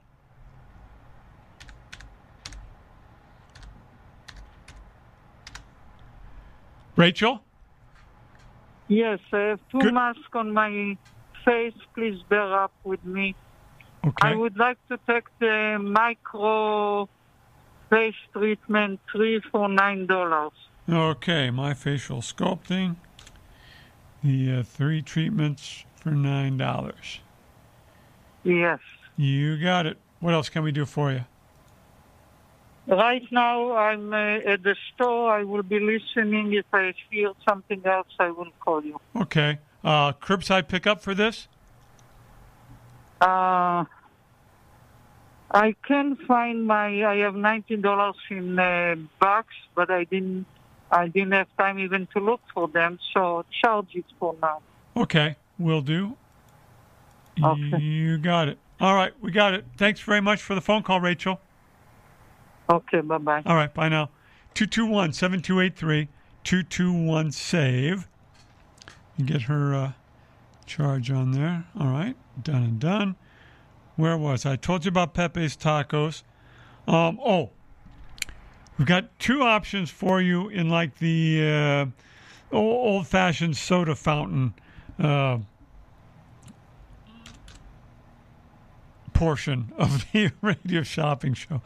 Rachel? 6.96 7.42
Yes, 8.88 9.18
uh, 9.32 9.36
I 9.36 9.40
have 9.40 9.60
two 9.72 9.80
Good. 9.80 9.94
masks 9.94 10.22
on 10.34 10.52
my 10.52 10.96
face. 11.44 11.74
Please 11.94 12.22
bear 12.28 12.54
up 12.60 12.72
with 12.84 13.04
me. 13.04 13.34
Okay. 14.06 14.28
I 14.28 14.34
would 14.36 14.56
like 14.58 14.76
to 14.88 14.98
take 15.06 15.24
the 15.40 15.78
micro 15.80 17.08
face 17.88 18.14
treatment 18.32 19.00
three 19.10 19.40
for 19.50 19.68
nine 19.68 20.06
dollars. 20.06 20.52
Okay, 20.88 21.50
my 21.50 21.72
facial 21.72 22.18
sculpting. 22.18 22.96
The 24.22 24.58
uh, 24.58 24.62
three 24.62 25.00
treatments 25.00 25.84
for 25.96 26.10
nine 26.10 26.58
dollars. 26.58 27.20
Yes. 28.42 28.80
You 29.16 29.60
got 29.60 29.86
it. 29.86 29.96
What 30.20 30.34
else 30.34 30.48
can 30.48 30.62
we 30.62 30.72
do 30.72 30.84
for 30.84 31.12
you? 31.12 31.24
Right 32.86 33.26
now, 33.30 33.74
I'm 33.76 34.12
uh, 34.12 34.16
at 34.16 34.62
the 34.62 34.76
store. 34.94 35.32
I 35.32 35.44
will 35.44 35.62
be 35.62 35.80
listening. 35.80 36.52
If 36.52 36.66
I 36.72 36.92
feel 37.10 37.34
something 37.48 37.80
else, 37.86 38.08
I 38.18 38.30
will 38.30 38.50
call 38.60 38.84
you. 38.84 39.00
Okay. 39.16 39.58
Uh, 39.82 40.12
curbside 40.12 40.68
pickup 40.68 41.02
for 41.02 41.14
this? 41.14 41.48
Uh, 43.22 43.84
I 45.50 45.74
can 45.86 46.16
find 46.28 46.66
my. 46.66 47.04
I 47.04 47.16
have 47.18 47.34
nineteen 47.34 47.80
dollars 47.80 48.16
in 48.28 48.58
uh, 48.58 48.96
box, 49.18 49.48
but 49.74 49.90
I 49.90 50.04
didn't 50.04 50.46
I 50.90 51.08
didn't 51.08 51.32
have 51.32 51.48
time 51.58 51.78
even 51.78 52.06
to 52.14 52.20
look 52.20 52.40
for 52.52 52.68
them, 52.68 52.98
so 53.12 53.44
charge 53.62 53.88
it 53.94 54.04
for 54.18 54.34
now. 54.40 54.60
Okay, 54.96 55.36
will 55.58 55.80
do. 55.80 56.16
Okay. 57.42 57.78
You 57.78 58.18
got 58.18 58.48
it. 58.48 58.58
All 58.80 58.94
right, 58.94 59.12
we 59.20 59.30
got 59.30 59.54
it. 59.54 59.64
Thanks 59.76 60.00
very 60.00 60.20
much 60.20 60.42
for 60.42 60.54
the 60.54 60.60
phone 60.60 60.82
call, 60.82 61.00
Rachel. 61.00 61.40
Okay, 62.70 63.00
bye 63.00 63.18
bye. 63.18 63.42
All 63.44 63.56
right, 63.56 63.72
bye 63.72 63.88
now. 63.88 64.10
221 64.54 65.12
7283 65.12 66.08
221 66.44 67.32
SAVE. 67.32 68.08
You 69.16 69.24
get 69.24 69.42
her 69.42 69.74
uh, 69.74 69.92
charge 70.66 71.10
on 71.10 71.32
there. 71.32 71.64
All 71.78 71.88
right, 71.88 72.16
done 72.42 72.62
and 72.62 72.80
done. 72.80 73.16
Where 73.96 74.16
was 74.16 74.44
I? 74.44 74.52
I 74.52 74.56
told 74.56 74.84
you 74.84 74.88
about 74.88 75.14
Pepe's 75.14 75.56
Tacos. 75.56 76.22
Um, 76.86 77.18
oh, 77.24 77.50
We've 78.78 78.86
got 78.86 79.18
two 79.18 79.42
options 79.42 79.90
for 79.90 80.20
you 80.20 80.48
in 80.48 80.68
like 80.68 80.98
the 80.98 81.92
uh, 82.52 82.56
old 82.56 83.06
fashioned 83.06 83.56
soda 83.56 83.94
fountain 83.94 84.54
uh, 84.98 85.38
portion 89.12 89.72
of 89.76 90.04
the 90.12 90.32
radio 90.42 90.82
shopping 90.82 91.34
show. 91.34 91.62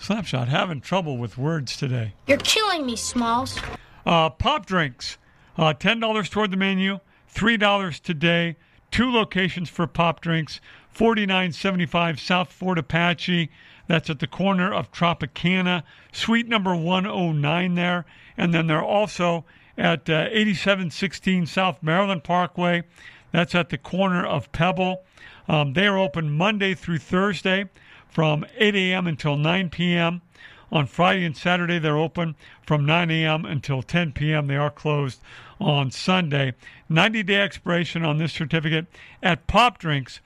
Slapshot, 0.00 0.46
having 0.46 0.80
trouble 0.80 1.18
with 1.18 1.36
words 1.36 1.76
today. 1.76 2.14
You're 2.26 2.38
killing 2.38 2.86
me, 2.86 2.94
Smalls. 2.94 3.58
Uh, 4.06 4.30
pop 4.30 4.64
drinks, 4.64 5.18
uh, 5.56 5.74
$10 5.74 6.30
toward 6.30 6.52
the 6.52 6.56
menu, 6.56 7.00
$3 7.34 8.00
today 8.00 8.56
two 8.90 9.10
locations 9.12 9.68
for 9.68 9.86
pop 9.86 10.20
drinks 10.20 10.60
4975 10.90 12.20
South 12.20 12.50
Fort 12.50 12.78
Apache. 12.78 13.50
That's 13.88 14.10
at 14.10 14.20
the 14.20 14.26
corner 14.26 14.72
of 14.72 14.92
Tropicana, 14.92 15.82
suite 16.12 16.46
number 16.46 16.76
109 16.76 17.74
there. 17.74 18.04
And 18.36 18.54
then 18.54 18.68
they're 18.68 18.82
also 18.82 19.44
at 19.76 20.08
uh, 20.08 20.28
8716 20.30 21.46
South 21.46 21.82
Maryland 21.82 22.22
Parkway. 22.22 22.84
That's 23.32 23.54
at 23.54 23.70
the 23.70 23.78
corner 23.78 24.24
of 24.24 24.52
Pebble. 24.52 25.02
Um, 25.48 25.72
they 25.72 25.86
are 25.86 25.98
open 25.98 26.30
Monday 26.30 26.74
through 26.74 26.98
Thursday 26.98 27.68
from 28.08 28.44
8 28.56 28.74
a.m. 28.76 29.06
until 29.06 29.36
9 29.36 29.70
p.m. 29.70 30.22
On 30.70 30.86
Friday 30.86 31.24
and 31.24 31.36
Saturday, 31.36 31.78
they're 31.78 31.96
open 31.96 32.36
from 32.66 32.84
9 32.84 33.10
a.m. 33.10 33.46
until 33.46 33.82
10 33.82 34.12
p.m. 34.12 34.46
They 34.46 34.56
are 34.56 34.70
closed 34.70 35.20
on 35.58 35.90
Sunday. 35.90 36.52
90 36.90 37.22
day 37.22 37.40
expiration 37.40 38.04
on 38.04 38.18
this 38.18 38.32
certificate 38.32 38.86
at 39.22 39.46
Pop 39.46 39.78
Drinks. 39.78 40.20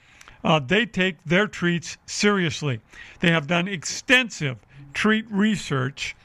Uh, 0.44 0.58
they 0.58 0.86
take 0.86 1.22
their 1.24 1.46
treats 1.46 1.98
seriously. 2.06 2.80
They 3.20 3.30
have 3.30 3.46
done 3.46 3.68
extensive 3.68 4.58
treat 4.92 5.24
research 5.30 6.16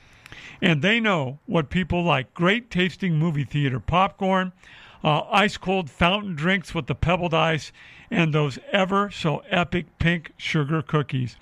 and 0.62 0.82
they 0.82 1.00
know 1.00 1.40
what 1.46 1.70
people 1.70 2.04
like 2.04 2.34
great 2.34 2.70
tasting 2.70 3.18
movie 3.18 3.44
theater 3.44 3.80
popcorn, 3.80 4.52
uh, 5.04 5.22
ice 5.30 5.58
cold 5.58 5.90
fountain 5.90 6.36
drinks 6.36 6.74
with 6.74 6.88
the 6.88 6.96
pebbled 6.96 7.34
ice, 7.34 7.72
and 8.10 8.34
those 8.34 8.58
ever 8.72 9.12
so 9.12 9.44
epic 9.50 9.86
pink 10.00 10.32
sugar 10.38 10.82
cookies. 10.82 11.36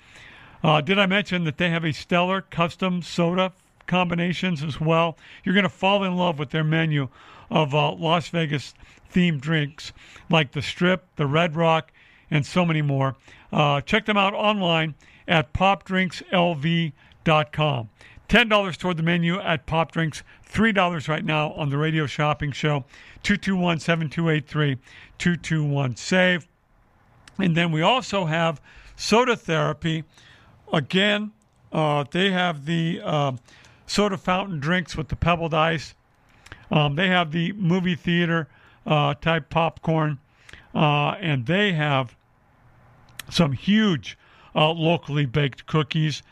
Uh, 0.62 0.80
did 0.80 0.98
I 0.98 1.06
mention 1.06 1.44
that 1.44 1.58
they 1.58 1.70
have 1.70 1.84
a 1.84 1.92
stellar 1.92 2.42
custom 2.42 3.02
soda 3.02 3.52
combinations 3.86 4.62
as 4.62 4.80
well? 4.80 5.16
You're 5.44 5.54
going 5.54 5.62
to 5.62 5.68
fall 5.68 6.04
in 6.04 6.16
love 6.16 6.38
with 6.38 6.50
their 6.50 6.64
menu 6.64 7.08
of 7.50 7.74
uh, 7.74 7.92
Las 7.92 8.28
Vegas 8.28 8.74
themed 9.12 9.40
drinks 9.40 9.92
like 10.28 10.52
the 10.52 10.62
Strip, 10.62 11.06
the 11.16 11.26
Red 11.26 11.56
Rock, 11.56 11.92
and 12.30 12.46
so 12.46 12.64
many 12.64 12.82
more. 12.82 13.16
Uh, 13.52 13.80
check 13.80 14.06
them 14.06 14.16
out 14.16 14.34
online 14.34 14.94
at 15.28 15.52
popdrinkslv.com. 15.52 17.88
$10 18.28 18.76
toward 18.76 18.96
the 18.96 19.02
menu 19.02 19.40
at 19.40 19.66
Pop 19.66 19.92
Drinks, 19.92 20.22
$3 20.50 21.08
right 21.08 21.24
now 21.24 21.52
on 21.52 21.70
the 21.70 21.78
radio 21.78 22.06
shopping 22.06 22.50
show, 22.50 22.84
221 23.22 23.78
7283 23.78 24.76
221 25.18 25.96
SAVE. 25.96 26.48
And 27.38 27.56
then 27.56 27.70
we 27.70 27.82
also 27.82 28.24
have 28.24 28.60
soda 28.96 29.36
therapy. 29.36 30.02
Again, 30.72 31.30
uh, 31.72 32.04
they 32.10 32.32
have 32.32 32.64
the 32.64 33.00
uh, 33.04 33.32
soda 33.86 34.16
fountain 34.16 34.58
drinks 34.58 34.96
with 34.96 35.08
the 35.08 35.16
pebbled 35.16 35.54
ice. 35.54 35.94
Um, 36.70 36.96
they 36.96 37.08
have 37.08 37.30
the 37.30 37.52
movie 37.52 37.94
theater 37.94 38.48
uh, 38.86 39.14
type 39.14 39.50
popcorn. 39.50 40.18
Uh, 40.74 41.16
and 41.20 41.46
they 41.46 41.72
have 41.72 42.15
some 43.30 43.52
huge 43.52 44.18
uh, 44.54 44.70
locally 44.70 45.26
baked 45.26 45.66
cookies. 45.66 46.22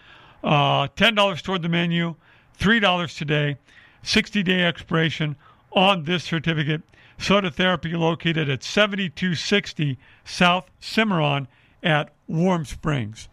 Uh, 0.42 0.88
$10 0.88 1.42
toward 1.42 1.62
the 1.62 1.68
menu, 1.68 2.14
$3 2.58 3.16
today, 3.16 3.56
60 4.02 4.42
day 4.42 4.64
expiration 4.64 5.36
on 5.72 6.04
this 6.04 6.24
certificate. 6.24 6.82
Soda 7.18 7.50
Therapy 7.50 7.92
located 7.92 8.48
at 8.48 8.62
7260 8.62 9.98
South 10.24 10.70
Cimarron 10.80 11.48
at 11.82 12.10
Warm 12.26 12.64
Springs. 12.64 13.28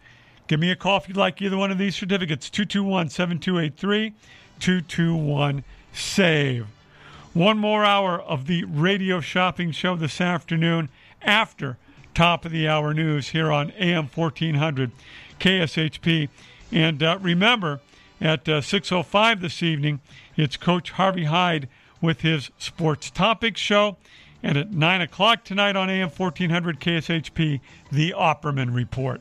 Give 0.46 0.60
me 0.60 0.70
a 0.70 0.76
call 0.76 0.98
if 0.98 1.08
you'd 1.08 1.16
like 1.16 1.40
either 1.40 1.56
one 1.56 1.70
of 1.70 1.78
these 1.78 1.96
certificates 1.96 2.50
221 2.50 3.08
7283 3.08 4.12
221 4.60 5.64
SAVE. 5.92 6.66
One 7.32 7.58
more 7.58 7.84
hour 7.84 8.20
of 8.20 8.46
the 8.46 8.64
radio 8.64 9.20
shopping 9.20 9.72
show 9.72 9.96
this 9.96 10.20
afternoon 10.20 10.90
after 11.22 11.78
top 12.14 12.44
of 12.44 12.52
the 12.52 12.68
hour 12.68 12.94
news 12.94 13.28
here 13.28 13.50
on 13.50 13.70
AM 13.72 14.08
1400 14.08 14.90
KSHP. 15.40 16.28
And 16.70 17.02
uh, 17.02 17.18
remember, 17.20 17.80
at 18.20 18.48
uh, 18.48 18.60
6.05 18.60 19.40
this 19.40 19.62
evening, 19.62 20.00
it's 20.36 20.56
Coach 20.56 20.92
Harvey 20.92 21.24
Hyde 21.24 21.68
with 22.00 22.20
his 22.20 22.50
Sports 22.58 23.10
Topics 23.10 23.60
show. 23.60 23.96
And 24.42 24.58
at 24.58 24.72
9 24.72 25.00
o'clock 25.00 25.44
tonight 25.44 25.76
on 25.76 25.88
AM 25.88 26.10
1400 26.10 26.80
KSHP, 26.80 27.60
the 27.90 28.14
Opperman 28.16 28.74
Report. 28.74 29.20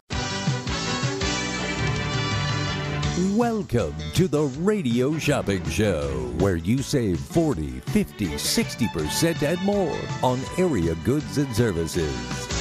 Welcome 3.33 3.93
to 4.13 4.27
the 4.27 4.43
Radio 4.61 5.17
Shopping 5.19 5.63
Show, 5.69 6.07
where 6.39 6.55
you 6.55 6.81
save 6.81 7.19
40, 7.19 7.81
50, 7.81 8.25
60% 8.25 9.43
and 9.43 9.61
more 9.61 9.99
on 10.23 10.39
area 10.57 10.95
goods 11.03 11.37
and 11.37 11.53
services. 11.55 12.60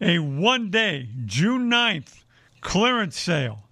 a 0.00 0.20
one 0.20 0.70
day, 0.70 1.10
June 1.26 1.70
9th, 1.70 2.22
clearance 2.60 3.18
sale. 3.18 3.64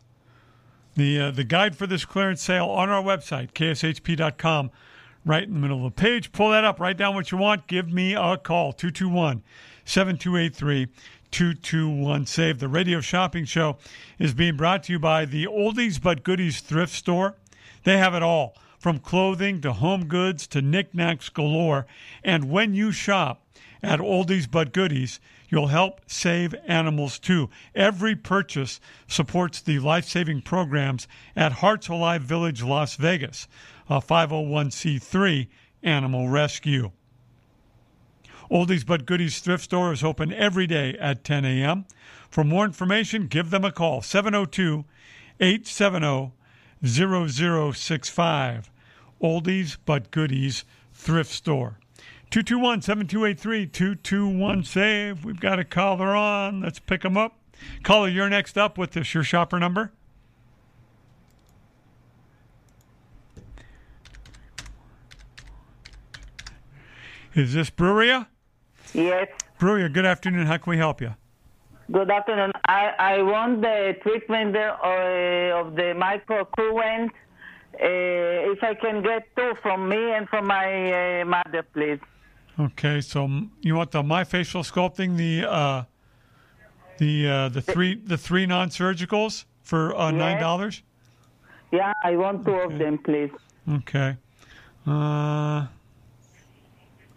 The, 0.95 1.21
uh, 1.21 1.31
the 1.31 1.45
guide 1.45 1.77
for 1.77 1.87
this 1.87 2.05
clearance 2.05 2.41
sale 2.41 2.67
on 2.67 2.89
our 2.89 3.03
website, 3.03 3.53
kshp.com, 3.53 4.71
right 5.27 5.43
in 5.43 5.53
the 5.53 5.61
middle 5.61 5.85
of 5.85 5.95
the 5.95 6.01
page. 6.03 6.33
Pull 6.33 6.51
that 6.51 6.65
up, 6.65 6.81
write 6.81 6.97
down 6.97 7.15
what 7.15 7.31
you 7.31 7.39
want, 7.39 7.67
give 7.67 7.93
me 7.93 8.15
a 8.15 8.39
call, 8.39 8.73
221 8.73 9.43
7283 9.85 10.89
221 11.31 12.27
SAVE. 12.27 12.59
The 12.59 12.69
radio 12.69 13.01
shopping 13.01 13.45
show 13.45 13.77
is 14.19 14.33
being 14.33 14.57
brought 14.57 14.85
to 14.85 14.93
you 14.93 14.99
by 14.99 15.25
the 15.25 15.45
Oldies 15.47 16.01
But 16.01 16.23
Goodies 16.23 16.61
thrift 16.61 16.95
store. 16.95 17.35
They 17.85 17.99
have 17.99 18.15
it 18.15 18.23
all 18.23 18.57
from 18.79 18.99
clothing 18.99 19.61
to 19.61 19.73
home 19.73 20.07
goods 20.07 20.47
to 20.49 20.63
knickknacks 20.63 21.29
galore. 21.29 21.87
And 22.25 22.51
when 22.51 22.75
you 22.75 22.93
shop 22.93 23.43
at 23.83 24.01
Oldies 24.01 24.51
But 24.51 24.73
Goodies, 24.73 25.21
you'll 25.49 25.69
help 25.69 26.01
save 26.07 26.55
animals 26.67 27.19
too. 27.19 27.51
Every 27.75 28.15
purchase 28.17 28.81
supports 29.09 29.61
the 29.61 29.79
life 29.79 30.05
saving 30.05 30.43
programs 30.43 31.07
at 31.35 31.53
Hearts 31.53 31.89
Alive 31.89 32.23
Village, 32.23 32.63
Las 32.63 32.97
Vegas, 32.97 33.49
a 33.89 34.01
501c3 34.01 35.49
animal 35.83 36.29
rescue. 36.29 36.91
Oldies 38.51 38.87
But 38.87 39.07
Goodies 39.07 39.41
thrift 39.41 39.65
store 39.65 39.93
is 39.93 40.05
open 40.05 40.33
every 40.33 40.67
day 40.67 40.97
at 41.01 41.25
10 41.25 41.45
a.m. 41.45 41.85
For 42.31 42.45
more 42.45 42.65
information, 42.65 43.27
give 43.27 43.51
them 43.51 43.65
a 43.65 43.73
call 43.73 44.03
702 44.03 44.85
870 45.41 46.33
0065. 46.85 48.71
Oldies 49.21 49.77
But 49.85 50.11
Goodies 50.11 50.65
thrift 50.93 51.33
store. 51.33 51.79
221 52.31 52.83
7283 52.83 53.67
221 53.67 54.65
SAVE. 54.65 55.25
We've 55.25 55.41
got 55.41 55.59
a 55.59 55.65
caller 55.65 56.15
on. 56.15 56.61
Let's 56.61 56.79
pick 56.79 57.03
them 57.03 57.17
up. 57.17 57.39
Caller, 57.83 58.09
you're 58.09 58.29
next 58.29 58.59
up 58.59 58.77
with 58.77 58.93
this, 58.93 59.15
your 59.15 59.23
shopper 59.23 59.59
number. 59.59 59.93
Is 67.35 67.53
this 67.53 67.71
Breweria? 67.71 68.29
Yes. 68.95 69.29
Breweria, 69.59 69.89
good 69.89 70.07
afternoon. 70.07 70.47
How 70.47 70.57
can 70.57 70.71
we 70.71 70.79
help 70.79 71.01
you? 71.01 71.15
Good 71.93 72.11
afternoon. 72.11 72.51
I, 72.65 72.93
I 72.99 73.23
want 73.23 73.61
the 73.61 73.97
treatment 74.03 74.57
uh, 74.57 75.61
of 75.61 75.77
the 75.77 75.95
microcurrent. 75.95 77.11
Uh, 77.75 78.53
if 78.53 78.63
I 78.65 78.75
can 78.75 79.03
get 79.03 79.29
two 79.37 79.53
from 79.63 79.89
me 79.89 80.13
and 80.13 80.29
from 80.29 80.47
my 80.47 81.21
uh, 81.21 81.25
mother, 81.27 81.63
please. 81.63 82.01
Okay, 82.59 83.01
so 83.01 83.29
you 83.61 83.75
want 83.75 83.91
the 83.91 84.03
my 84.03 84.25
facial 84.25 84.63
sculpting, 84.63 85.17
the 85.17 85.51
uh, 85.51 85.85
The 86.99 87.29
uh, 87.29 87.49
the 87.51 87.61
three 87.61 87.95
the 87.95 88.17
three 88.17 88.47
non-surgicals 88.47 89.45
for 89.63 89.95
uh, 89.95 90.11
nine 90.11 90.41
dollars. 90.41 90.83
Yeah, 91.71 91.93
I 92.03 92.17
want 92.17 92.47
two 92.47 92.55
of 92.55 92.79
them, 92.79 92.99
please. 92.99 93.31
Okay. 93.69 94.17
Uh, 94.87 95.67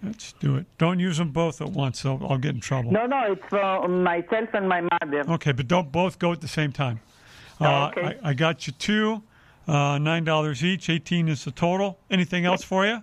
let's 0.04 0.34
do 0.34 0.58
it. 0.58 0.66
Don't 0.78 1.00
use 1.00 1.18
them 1.18 1.32
both 1.32 1.62
at 1.62 1.70
once, 1.70 2.02
so 2.02 2.20
I'll 2.28 2.38
get 2.38 2.56
in 2.56 2.60
trouble. 2.60 2.92
No, 2.92 3.06
no, 3.06 3.32
it's 3.32 3.46
for 3.48 3.88
myself 3.88 4.50
and 4.54 4.68
my 4.68 4.82
mother. 4.82 5.24
Okay, 5.36 5.54
but 5.54 5.68
don't 5.68 5.92
both 5.92 6.20
go 6.20 6.34
at 6.34 6.42
the 6.42 6.48
same 6.48 6.72
time. 6.72 7.00
Uh, 7.62 7.92
okay. 7.96 8.18
I, 8.24 8.30
I 8.32 8.34
got 8.34 8.68
you 8.68 8.74
two, 8.74 9.22
uh, 9.68 9.98
nine 10.00 10.26
dollars 10.26 10.64
each. 10.64 10.90
Eighteen 10.90 11.30
is 11.30 11.46
the 11.46 11.52
total. 11.52 12.00
Anything 12.10 12.46
else 12.46 12.64
for 12.64 12.86
you? 12.86 13.02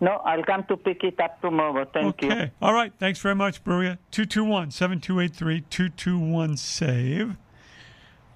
No, 0.00 0.12
I'll 0.24 0.44
come 0.44 0.62
to 0.64 0.76
pick 0.76 1.02
it 1.02 1.18
up 1.20 1.40
tomorrow. 1.40 1.84
Thank 1.84 2.22
you. 2.22 2.30
Okay. 2.30 2.52
All 2.62 2.72
right. 2.72 2.92
Thanks 2.98 3.18
very 3.18 3.34
much, 3.34 3.64
Bruya. 3.64 3.98
221-7283-221 4.12 6.58
save. 6.58 7.36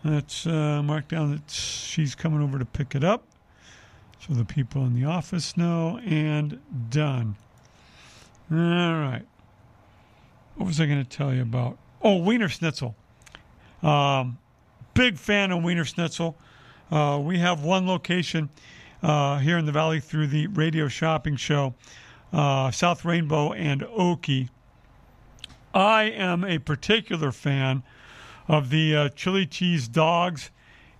Let's 0.04 0.44
uh, 0.46 0.82
mark 0.82 1.06
down 1.06 1.30
that 1.30 1.48
she's 1.48 2.16
coming 2.16 2.42
over 2.42 2.58
to 2.58 2.64
pick 2.64 2.96
it 2.96 3.04
up, 3.04 3.22
so 4.18 4.34
the 4.34 4.44
people 4.44 4.84
in 4.84 5.00
the 5.00 5.04
office 5.04 5.56
know. 5.56 6.00
And 6.04 6.58
done. 6.90 7.36
All 8.50 8.58
right. 8.58 9.22
What 10.56 10.66
was 10.66 10.80
I 10.80 10.86
going 10.86 11.04
to 11.04 11.08
tell 11.08 11.32
you 11.32 11.42
about? 11.42 11.78
Oh, 12.02 12.20
Wienerschnitzel. 12.20 12.94
Um, 13.82 14.38
big 14.94 15.16
fan 15.16 15.52
of 15.52 15.62
Wienerschnitzel. 15.62 16.34
Uh, 16.90 17.20
we 17.22 17.38
have 17.38 17.62
one 17.62 17.86
location 17.86 18.50
uh, 19.02 19.38
here 19.38 19.58
in 19.58 19.66
the 19.66 19.72
valley 19.72 20.00
through 20.00 20.28
the 20.28 20.46
radio 20.48 20.88
shopping 20.88 21.36
show, 21.36 21.74
uh, 22.32 22.70
South 22.70 23.04
Rainbow 23.04 23.52
and 23.52 23.82
Oakey. 23.84 24.48
I 25.74 26.04
am 26.04 26.44
a 26.44 26.58
particular 26.58 27.32
fan 27.32 27.82
of 28.48 28.70
the 28.70 28.96
uh, 28.96 29.08
chili 29.10 29.46
cheese 29.46 29.88
dogs 29.88 30.50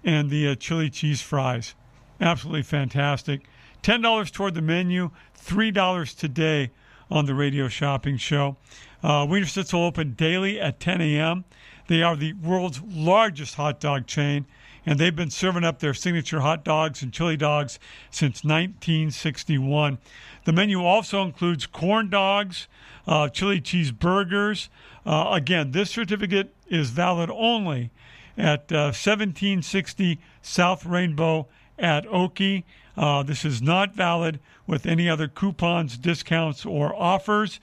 and 0.04 0.30
the 0.30 0.48
uh, 0.48 0.54
chili 0.54 0.90
cheese 0.90 1.20
fries. 1.22 1.74
Absolutely 2.20 2.62
fantastic. 2.62 3.42
$10 3.82 4.32
toward 4.32 4.54
the 4.54 4.62
menu, 4.62 5.10
$3 5.38 6.16
today 6.16 6.70
on 7.10 7.26
the 7.26 7.34
radio 7.34 7.68
shopping 7.68 8.16
show. 8.16 8.56
Uh, 9.02 9.26
Wienerschnitzel 9.26 9.74
open 9.74 10.12
daily 10.12 10.60
at 10.60 10.80
10 10.80 11.00
a.m. 11.00 11.44
They 11.88 12.02
are 12.02 12.16
the 12.16 12.32
world's 12.34 12.80
largest 12.82 13.56
hot 13.56 13.80
dog 13.80 14.06
chain, 14.06 14.46
and 14.84 14.98
they've 14.98 15.14
been 15.14 15.30
serving 15.30 15.64
up 15.64 15.78
their 15.78 15.94
signature 15.94 16.40
hot 16.40 16.64
dogs 16.64 17.02
and 17.02 17.12
chili 17.12 17.36
dogs 17.36 17.78
since 18.10 18.44
1961. 18.44 19.98
The 20.44 20.52
menu 20.52 20.82
also 20.82 21.22
includes 21.22 21.66
corn 21.66 22.10
dogs, 22.10 22.66
uh, 23.06 23.28
chili 23.28 23.60
cheese 23.60 23.92
burgers. 23.92 24.68
Uh, 25.06 25.30
again, 25.32 25.70
this 25.72 25.90
certificate 25.90 26.54
is 26.68 26.90
valid 26.90 27.30
only 27.30 27.90
at 28.36 28.72
uh, 28.72 28.90
1760 28.90 30.18
South 30.40 30.84
Rainbow 30.84 31.46
at 31.78 32.06
Oakey. 32.06 32.64
Uh, 32.96 33.22
this 33.22 33.44
is 33.44 33.62
not 33.62 33.94
valid 33.94 34.40
with 34.66 34.86
any 34.86 35.08
other 35.08 35.28
coupons, 35.28 35.96
discounts, 35.96 36.66
or 36.66 36.94
offers. 36.94 37.60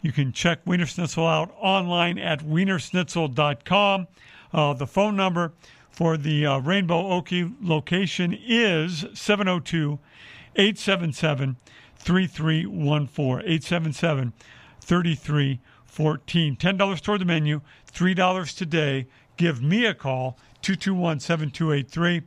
You 0.00 0.12
can 0.12 0.32
check 0.32 0.64
Wienerschnitzel 0.64 1.28
out 1.28 1.54
online 1.60 2.18
at 2.18 2.40
wienerschnitzel.com. 2.40 4.08
Uh, 4.52 4.72
the 4.74 4.86
phone 4.86 5.16
number 5.16 5.52
for 6.02 6.16
the 6.16 6.44
uh, 6.44 6.58
Rainbow 6.58 7.12
Oakey 7.12 7.48
location 7.60 8.36
is 8.36 9.06
702 9.14 10.00
877 10.56 11.56
3314. 11.94 13.48
877 13.48 14.32
3314. 14.80 16.56
$10 16.56 17.00
toward 17.00 17.20
the 17.20 17.24
menu, 17.24 17.60
$3 17.92 18.56
today. 18.56 19.06
Give 19.36 19.62
me 19.62 19.86
a 19.86 19.94
call, 19.94 20.36
221 20.62 21.20
7283. 21.20 22.22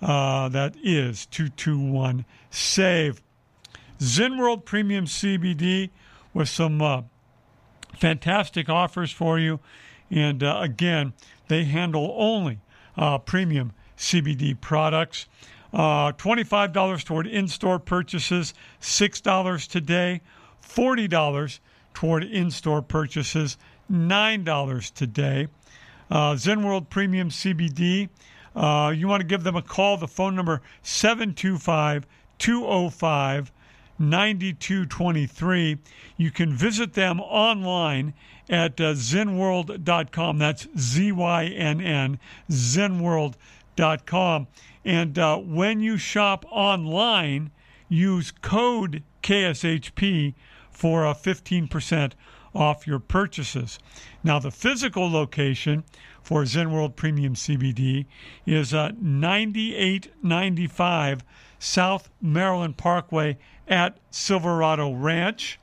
Uh, 0.00 0.48
that 0.48 0.74
is 0.82 1.26
221 1.26 2.24
SAVE. 2.48 3.22
Zen 4.00 4.38
World 4.38 4.64
Premium 4.64 5.04
CBD 5.04 5.90
with 6.32 6.48
some 6.48 6.80
uh, 6.80 7.02
fantastic 7.94 8.70
offers 8.70 9.12
for 9.12 9.38
you. 9.38 9.60
And 10.10 10.42
uh, 10.42 10.60
again, 10.62 11.12
they 11.48 11.64
handle 11.64 12.14
only 12.16 12.60
uh, 12.98 13.18
premium 13.18 13.72
CBD 13.96 14.60
products. 14.60 15.26
Uh, 15.72 16.12
$25 16.12 17.04
toward 17.04 17.26
in 17.26 17.46
store 17.46 17.78
purchases, 17.78 18.54
$6 18.80 19.68
today, 19.68 20.20
$40 20.66 21.58
toward 21.92 22.24
in 22.24 22.50
store 22.50 22.80
purchases, 22.80 23.58
$9 23.90 24.94
today. 24.94 25.48
Uh, 26.10 26.36
Zen 26.36 26.64
World 26.64 26.88
Premium 26.88 27.28
CBD, 27.28 28.08
uh, 28.56 28.92
you 28.96 29.08
want 29.08 29.20
to 29.20 29.26
give 29.26 29.44
them 29.44 29.56
a 29.56 29.62
call. 29.62 29.98
The 29.98 30.08
phone 30.08 30.34
number 30.34 30.62
725 30.82 32.06
205 32.38 33.52
9223. 33.98 35.78
You 36.16 36.30
can 36.30 36.52
visit 36.54 36.94
them 36.94 37.20
online 37.20 38.14
at 38.48 38.80
uh, 38.80 38.94
zynnworld.com. 38.94 40.38
That's 40.38 40.68
Z 40.78 41.12
Y 41.12 41.44
N 41.46 41.80
N, 41.80 42.18
zynnworld.com. 42.50 44.46
And 44.84 45.18
uh, 45.18 45.38
when 45.38 45.80
you 45.80 45.98
shop 45.98 46.44
online, 46.50 47.50
use 47.88 48.30
code 48.30 49.02
KSHP 49.22 50.34
for 50.70 51.04
a 51.04 51.14
15% 51.14 52.12
off 52.54 52.86
your 52.86 52.98
purchases. 52.98 53.78
Now, 54.24 54.38
the 54.38 54.50
physical 54.50 55.10
location 55.10 55.84
for 56.22 56.46
Zen 56.46 56.72
World 56.72 56.96
Premium 56.96 57.34
CBD 57.34 58.06
is 58.46 58.72
uh, 58.74 58.92
9895 59.00 61.24
South 61.58 62.10
Maryland 62.20 62.76
Parkway 62.76 63.38
at 63.66 63.96
Silverado 64.10 64.92
Ranch. 64.92 65.58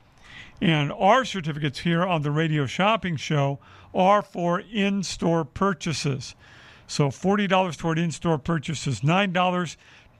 And 0.60 0.90
our 0.92 1.24
certificates 1.24 1.80
here 1.80 2.04
on 2.04 2.22
the 2.22 2.30
Radio 2.30 2.66
Shopping 2.66 3.16
Show 3.16 3.58
are 3.94 4.22
for 4.22 4.60
in 4.60 5.02
store 5.02 5.44
purchases. 5.44 6.34
So 6.86 7.08
$40 7.08 7.76
toward 7.76 7.98
in 7.98 8.10
store 8.10 8.38
purchases, 8.38 9.00
$9, 9.00 9.76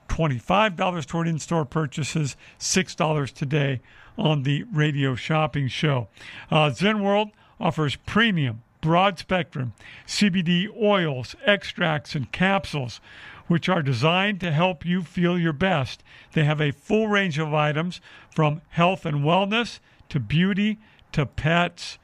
$25 0.07 1.05
toward 1.05 1.27
in 1.27 1.39
store 1.39 1.65
purchases, 1.65 2.35
$6 2.59 3.33
today 3.33 3.81
on 4.17 4.43
the 4.43 4.63
Radio 4.71 5.15
Shopping 5.15 5.67
Show. 5.67 6.07
Uh, 6.51 6.69
Zen 6.69 7.01
World 7.01 7.29
offers 7.59 7.95
premium, 7.95 8.61
broad 8.81 9.17
spectrum 9.17 9.73
CBD 10.05 10.67
oils, 10.79 11.35
extracts, 11.45 12.15
and 12.15 12.31
capsules 12.31 12.99
which 13.47 13.69
are 13.69 13.81
designed 13.81 14.39
to 14.41 14.51
help 14.51 14.85
you 14.85 15.01
feel 15.01 15.39
your 15.39 15.53
best. 15.53 16.03
They 16.33 16.43
have 16.43 16.61
a 16.61 16.71
full 16.71 17.07
range 17.07 17.39
of 17.39 17.53
items 17.53 18.01
from 18.29 18.61
health 18.69 19.05
and 19.05 19.23
wellness 19.23 19.79
to 20.09 20.19
beauty 20.19 20.79
to 21.11 21.25
pets. 21.25 21.97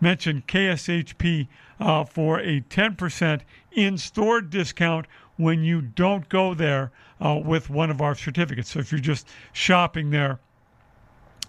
Mention 0.00 0.42
KSHP 0.46 1.48
uh, 1.80 2.04
for 2.04 2.38
a 2.38 2.60
10% 2.60 3.40
in 3.72 3.98
store 3.98 4.40
discount 4.40 5.06
when 5.36 5.62
you 5.62 5.80
don't 5.80 6.28
go 6.28 6.54
there 6.54 6.92
uh, 7.20 7.40
with 7.42 7.70
one 7.70 7.90
of 7.90 8.00
our 8.00 8.14
certificates. 8.14 8.70
So 8.70 8.80
if 8.80 8.92
you're 8.92 9.00
just 9.00 9.26
shopping 9.52 10.10
there 10.10 10.38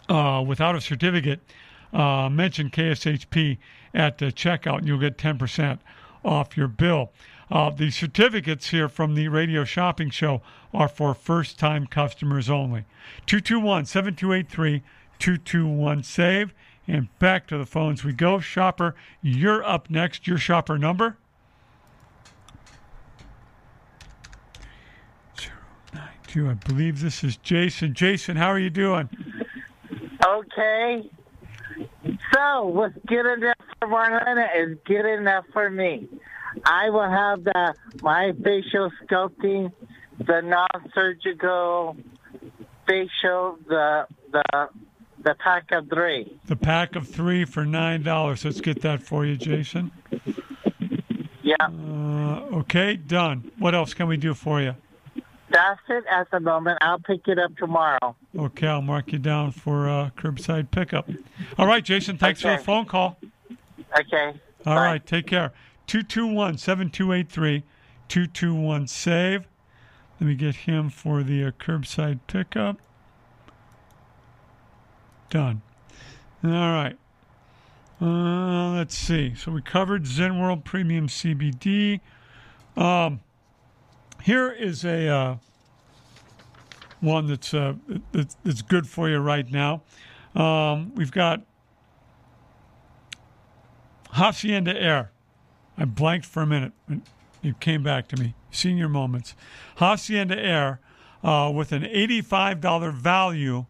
uh, 0.08 0.43
without 0.45 0.76
a 0.76 0.82
certificate, 0.82 1.41
uh, 1.93 2.30
mention 2.30 2.70
KSHP 2.70 3.58
at 3.93 4.22
uh, 4.22 4.28
checkout 4.28 4.80
and 4.80 4.88
you'll 4.88 5.00
get 5.00 5.18
10% 5.18 5.80
off 6.24 6.56
your 6.56 6.68
bill. 6.68 7.12
Uh, 7.52 7.72
the 7.72 7.89
certificates 7.89 8.70
here 8.70 8.88
from 8.88 9.16
the 9.16 9.28
radio 9.28 9.64
shopping 9.64 10.10
show 10.10 10.41
are 10.74 10.88
for 10.88 11.16
first 11.16 11.58
time 11.58 11.88
customers 11.88 12.50
only. 12.50 12.86
221 13.26 13.86
7283 13.86 14.84
221 15.20 16.04
SAVE. 16.04 16.54
And 16.88 17.08
back 17.20 17.46
to 17.48 17.58
the 17.58 17.66
phones 17.66 18.04
we 18.04 18.14
go. 18.14 18.40
Shopper, 18.40 18.96
you're 19.22 19.64
up 19.64 19.90
next. 19.92 20.26
Your 20.26 20.40
shopper 20.40 20.80
number? 20.80 21.18
092. 25.94 26.50
I 26.50 26.54
believe 26.54 27.02
this 27.02 27.24
is 27.24 27.38
Jason. 27.38 27.94
Jason, 27.94 28.38
how 28.38 28.48
are 28.48 28.60
you 28.60 28.70
doing? 28.70 29.10
Okay. 30.26 31.10
So, 32.34 32.66
what's 32.66 32.98
good 33.06 33.26
enough 33.26 33.56
for 33.80 33.88
Marlena 33.88 34.48
is 34.56 34.78
good 34.86 35.06
enough 35.06 35.46
for 35.54 35.70
me. 35.70 36.08
I 36.66 36.90
will 36.90 37.10
have 37.10 37.44
the 37.44 37.74
my 38.02 38.34
facial 38.44 38.92
sculpting, 39.04 39.72
the 40.20 40.42
non-surgical 40.42 41.98
facial, 42.88 43.58
the 43.68 44.08
the 44.32 44.70
the 45.24 45.36
pack 45.36 45.72
of 45.72 45.90
three. 45.90 46.40
The 46.46 46.56
pack 46.56 46.96
of 46.96 47.08
three 47.08 47.46
for 47.46 47.66
nine 47.66 48.04
dollars. 48.04 48.46
Let's 48.46 48.62
get 48.62 48.82
that 48.82 49.04
for 49.04 49.26
you, 49.26 49.36
Jason. 49.38 49.92
Yeah, 51.42 51.56
Uh, 51.62 52.42
okay, 52.60 52.96
done. 52.96 53.52
What 53.58 53.74
else 53.74 53.94
can 53.94 54.08
we 54.08 54.18
do 54.18 54.34
for 54.34 54.62
you? 54.62 54.76
that's 55.52 55.80
it 55.90 56.04
at 56.12 56.30
the 56.30 56.40
moment. 56.40 56.78
I'll 56.82 57.00
pick 57.00 57.28
it 57.28 57.40
up 57.40 57.56
tomorrow. 57.58 58.16
Okay, 58.38 58.68
I'll 58.68 58.84
mark 58.84 59.12
you 59.12 59.18
down 59.18 59.52
for 59.52 59.90
uh, 59.90 60.12
curbside 60.16 60.70
pickup. 60.70 61.10
All 61.58 61.66
right, 61.66 61.84
Jason. 61.84 62.18
Thanks 62.20 62.42
for 62.42 62.52
the 62.52 62.60
phone 62.60 62.86
call. 62.86 63.18
Okay. 64.00 64.34
All 64.68 64.76
right, 64.76 65.04
take 65.04 65.26
care. 65.26 65.52
221 65.88 66.58
7283 66.60 67.64
221 68.10 68.88
SAVE. 68.88 69.48
Let 70.20 70.28
me 70.28 70.36
get 70.36 70.54
him 70.56 70.90
for 70.90 71.24
the 71.24 71.46
uh, 71.46 71.52
curbside 71.52 72.20
pickup. 72.28 72.78
Done. 75.30 75.62
All 76.44 76.50
right. 76.50 76.98
Uh, 78.02 78.72
let's 78.72 78.98
see. 78.98 79.36
So 79.36 79.52
we 79.52 79.62
covered 79.62 80.08
Zen 80.08 80.40
World 80.40 80.64
Premium 80.64 81.08
CBD. 81.08 82.00
Um, 82.78 83.20
here 84.24 84.50
is 84.52 84.86
a 84.86 85.08
uh, 85.08 85.36
one 87.02 87.28
that's, 87.28 87.54
uh, 87.54 87.74
that's 88.12 88.62
good 88.62 88.88
for 88.88 89.10
you 89.10 89.18
right 89.18 89.50
now. 89.52 89.82
Um, 90.36 90.94
we've 90.96 91.12
got 91.12 91.44
Hacienda 94.12 94.80
Air. 94.80 95.12
I 95.78 95.86
blanked 95.86 96.26
for 96.26 96.44
a 96.44 96.48
minute. 96.48 96.74
It 97.44 97.60
came 97.60 97.84
back 97.84 98.08
to 98.10 98.18
me. 98.18 98.34
Senior 98.52 98.90
moments. 98.90 99.36
Hacienda 99.78 100.38
Air 100.38 100.80
uh, 101.24 101.52
with 101.54 101.72
an 101.72 101.84
$85 101.84 102.94
value 102.94 103.66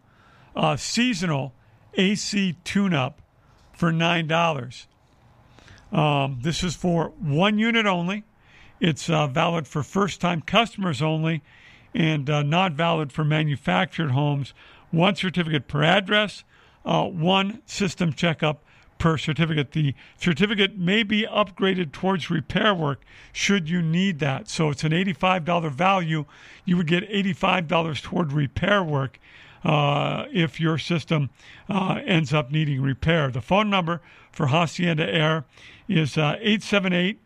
uh, 0.56 0.76
seasonal 0.76 1.54
AC 1.95 2.56
tune 2.64 2.93
up 2.93 3.22
for 3.74 3.91
$9. 3.91 4.86
Um, 5.91 6.39
this 6.41 6.64
is 6.64 6.76
for 6.76 7.10
one 7.20 7.58
unit 7.58 7.86
only. 7.86 8.24
It's 8.80 9.10
uh, 9.10 9.28
valid 9.28 9.68
for 9.68 9.84
first 9.84 10.22
time 10.22 10.41
customers 10.41 11.02
only 11.02 11.41
and 11.93 12.30
uh, 12.30 12.43
not 12.43 12.74
valid 12.74 13.12
for 13.12 13.24
manufactured 13.24 14.12
homes. 14.12 14.54
One 14.91 15.16
certificate 15.16 15.68
per 15.68 15.84
address, 15.84 16.43
uh, 16.86 17.06
one 17.06 17.62
system 17.66 18.14
checkup 18.14 18.64
per 18.97 19.18
certificate. 19.18 19.72
The 19.72 19.95
certificate 20.18 20.78
may 20.78 21.04
be 21.04 21.26
upgraded 21.26 21.91
towards 21.91 22.30
repair 22.30 22.74
work 22.74 23.04
should 23.32 23.70
you 23.70 23.82
need 23.82 24.20
that. 24.20 24.50
So 24.50 24.70
it's 24.70 24.84
an 24.84 24.91
$85 24.91 25.72
value. 25.72 26.26
You 26.66 26.78
would 26.78 26.88
get 26.88 27.10
$85 27.10 28.02
toward 28.02 28.32
repair 28.32 28.84
work 28.84 29.20
uh, 29.64 30.26
if 30.32 30.60
your 30.60 30.78
system 30.78 31.30
uh, 31.70 32.01
ends 32.05 32.34
up 32.34 32.51
needing 32.51 32.82
repair. 32.82 33.30
The 33.30 33.41
phone 33.41 33.70
number 33.70 34.01
for 34.32 34.47
Hacienda 34.47 35.07
Air 35.07 35.45
is 35.88 36.18
uh, 36.18 36.38
878 36.39 37.20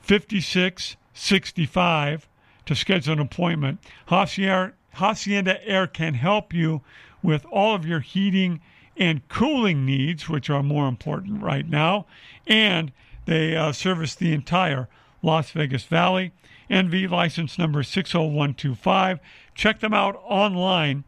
5665 0.00 2.28
to 2.64 2.74
schedule 2.74 3.12
an 3.12 3.20
appointment. 3.20 3.78
Hacienda, 4.06 4.72
Hacienda 4.94 5.62
Air 5.66 5.86
can 5.86 6.14
help 6.14 6.54
you 6.54 6.80
with 7.22 7.44
all 7.46 7.74
of 7.74 7.86
your 7.86 8.00
heating 8.00 8.60
and 8.96 9.26
cooling 9.28 9.86
needs, 9.86 10.28
which 10.28 10.50
are 10.50 10.62
more 10.62 10.86
important 10.88 11.42
right 11.42 11.68
now. 11.68 12.06
And 12.46 12.92
they 13.26 13.56
uh, 13.56 13.72
service 13.72 14.14
the 14.14 14.32
entire 14.32 14.88
Las 15.22 15.50
Vegas 15.50 15.84
Valley. 15.84 16.32
NV 16.70 17.10
license 17.10 17.58
number 17.58 17.82
60125. 17.82 19.18
Check 19.54 19.80
them 19.80 19.94
out 19.94 20.20
online 20.24 21.04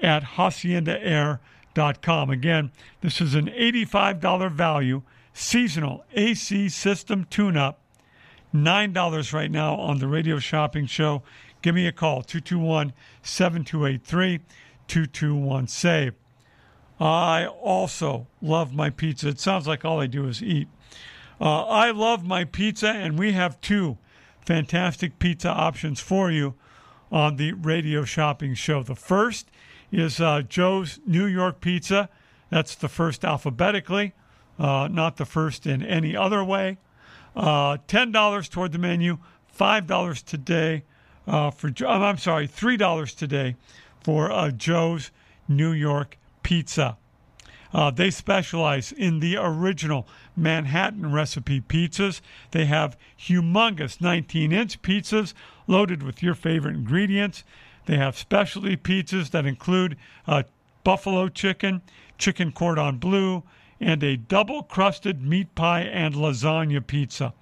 at 0.00 0.22
haciendaair.com. 0.36 2.30
Again, 2.30 2.70
this 3.00 3.20
is 3.20 3.34
an 3.34 3.46
$85 3.46 4.50
value 4.50 5.02
seasonal 5.32 6.04
AC 6.14 6.68
system 6.68 7.26
tune 7.28 7.56
up. 7.56 7.80
$9 8.54 9.32
right 9.32 9.50
now 9.50 9.74
on 9.74 9.98
the 9.98 10.06
radio 10.06 10.38
shopping 10.38 10.86
show. 10.86 11.22
Give 11.60 11.74
me 11.74 11.86
a 11.86 11.92
call 11.92 12.22
221 12.22 12.92
7283 13.22 14.38
221 14.86 15.66
SAVE. 15.66 16.14
I 17.00 17.46
also 17.46 18.28
love 18.40 18.72
my 18.72 18.90
pizza. 18.90 19.28
It 19.28 19.40
sounds 19.40 19.66
like 19.66 19.84
all 19.84 20.00
I 20.00 20.06
do 20.06 20.28
is 20.28 20.42
eat. 20.42 20.68
Uh, 21.40 21.64
I 21.64 21.90
love 21.90 22.24
my 22.24 22.44
pizza, 22.44 22.88
and 22.88 23.18
we 23.18 23.32
have 23.32 23.60
two 23.60 23.98
fantastic 24.46 25.18
pizza 25.18 25.48
options 25.48 26.00
for 26.00 26.30
you 26.30 26.54
on 27.10 27.36
the 27.36 27.52
radio 27.52 28.04
shopping 28.04 28.54
show. 28.54 28.82
The 28.82 28.94
first 28.94 29.48
is 29.94 30.20
uh, 30.20 30.42
Joe's 30.42 30.98
New 31.06 31.26
York 31.26 31.60
Pizza. 31.60 32.08
That's 32.50 32.74
the 32.74 32.88
first 32.88 33.24
alphabetically, 33.24 34.12
uh, 34.58 34.88
not 34.90 35.16
the 35.16 35.24
first 35.24 35.66
in 35.66 35.82
any 35.84 36.16
other 36.16 36.42
way. 36.42 36.78
Uh, 37.36 37.78
$10 37.88 38.50
toward 38.50 38.72
the 38.72 38.78
menu, 38.78 39.18
$5 39.56 40.24
today 40.24 40.84
uh, 41.26 41.50
for, 41.50 41.70
I'm 41.86 42.18
sorry, 42.18 42.48
$3 42.48 43.16
today 43.16 43.56
for 44.00 44.30
uh, 44.30 44.50
Joe's 44.50 45.10
New 45.48 45.72
York 45.72 46.18
Pizza. 46.42 46.96
Uh, 47.72 47.90
they 47.90 48.10
specialize 48.10 48.92
in 48.92 49.18
the 49.18 49.36
original 49.36 50.06
Manhattan 50.36 51.12
recipe 51.12 51.60
pizzas. 51.60 52.20
They 52.52 52.66
have 52.66 52.96
humongous 53.18 54.00
19 54.00 54.52
inch 54.52 54.80
pizzas 54.82 55.34
loaded 55.66 56.02
with 56.02 56.22
your 56.22 56.34
favorite 56.34 56.76
ingredients. 56.76 57.42
They 57.86 57.96
have 57.96 58.16
specialty 58.16 58.76
pizzas 58.76 59.30
that 59.30 59.46
include 59.46 59.96
uh, 60.26 60.44
buffalo 60.84 61.28
chicken, 61.28 61.82
chicken 62.18 62.52
cordon 62.52 62.98
bleu, 62.98 63.42
and 63.80 64.02
a 64.02 64.16
double 64.16 64.62
crusted 64.62 65.22
meat 65.22 65.54
pie 65.54 65.82
and 65.82 66.14
lasagna 66.14 66.86
pizza. 66.86 67.34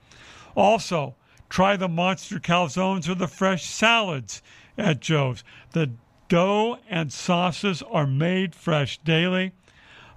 Also, 0.56 1.14
try 1.48 1.76
the 1.76 1.88
monster 1.88 2.38
calzones 2.38 3.08
or 3.08 3.14
the 3.14 3.28
fresh 3.28 3.64
salads 3.64 4.42
at 4.76 5.00
Joe's. 5.00 5.44
The 5.72 5.90
dough 6.28 6.78
and 6.88 7.12
sauces 7.12 7.82
are 7.82 8.06
made 8.06 8.54
fresh 8.54 8.98
daily. 8.98 9.52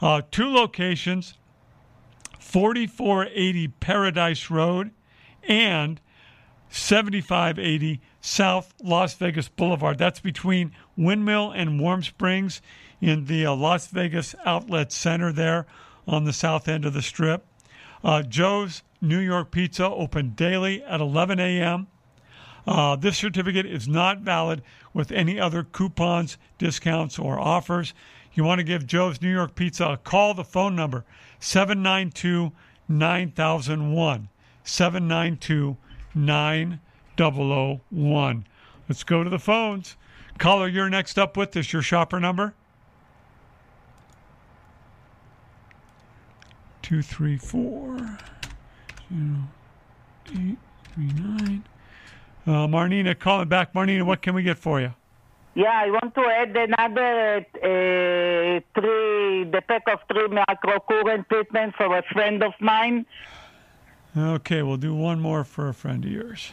Uh, 0.01 0.21
two 0.31 0.49
locations 0.49 1.35
4480 2.39 3.67
Paradise 3.67 4.49
Road 4.49 4.91
and 5.43 5.99
7580 6.69 8.01
South 8.25 8.73
Las 8.83 9.13
Vegas 9.13 9.49
Boulevard. 9.49 9.99
That's 9.99 10.19
between 10.19 10.71
Windmill 10.97 11.51
and 11.51 11.79
Warm 11.79 12.01
Springs 12.01 12.59
in 12.99 13.25
the 13.25 13.45
uh, 13.45 13.53
Las 13.53 13.85
Vegas 13.89 14.33
Outlet 14.43 14.91
Center 14.91 15.31
there 15.31 15.67
on 16.07 16.23
the 16.23 16.33
south 16.33 16.67
end 16.67 16.85
of 16.85 16.93
the 16.93 17.03
strip. 17.03 17.45
Uh, 18.03 18.23
Joe's 18.23 18.81
New 18.99 19.19
York 19.19 19.51
Pizza 19.51 19.85
open 19.85 20.31
daily 20.31 20.83
at 20.85 21.01
11 21.01 21.39
a.m. 21.39 21.85
Uh, 22.65 22.95
this 22.95 23.15
certificate 23.15 23.67
is 23.67 23.87
not 23.87 24.21
valid 24.21 24.63
with 24.91 25.11
any 25.11 25.39
other 25.39 25.63
coupons, 25.63 26.39
discounts, 26.57 27.19
or 27.19 27.39
offers. 27.39 27.93
You 28.33 28.43
want 28.43 28.57
to 28.57 28.63
give 28.63 28.87
Joe's 28.87 29.21
New 29.21 29.31
York 29.31 29.53
Pizza 29.53 29.85
a 29.85 29.97
call. 29.97 30.33
The 30.33 30.43
phone 30.43 30.75
number 30.75 31.05
792 31.39 32.51
9001. 32.89 34.29
792 34.63 35.77
9001. 36.15 36.79
Let's 38.87 39.03
go 39.03 39.23
to 39.23 39.29
the 39.29 39.39
phones. 39.39 39.97
Caller, 40.37 40.67
you're 40.67 40.89
next 40.89 41.17
up 41.17 41.37
with 41.37 41.53
this. 41.53 41.73
Your 41.73 41.81
shopper 41.81 42.19
number? 42.19 42.53
234 46.81 48.17
0839. 49.11 51.63
Uh, 52.45 52.51
Marnina, 52.67 53.17
calling 53.17 53.47
back. 53.47 53.73
Marnina, 53.73 54.05
what 54.05 54.21
can 54.21 54.35
we 54.35 54.43
get 54.43 54.57
for 54.57 54.79
you? 54.79 54.93
Yeah, 55.55 55.71
I 55.71 55.89
want 55.89 56.13
to 56.13 56.21
add 56.21 56.55
another 56.55 57.37
uh, 57.37 58.59
three, 58.75 59.45
the 59.49 59.63
pack 59.67 59.87
of 59.87 59.99
three 60.11 60.27
microcurrent 60.27 61.27
treatment 61.29 61.73
for 61.75 61.97
a 61.97 62.03
friend 62.13 62.43
of 62.43 62.53
mine. 62.59 63.07
Okay, 64.15 64.61
we'll 64.61 64.77
do 64.77 64.93
one 64.93 65.19
more 65.19 65.43
for 65.43 65.69
a 65.69 65.73
friend 65.73 66.05
of 66.05 66.11
yours. 66.11 66.51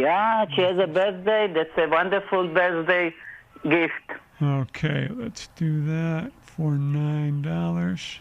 Yeah, 0.00 0.46
she 0.54 0.62
has 0.62 0.78
a 0.78 0.86
birthday. 0.86 1.52
That's 1.52 1.70
a 1.76 1.86
wonderful 1.88 2.48
birthday 2.48 3.14
gift. 3.68 3.92
Okay, 4.40 5.08
let's 5.14 5.48
do 5.56 5.84
that 5.86 6.32
for 6.40 6.72
nine 6.72 7.42
dollars. 7.42 8.18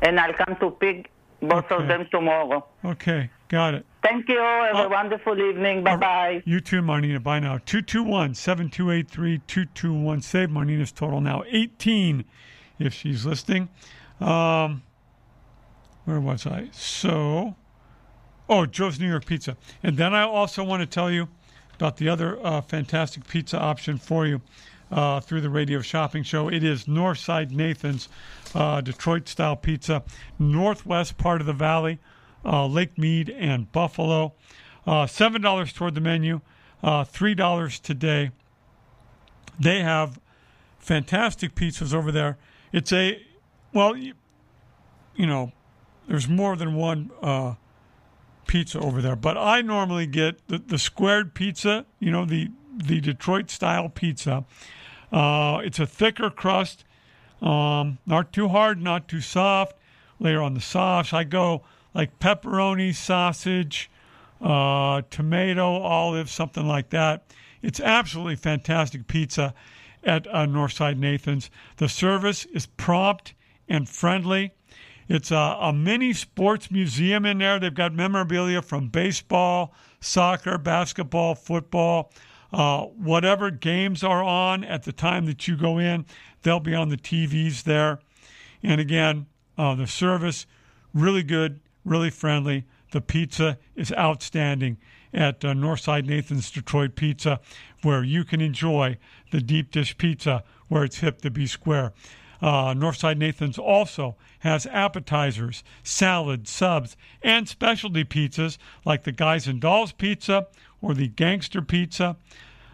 And 0.00 0.18
I'll 0.18 0.32
come 0.32 0.56
to 0.60 0.70
pick 0.70 1.10
both 1.40 1.66
Okay. 1.70 1.76
of 1.82 1.88
them 1.88 2.06
tomorrow. 2.10 2.64
Okay, 2.84 3.30
got 3.48 3.74
it. 3.74 3.84
Thank 4.02 4.28
you. 4.28 4.38
Have 4.38 4.86
a 4.86 4.88
wonderful 4.88 5.38
evening. 5.38 5.84
Bye 5.84 5.96
bye. 5.96 6.42
You 6.46 6.60
too, 6.60 6.80
Marnina. 6.82 7.22
Bye 7.22 7.40
now. 7.40 7.58
221 7.66 8.34
7283 8.34 9.38
221. 9.46 10.20
Save 10.22 10.48
Marnina's 10.48 10.92
total 10.92 11.20
now 11.20 11.42
18 11.46 12.24
if 12.78 12.94
she's 12.94 13.24
listening. 13.26 13.68
Um, 14.20 14.82
where 16.06 16.20
was 16.20 16.46
I? 16.46 16.68
So, 16.72 17.54
oh, 18.48 18.66
Joe's 18.66 19.00
New 19.00 19.08
York 19.08 19.26
Pizza. 19.26 19.56
And 19.82 19.96
then 19.96 20.14
I 20.14 20.22
also 20.22 20.62
want 20.64 20.80
to 20.80 20.86
tell 20.86 21.10
you 21.10 21.28
about 21.74 21.96
the 21.96 22.08
other 22.08 22.38
uh, 22.44 22.60
fantastic 22.60 23.26
pizza 23.26 23.58
option 23.58 23.98
for 23.98 24.26
you 24.26 24.40
uh, 24.90 25.20
through 25.20 25.40
the 25.40 25.50
radio 25.50 25.80
shopping 25.80 26.22
show. 26.22 26.48
It 26.48 26.62
is 26.62 26.84
Northside 26.84 27.50
Nathan's 27.50 28.08
uh, 28.54 28.80
Detroit 28.80 29.28
style 29.28 29.56
pizza, 29.56 30.02
northwest 30.38 31.18
part 31.18 31.40
of 31.40 31.46
the 31.46 31.52
valley, 31.52 31.98
uh, 32.44 32.66
Lake 32.66 32.96
Mead 32.98 33.30
and 33.30 33.70
Buffalo. 33.72 34.34
Uh, 34.86 35.06
$7 35.06 35.74
toward 35.74 35.94
the 35.94 36.00
menu, 36.00 36.40
uh, 36.82 37.04
$3 37.04 37.80
today. 37.80 38.30
They 39.58 39.80
have 39.80 40.20
fantastic 40.78 41.54
pizzas 41.54 41.94
over 41.94 42.12
there. 42.12 42.36
It's 42.70 42.92
a, 42.92 43.22
well, 43.72 43.96
you, 43.96 44.14
you 45.16 45.26
know, 45.26 45.52
there's 46.06 46.28
more 46.28 46.54
than 46.54 46.74
one 46.74 47.10
pizza 48.46 48.78
over 48.80 49.02
there, 49.02 49.16
but 49.16 49.36
I 49.36 49.62
normally 49.62 50.06
get 50.06 50.46
the, 50.48 50.58
the 50.58 50.78
squared 50.78 51.34
pizza. 51.34 51.86
You 51.98 52.10
know 52.10 52.24
the 52.24 52.50
the 52.76 53.00
Detroit 53.00 53.50
style 53.50 53.88
pizza. 53.88 54.44
Uh, 55.12 55.60
it's 55.62 55.78
a 55.78 55.86
thicker 55.86 56.28
crust, 56.30 56.84
um, 57.40 57.98
not 58.06 58.32
too 58.32 58.48
hard, 58.48 58.82
not 58.82 59.06
too 59.06 59.20
soft. 59.20 59.76
Layer 60.18 60.42
on 60.42 60.54
the 60.54 60.60
sauce, 60.60 61.12
I 61.12 61.24
go 61.24 61.64
like 61.92 62.18
pepperoni, 62.18 62.94
sausage, 62.94 63.90
uh, 64.40 65.02
tomato, 65.10 65.80
olive, 65.80 66.30
something 66.30 66.66
like 66.66 66.90
that. 66.90 67.24
It's 67.62 67.80
absolutely 67.80 68.36
fantastic 68.36 69.06
pizza 69.06 69.54
at 70.02 70.26
uh, 70.26 70.46
Northside 70.46 70.98
Nathan's. 70.98 71.50
The 71.76 71.88
service 71.88 72.44
is 72.46 72.66
prompt 72.66 73.34
and 73.68 73.88
friendly. 73.88 74.54
It's 75.08 75.30
a, 75.30 75.56
a, 75.60 75.72
mini 75.72 76.12
sports 76.12 76.70
museum 76.70 77.26
in 77.26 77.38
there. 77.38 77.58
They've 77.58 77.74
got 77.74 77.92
memorabilia 77.92 78.62
from 78.62 78.88
baseball, 78.88 79.74
soccer, 80.00 80.58
basketball, 80.58 81.34
football, 81.34 82.10
uh, 82.54 82.82
whatever 82.82 83.50
games 83.50 84.04
are 84.04 84.22
on 84.22 84.62
at 84.62 84.84
the 84.84 84.92
time 84.92 85.26
that 85.26 85.48
you 85.48 85.56
go 85.56 85.78
in, 85.78 86.06
they'll 86.42 86.60
be 86.60 86.74
on 86.74 86.88
the 86.88 86.96
TVs 86.96 87.64
there. 87.64 87.98
And 88.62 88.80
again, 88.80 89.26
uh, 89.58 89.74
the 89.74 89.88
service, 89.88 90.46
really 90.92 91.24
good, 91.24 91.60
really 91.84 92.10
friendly. 92.10 92.64
The 92.92 93.00
pizza 93.00 93.58
is 93.74 93.92
outstanding 93.92 94.78
at 95.12 95.44
uh, 95.44 95.48
Northside 95.48 96.06
Nathan's 96.06 96.48
Detroit 96.50 96.94
Pizza, 96.94 97.40
where 97.82 98.04
you 98.04 98.24
can 98.24 98.40
enjoy 98.40 98.98
the 99.32 99.40
deep 99.40 99.72
dish 99.72 99.98
pizza 99.98 100.44
where 100.68 100.84
it's 100.84 100.98
hip 100.98 101.22
to 101.22 101.30
be 101.30 101.48
square. 101.48 101.92
Uh, 102.42 102.74
Northside 102.74 103.18
Nathan's 103.18 103.58
also 103.58 104.16
has 104.40 104.66
appetizers, 104.66 105.64
salads, 105.82 106.50
subs, 106.50 106.96
and 107.22 107.48
specialty 107.48 108.04
pizzas 108.04 108.58
like 108.84 109.04
the 109.04 109.12
Guys 109.12 109.46
and 109.46 109.60
Dolls 109.60 109.92
Pizza 109.92 110.46
or 110.82 110.94
the 110.94 111.08
Gangster 111.08 111.62
Pizza. 111.62 112.16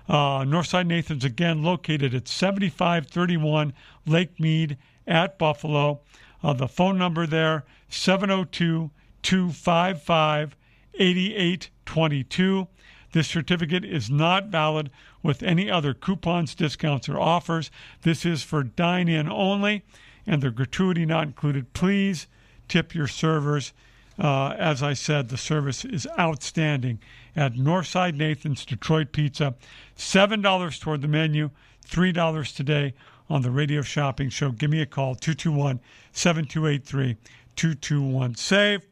Uh, 0.09 0.41
Northside 0.41 0.87
Nathan's 0.87 1.25
again 1.25 1.63
located 1.63 2.15
at 2.15 2.27
7531 2.27 3.73
Lake 4.07 4.41
Mead 4.41 4.77
at 5.07 5.39
Buffalo. 5.39 6.01
Uh, 6.43 6.53
the 6.53 6.67
phone 6.67 6.99
number 6.99 7.27
there 7.27 7.65
702 7.89 8.91
255 9.23 10.57
8822. 10.95 12.67
This 13.13 13.29
certificate 13.29 13.85
is 13.85 14.11
not 14.11 14.47
valid 14.47 14.91
with 15.23 15.43
any 15.43 15.71
other 15.71 15.95
coupons, 15.95 16.55
discounts, 16.55 17.09
or 17.09 17.19
offers. 17.19 17.71
This 18.03 18.25
is 18.25 18.43
for 18.43 18.63
dine 18.63 19.09
in 19.09 19.29
only, 19.29 19.83
and 20.27 20.43
the 20.43 20.51
gratuity 20.51 21.05
not 21.05 21.25
included. 21.25 21.73
Please 21.73 22.27
tip 22.69 22.95
your 22.95 23.09
servers. 23.09 23.73
Uh, 24.19 24.51
as 24.59 24.83
I 24.83 24.93
said, 24.93 25.29
the 25.29 25.39
service 25.39 25.85
is 25.85 26.07
outstanding 26.19 27.01
at 27.35 27.55
Northside 27.55 28.17
Nathan's 28.17 28.65
Detroit 28.65 29.13
Pizza. 29.13 29.55
$7 29.97 30.81
toward 30.81 31.01
the 31.01 31.09
menu, 31.09 31.51
$3 31.89 32.55
today 32.55 32.95
on 33.29 33.43
the 33.43 33.51
radio 33.51 33.81
shopping 33.83 34.29
show. 34.29 34.51
Give 34.51 34.71
me 34.71 34.83
a 34.83 34.87
call, 34.87 35.15
221 35.15 35.81
7283 36.13 37.17
221 37.57 38.35
SAVE. 38.35 38.90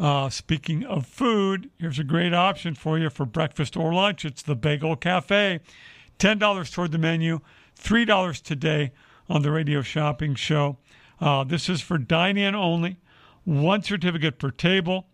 Uh, 0.00 0.30
speaking 0.30 0.82
of 0.86 1.06
food, 1.06 1.68
here's 1.78 1.98
a 1.98 2.04
great 2.04 2.32
option 2.32 2.74
for 2.74 2.98
you 2.98 3.10
for 3.10 3.26
breakfast 3.26 3.76
or 3.76 3.92
lunch. 3.92 4.24
It's 4.24 4.40
the 4.40 4.56
Bagel 4.56 4.96
Cafe. 4.96 5.60
$10 6.18 6.72
toward 6.72 6.92
the 6.92 6.98
menu, 6.98 7.40
$3 7.78 8.42
today 8.42 8.92
on 9.28 9.42
the 9.42 9.50
radio 9.50 9.82
shopping 9.82 10.34
show. 10.34 10.78
Uh, 11.20 11.44
this 11.44 11.68
is 11.68 11.82
for 11.82 11.98
dine 11.98 12.38
in 12.38 12.54
only, 12.54 12.96
one 13.44 13.82
certificate 13.82 14.38
per 14.38 14.50
table. 14.50 15.06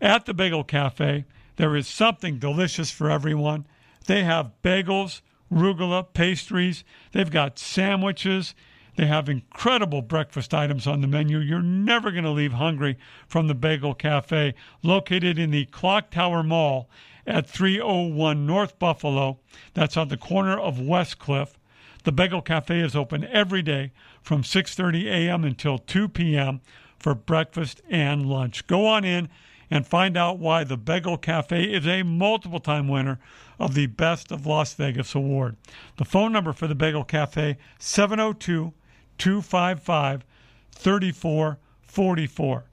At 0.00 0.24
the 0.24 0.32
Bagel 0.32 0.64
Cafe, 0.64 1.26
there 1.56 1.76
is 1.76 1.86
something 1.86 2.38
delicious 2.38 2.90
for 2.90 3.10
everyone. 3.10 3.66
They 4.06 4.24
have 4.24 4.52
bagels, 4.62 5.20
arugula, 5.52 6.06
pastries, 6.14 6.84
they've 7.12 7.30
got 7.30 7.58
sandwiches 7.58 8.54
they 8.96 9.06
have 9.06 9.28
incredible 9.28 10.02
breakfast 10.02 10.52
items 10.52 10.86
on 10.86 11.00
the 11.00 11.06
menu. 11.06 11.38
You're 11.38 11.62
never 11.62 12.10
going 12.10 12.24
to 12.24 12.30
leave 12.30 12.52
hungry 12.52 12.98
from 13.26 13.48
the 13.48 13.54
Bagel 13.54 13.94
Cafe, 13.94 14.54
located 14.82 15.38
in 15.38 15.50
the 15.50 15.64
Clock 15.66 16.10
Tower 16.10 16.42
Mall 16.42 16.90
at 17.26 17.48
301 17.48 18.46
North 18.46 18.78
Buffalo. 18.78 19.38
That's 19.74 19.96
on 19.96 20.08
the 20.08 20.16
corner 20.16 20.58
of 20.58 20.78
West 20.80 21.18
Cliff. 21.18 21.58
The 22.04 22.12
Bagel 22.12 22.42
Cafe 22.42 22.80
is 22.80 22.96
open 22.96 23.24
every 23.24 23.62
day 23.62 23.92
from 24.20 24.42
6:30 24.42 25.04
a.m. 25.04 25.44
until 25.44 25.78
2 25.78 26.08
p.m. 26.08 26.60
for 26.98 27.14
breakfast 27.14 27.80
and 27.88 28.26
lunch. 28.26 28.66
Go 28.66 28.86
on 28.86 29.04
in 29.04 29.28
and 29.70 29.86
find 29.86 30.18
out 30.18 30.38
why 30.38 30.64
the 30.64 30.76
Bagel 30.76 31.16
Cafe 31.16 31.64
is 31.64 31.86
a 31.86 32.02
multiple 32.02 32.60
time 32.60 32.88
winner 32.88 33.18
of 33.58 33.74
the 33.74 33.86
Best 33.86 34.30
of 34.30 34.44
Las 34.44 34.74
Vegas 34.74 35.14
award. 35.14 35.56
The 35.96 36.04
phone 36.04 36.32
number 36.32 36.52
for 36.52 36.66
the 36.66 36.74
Bagel 36.74 37.04
Cafe 37.04 37.56
702 37.78 38.74
255 39.22 40.24
3444. 40.72 42.64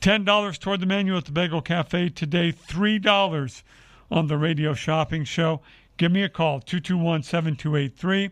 $10 0.00 0.58
toward 0.58 0.80
the 0.80 0.86
menu 0.86 1.14
at 1.14 1.26
the 1.26 1.30
Bagel 1.30 1.60
Cafe 1.60 2.08
today, 2.08 2.52
$3 2.52 3.62
on 4.10 4.26
the 4.26 4.38
radio 4.38 4.72
shopping 4.72 5.24
show. 5.24 5.60
Give 5.98 6.10
me 6.10 6.22
a 6.22 6.30
call, 6.30 6.60
221 6.60 7.22
7283 7.22 8.30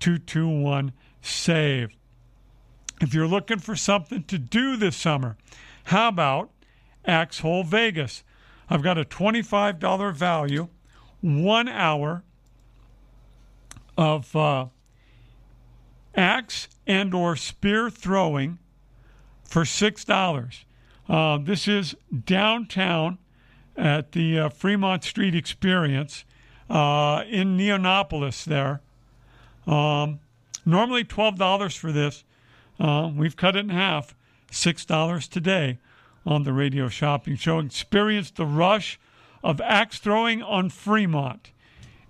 221 0.00 0.92
SAVE. 1.20 1.90
If 3.02 3.12
you're 3.12 3.28
looking 3.28 3.58
for 3.58 3.76
something 3.76 4.24
to 4.24 4.38
do 4.38 4.78
this 4.78 4.96
summer, 4.96 5.36
how 5.84 6.08
about 6.08 6.48
Axe 7.04 7.40
Hole 7.40 7.62
Vegas? 7.62 8.24
I've 8.70 8.82
got 8.82 8.96
a 8.96 9.04
$25 9.04 10.14
value, 10.14 10.68
one 11.20 11.68
hour 11.68 12.22
of 13.98 14.34
uh, 14.34 14.68
axe 16.14 16.68
and 16.86 17.14
or 17.14 17.36
spear 17.36 17.90
throwing 17.90 18.58
for 19.44 19.64
six 19.64 20.04
dollars. 20.04 20.64
Uh, 21.08 21.38
this 21.38 21.68
is 21.68 21.94
downtown 22.24 23.18
at 23.76 24.12
the 24.12 24.38
uh, 24.38 24.48
Fremont 24.48 25.04
Street 25.04 25.34
Experience 25.34 26.24
uh, 26.70 27.24
in 27.28 27.56
Neonopolis. 27.56 28.44
There, 28.44 28.80
um, 29.66 30.20
normally 30.64 31.04
twelve 31.04 31.38
dollars 31.38 31.74
for 31.74 31.92
this. 31.92 32.24
Uh, 32.78 33.10
we've 33.14 33.36
cut 33.36 33.56
it 33.56 33.60
in 33.60 33.68
half, 33.68 34.14
six 34.50 34.84
dollars 34.84 35.28
today 35.28 35.78
on 36.24 36.44
the 36.44 36.52
radio 36.52 36.88
shopping 36.88 37.36
show. 37.36 37.58
Experience 37.58 38.30
the 38.30 38.46
rush 38.46 38.98
of 39.42 39.60
axe 39.60 39.98
throwing 39.98 40.42
on 40.42 40.70
Fremont. 40.70 41.50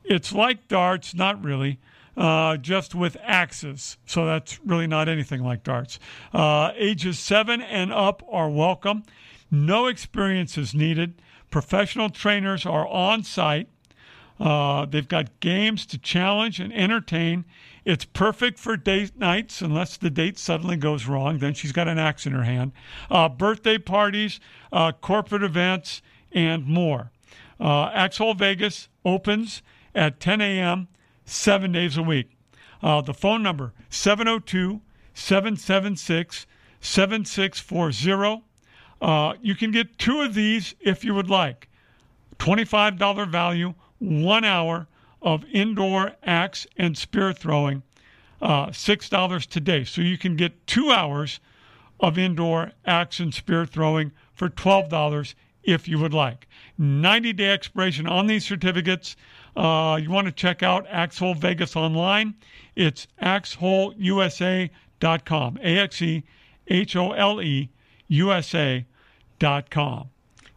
It's 0.05 0.33
like 0.33 0.69
darts, 0.69 1.15
not 1.15 1.43
really 1.43 1.79
uh, 2.17 2.57
just 2.57 2.95
with 2.95 3.17
axes. 3.23 3.97
So 4.07 4.27
that's 4.27 4.61
really 4.65 4.87
not 4.87 5.09
anything 5.09 5.43
like 5.43 5.63
darts. 5.63 5.99
Uh, 6.33 6.73
ages 6.77 7.19
seven 7.19 7.61
and 7.63 7.93
up 7.93 8.23
are 8.31 8.51
welcome. 8.51 9.05
No 9.51 9.87
experience 9.87 10.57
is 10.57 10.75
needed. 10.75 11.21
Professional 11.51 12.11
trainers 12.11 12.65
are 12.65 12.87
on 12.87 13.25
site. 13.25 13.69
Uh, 14.41 14.87
they've 14.87 15.09
got 15.09 15.41
games 15.41 15.87
to 15.87 15.99
challenge 15.99 16.59
and 16.59 16.73
entertain. 16.73 17.45
It's 17.85 18.05
perfect 18.05 18.59
for 18.59 18.77
date 18.77 19.17
nights, 19.17 19.61
unless 19.61 19.97
the 19.97 20.11
date 20.11 20.39
suddenly 20.39 20.77
goes 20.77 21.07
wrong. 21.07 21.39
Then 21.39 21.55
she's 21.55 21.73
got 21.73 21.89
an 21.89 21.99
axe 21.99 22.27
in 22.27 22.33
her 22.33 22.45
hand. 22.45 22.73
Uh, 23.11 23.29
birthday 23.29 23.79
parties, 23.79 24.41
uh, 24.73 24.93
corporate 24.93 25.43
events, 25.43 26.01
and 26.33 26.67
more. 26.67 27.11
Uh, 27.61 27.91
Axe 27.93 28.19
Hole 28.19 28.35
Vegas 28.35 28.89
opens 29.05 29.63
at 29.95 30.19
10 30.19 30.41
a.m 30.41 30.89
seven 31.25 31.73
days 31.73 31.97
a 31.97 32.03
week. 32.03 32.31
Uh, 32.83 33.01
the 33.01 33.15
phone 33.15 33.43
number 33.43 33.73
702 33.91 34.81
776 35.15 36.47
7640. 36.81 38.43
Uh, 39.01 39.35
you 39.41 39.55
can 39.55 39.71
get 39.71 39.99
two 39.99 40.21
of 40.21 40.35
these 40.35 40.75
if 40.81 41.05
you 41.05 41.15
would 41.15 41.31
like. 41.31 41.69
$25 42.39 43.31
value, 43.31 43.75
one 43.99 44.45
hour 44.45 44.87
of 45.21 45.45
indoor 45.53 46.13
axe 46.25 46.67
and 46.77 46.99
spear 46.99 47.33
throwing, 47.33 47.83
uh, 48.41 48.67
$6 48.67 49.47
today. 49.47 49.85
So 49.85 50.01
you 50.01 50.19
can 50.19 50.37
get 50.37 50.67
two 50.67 50.91
hours 50.91 51.39
of 52.01 52.19
indoor 52.19 52.73
axe 52.85 53.21
and 53.21 53.33
spear 53.33 53.65
throwing 53.65 54.11
for 54.35 54.49
$12 54.49 55.35
if 55.63 55.87
you 55.87 55.99
would 55.99 56.13
like. 56.13 56.49
90 56.77 57.33
day 57.35 57.53
expiration 57.53 58.09
on 58.09 58.27
these 58.27 58.45
certificates. 58.45 59.17
Uh, 59.57 59.99
you 60.03 60.11
want 60.11 60.27
to 60.27 60.33
check 60.33 60.63
out 60.63 60.87
Axe 60.89 61.19
Hole 61.19 61.35
Vegas 61.35 61.77
online. 61.77 62.35
It's 62.75 63.07
axeholeusa.com. 63.23 65.59
A 65.63 65.79
X 65.79 66.03
E 66.03 66.25
H 66.69 66.97
O 66.97 67.13
L 67.13 67.43
E 67.43 67.71
USA.com. 68.09 68.87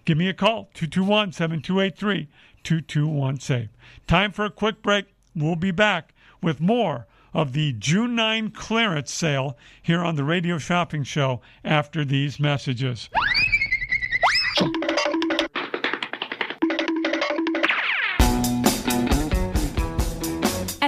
Give 0.05 0.17
me 0.17 0.29
a 0.29 0.33
call, 0.33 0.69
221 0.75 1.31
7283 1.31 2.27
221 2.63 3.39
SAVE. 3.39 3.69
Time 4.07 4.31
for 4.31 4.45
a 4.45 4.51
quick 4.51 4.81
break. 4.81 5.05
We'll 5.35 5.55
be 5.55 5.71
back 5.71 6.13
with 6.41 6.61
more 6.61 7.07
of 7.33 7.53
the 7.53 7.73
June 7.73 8.15
9 8.15 8.51
clearance 8.51 9.11
sale 9.11 9.57
here 9.81 10.01
on 10.01 10.15
the 10.15 10.23
Radio 10.23 10.57
Shopping 10.57 11.03
Show 11.03 11.41
after 11.63 12.05
these 12.05 12.39
messages. 12.39 13.09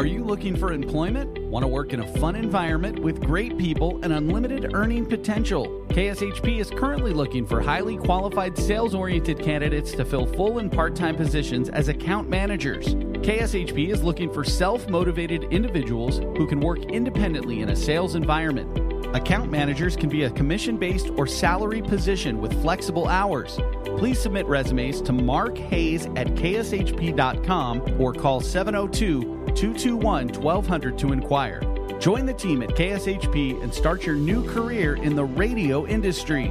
Are 0.00 0.06
you 0.06 0.24
looking 0.24 0.56
for 0.56 0.72
employment? 0.72 1.38
Want 1.50 1.62
to 1.62 1.66
work 1.66 1.92
in 1.92 2.00
a 2.00 2.08
fun 2.14 2.34
environment 2.34 2.98
with 3.00 3.20
great 3.20 3.58
people 3.58 4.00
and 4.02 4.14
unlimited 4.14 4.72
earning 4.72 5.04
potential? 5.04 5.84
KSHP 5.90 6.58
is 6.58 6.70
currently 6.70 7.12
looking 7.12 7.46
for 7.46 7.60
highly 7.60 7.98
qualified 7.98 8.56
sales 8.56 8.94
oriented 8.94 9.38
candidates 9.38 9.92
to 9.92 10.06
fill 10.06 10.24
full 10.24 10.58
and 10.58 10.72
part 10.72 10.96
time 10.96 11.16
positions 11.16 11.68
as 11.68 11.88
account 11.88 12.30
managers. 12.30 12.94
KSHP 12.94 13.90
is 13.90 14.02
looking 14.02 14.32
for 14.32 14.42
self 14.42 14.88
motivated 14.88 15.44
individuals 15.52 16.20
who 16.38 16.46
can 16.46 16.60
work 16.60 16.82
independently 16.86 17.60
in 17.60 17.68
a 17.68 17.76
sales 17.76 18.14
environment. 18.14 18.74
Account 19.14 19.50
managers 19.50 19.96
can 19.96 20.08
be 20.08 20.22
a 20.22 20.30
commission 20.30 20.78
based 20.78 21.10
or 21.16 21.26
salary 21.26 21.82
position 21.82 22.40
with 22.40 22.58
flexible 22.62 23.06
hours. 23.06 23.58
Please 23.98 24.18
submit 24.18 24.46
resumes 24.46 25.02
to 25.02 25.12
Mark 25.12 25.58
Hayes 25.58 26.06
at 26.16 26.28
kshp.com 26.28 28.00
or 28.00 28.14
call 28.14 28.40
702 28.40 29.39
221 29.50 30.42
1200 30.42 30.98
to 30.98 31.12
inquire. 31.12 31.79
Join 32.00 32.24
the 32.24 32.32
team 32.32 32.62
at 32.62 32.70
KSHP 32.70 33.62
and 33.62 33.74
start 33.74 34.06
your 34.06 34.14
new 34.14 34.42
career 34.50 34.96
in 34.96 35.14
the 35.14 35.24
radio 35.24 35.86
industry. 35.86 36.50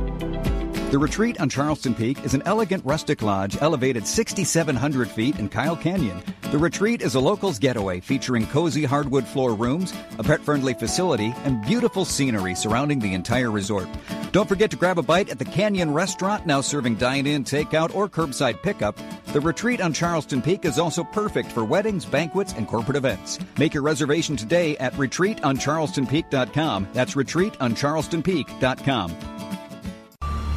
The 0.91 0.99
Retreat 0.99 1.41
on 1.41 1.49
Charleston 1.49 1.95
Peak 1.95 2.23
is 2.23 2.35
an 2.35 2.43
elegant 2.45 2.85
rustic 2.85 3.23
lodge 3.23 3.57
elevated 3.59 4.05
6,700 4.05 5.07
feet 5.07 5.39
in 5.39 5.49
Kyle 5.49 5.75
Canyon. 5.75 6.21
The 6.51 6.57
Retreat 6.57 7.01
is 7.01 7.13
a 7.15 7.19
locals 7.19 7.57
getaway 7.59 7.99
featuring 7.99 8.47
cozy 8.47 8.85
hardwood 8.85 9.27
floor 9.27 9.53
rooms, 9.53 9.93
a 10.17 10.23
pet 10.23 10.41
friendly 10.41 10.73
facility, 10.73 11.33
and 11.45 11.63
beautiful 11.63 12.05
scenery 12.05 12.55
surrounding 12.55 12.99
the 12.99 13.13
entire 13.13 13.51
resort. 13.51 13.87
Don't 14.31 14.49
forget 14.49 14.71
to 14.71 14.77
grab 14.77 14.97
a 14.97 15.03
bite 15.03 15.29
at 15.29 15.37
the 15.37 15.45
Canyon 15.45 15.93
Restaurant, 15.93 16.45
now 16.47 16.61
serving 16.61 16.95
dine 16.95 17.27
in, 17.27 17.43
takeout, 17.43 17.93
or 17.95 18.09
curbside 18.09 18.61
pickup. 18.63 18.97
The 19.27 19.41
Retreat 19.41 19.81
on 19.81 19.93
Charleston 19.93 20.41
Peak 20.41 20.65
is 20.65 20.79
also 20.79 21.03
perfect 21.03 21.51
for 21.51 21.63
weddings, 21.63 22.03
banquets, 22.03 22.53
and 22.53 22.67
corporate 22.67 22.97
events. 22.97 23.37
Make 23.59 23.75
your 23.75 23.83
reservation 23.83 24.35
today 24.35 24.75
at 24.77 24.97
retreatoncharlestonpeak.com. 25.41 26.87
That's 26.93 27.15
retreatoncharlestonpeak.com. 27.15 29.15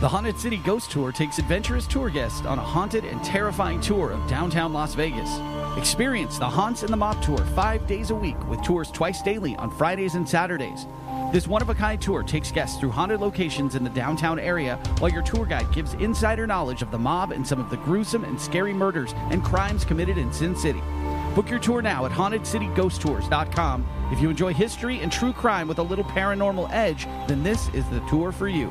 The 0.00 0.08
Haunted 0.08 0.36
City 0.36 0.56
Ghost 0.56 0.90
Tour 0.90 1.12
takes 1.12 1.38
adventurous 1.38 1.86
tour 1.86 2.10
guests 2.10 2.44
on 2.44 2.58
a 2.58 2.62
haunted 2.62 3.04
and 3.04 3.22
terrifying 3.22 3.80
tour 3.80 4.10
of 4.10 4.28
downtown 4.28 4.72
Las 4.72 4.96
Vegas. 4.96 5.30
Experience 5.76 6.38
the 6.38 6.48
Haunts 6.48 6.82
and 6.82 6.92
the 6.92 6.96
Mob 6.96 7.22
Tour 7.22 7.38
five 7.54 7.86
days 7.86 8.10
a 8.10 8.14
week 8.14 8.36
with 8.48 8.60
tours 8.62 8.90
twice 8.90 9.22
daily 9.22 9.54
on 9.56 9.70
Fridays 9.70 10.16
and 10.16 10.28
Saturdays. 10.28 10.86
This 11.32 11.46
one 11.46 11.62
of 11.62 11.70
a 11.70 11.74
kind 11.74 12.02
tour 12.02 12.24
takes 12.24 12.50
guests 12.50 12.80
through 12.80 12.90
haunted 12.90 13.20
locations 13.20 13.76
in 13.76 13.84
the 13.84 13.90
downtown 13.90 14.40
area 14.40 14.76
while 14.98 15.12
your 15.12 15.22
tour 15.22 15.46
guide 15.46 15.72
gives 15.72 15.94
insider 15.94 16.48
knowledge 16.48 16.82
of 16.82 16.90
the 16.90 16.98
mob 16.98 17.30
and 17.30 17.46
some 17.46 17.60
of 17.60 17.70
the 17.70 17.76
gruesome 17.76 18.24
and 18.24 18.40
scary 18.40 18.74
murders 18.74 19.14
and 19.30 19.44
crimes 19.44 19.84
committed 19.84 20.18
in 20.18 20.32
Sin 20.32 20.56
City. 20.56 20.82
Book 21.34 21.48
your 21.48 21.58
tour 21.58 21.80
now 21.80 22.04
at 22.04 22.12
hauntedcityghosttours.com. 22.12 23.86
If 24.12 24.20
you 24.20 24.28
enjoy 24.28 24.52
history 24.52 25.00
and 25.00 25.10
true 25.10 25.32
crime 25.32 25.66
with 25.66 25.78
a 25.78 25.82
little 25.82 26.04
paranormal 26.04 26.68
edge, 26.70 27.06
then 27.26 27.42
this 27.42 27.68
is 27.70 27.88
the 27.88 28.00
tour 28.00 28.32
for 28.32 28.48
you. 28.48 28.70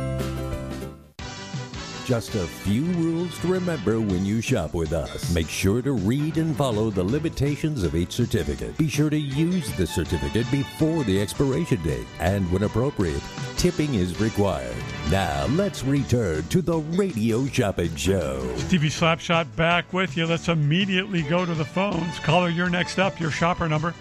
Just 2.05 2.33
a 2.33 2.47
few 2.47 2.83
rules 2.83 3.37
to 3.39 3.47
remember 3.47 4.01
when 4.01 4.25
you 4.25 4.41
shop 4.41 4.73
with 4.73 4.91
us. 4.91 5.33
Make 5.33 5.47
sure 5.47 5.83
to 5.83 5.91
read 5.91 6.37
and 6.37 6.55
follow 6.55 6.89
the 6.89 7.03
limitations 7.03 7.83
of 7.83 7.95
each 7.95 8.11
certificate. 8.11 8.75
Be 8.77 8.89
sure 8.89 9.09
to 9.09 9.17
use 9.17 9.71
the 9.77 9.85
certificate 9.85 10.49
before 10.51 11.03
the 11.03 11.21
expiration 11.21 11.81
date. 11.83 12.07
And 12.19 12.51
when 12.51 12.63
appropriate, 12.63 13.21
tipping 13.55 13.93
is 13.93 14.19
required. 14.19 14.75
Now, 15.11 15.45
let's 15.51 15.83
return 15.83 16.43
to 16.47 16.61
the 16.61 16.79
Radio 16.79 17.45
Shopping 17.45 17.95
Show. 17.95 18.55
Stevie 18.57 18.89
Slapshot 18.89 19.55
back 19.55 19.93
with 19.93 20.17
you. 20.17 20.25
Let's 20.25 20.49
immediately 20.49 21.21
go 21.21 21.45
to 21.45 21.53
the 21.53 21.65
phones. 21.65 22.17
Caller, 22.19 22.49
you're 22.49 22.69
next 22.69 22.97
up. 22.97 23.19
Your 23.19 23.31
shopper 23.31 23.69
number. 23.69 23.93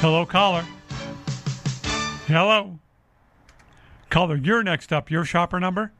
Hello, 0.00 0.26
caller. 0.26 0.64
Hello. 2.26 2.80
Caller, 4.16 4.36
you're 4.36 4.62
next 4.62 4.94
up. 4.94 5.10
Your 5.10 5.26
shopper 5.26 5.60
number? 5.60 5.92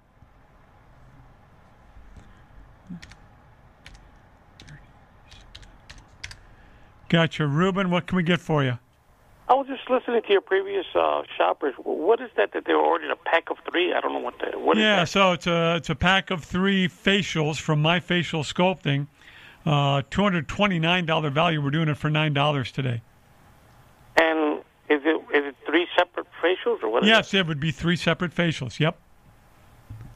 Gotcha. 7.10 7.46
Ruben, 7.46 7.90
what 7.90 8.06
can 8.06 8.16
we 8.16 8.22
get 8.22 8.40
for 8.40 8.64
you? 8.64 8.78
I 9.50 9.52
was 9.52 9.66
just 9.66 9.90
listening 9.90 10.22
to 10.22 10.32
your 10.32 10.40
previous 10.40 10.86
uh, 10.94 11.24
shoppers. 11.36 11.74
What 11.76 12.22
is 12.22 12.30
that 12.38 12.54
that 12.54 12.64
they 12.64 12.72
were 12.72 12.80
ordering 12.80 13.10
a 13.10 13.16
pack 13.16 13.50
of 13.50 13.58
three? 13.70 13.92
I 13.92 14.00
don't 14.00 14.14
know 14.14 14.20
what 14.20 14.38
that. 14.38 14.62
What 14.62 14.78
is 14.78 14.82
yeah, 14.82 15.04
so 15.04 15.32
it's 15.32 15.46
a 15.46 15.76
it's 15.76 15.90
a 15.90 15.94
pack 15.94 16.30
of 16.30 16.42
three 16.42 16.88
facials 16.88 17.60
from 17.60 17.82
My 17.82 18.00
Facial 18.00 18.44
Sculpting. 18.44 19.08
Uh, 19.66 20.00
two 20.08 20.22
hundred 20.22 20.48
twenty 20.48 20.78
nine 20.78 21.04
dollar 21.04 21.28
value. 21.28 21.60
We're 21.60 21.68
doing 21.68 21.88
it 21.88 21.98
for 21.98 22.08
nine 22.08 22.32
dollars 22.32 22.72
today. 22.72 23.02
And 24.16 24.60
is 24.88 25.02
it 25.04 25.16
is 25.34 25.44
it 25.48 25.56
three 25.66 25.86
separate 25.98 26.32
facials 26.46 26.82
or 26.82 26.88
what? 26.88 27.04
Yes, 27.04 27.34
it 27.34 27.46
would 27.46 27.60
be 27.60 27.70
three 27.70 27.96
separate 27.96 28.34
facials. 28.34 28.78
Yep. 28.78 28.96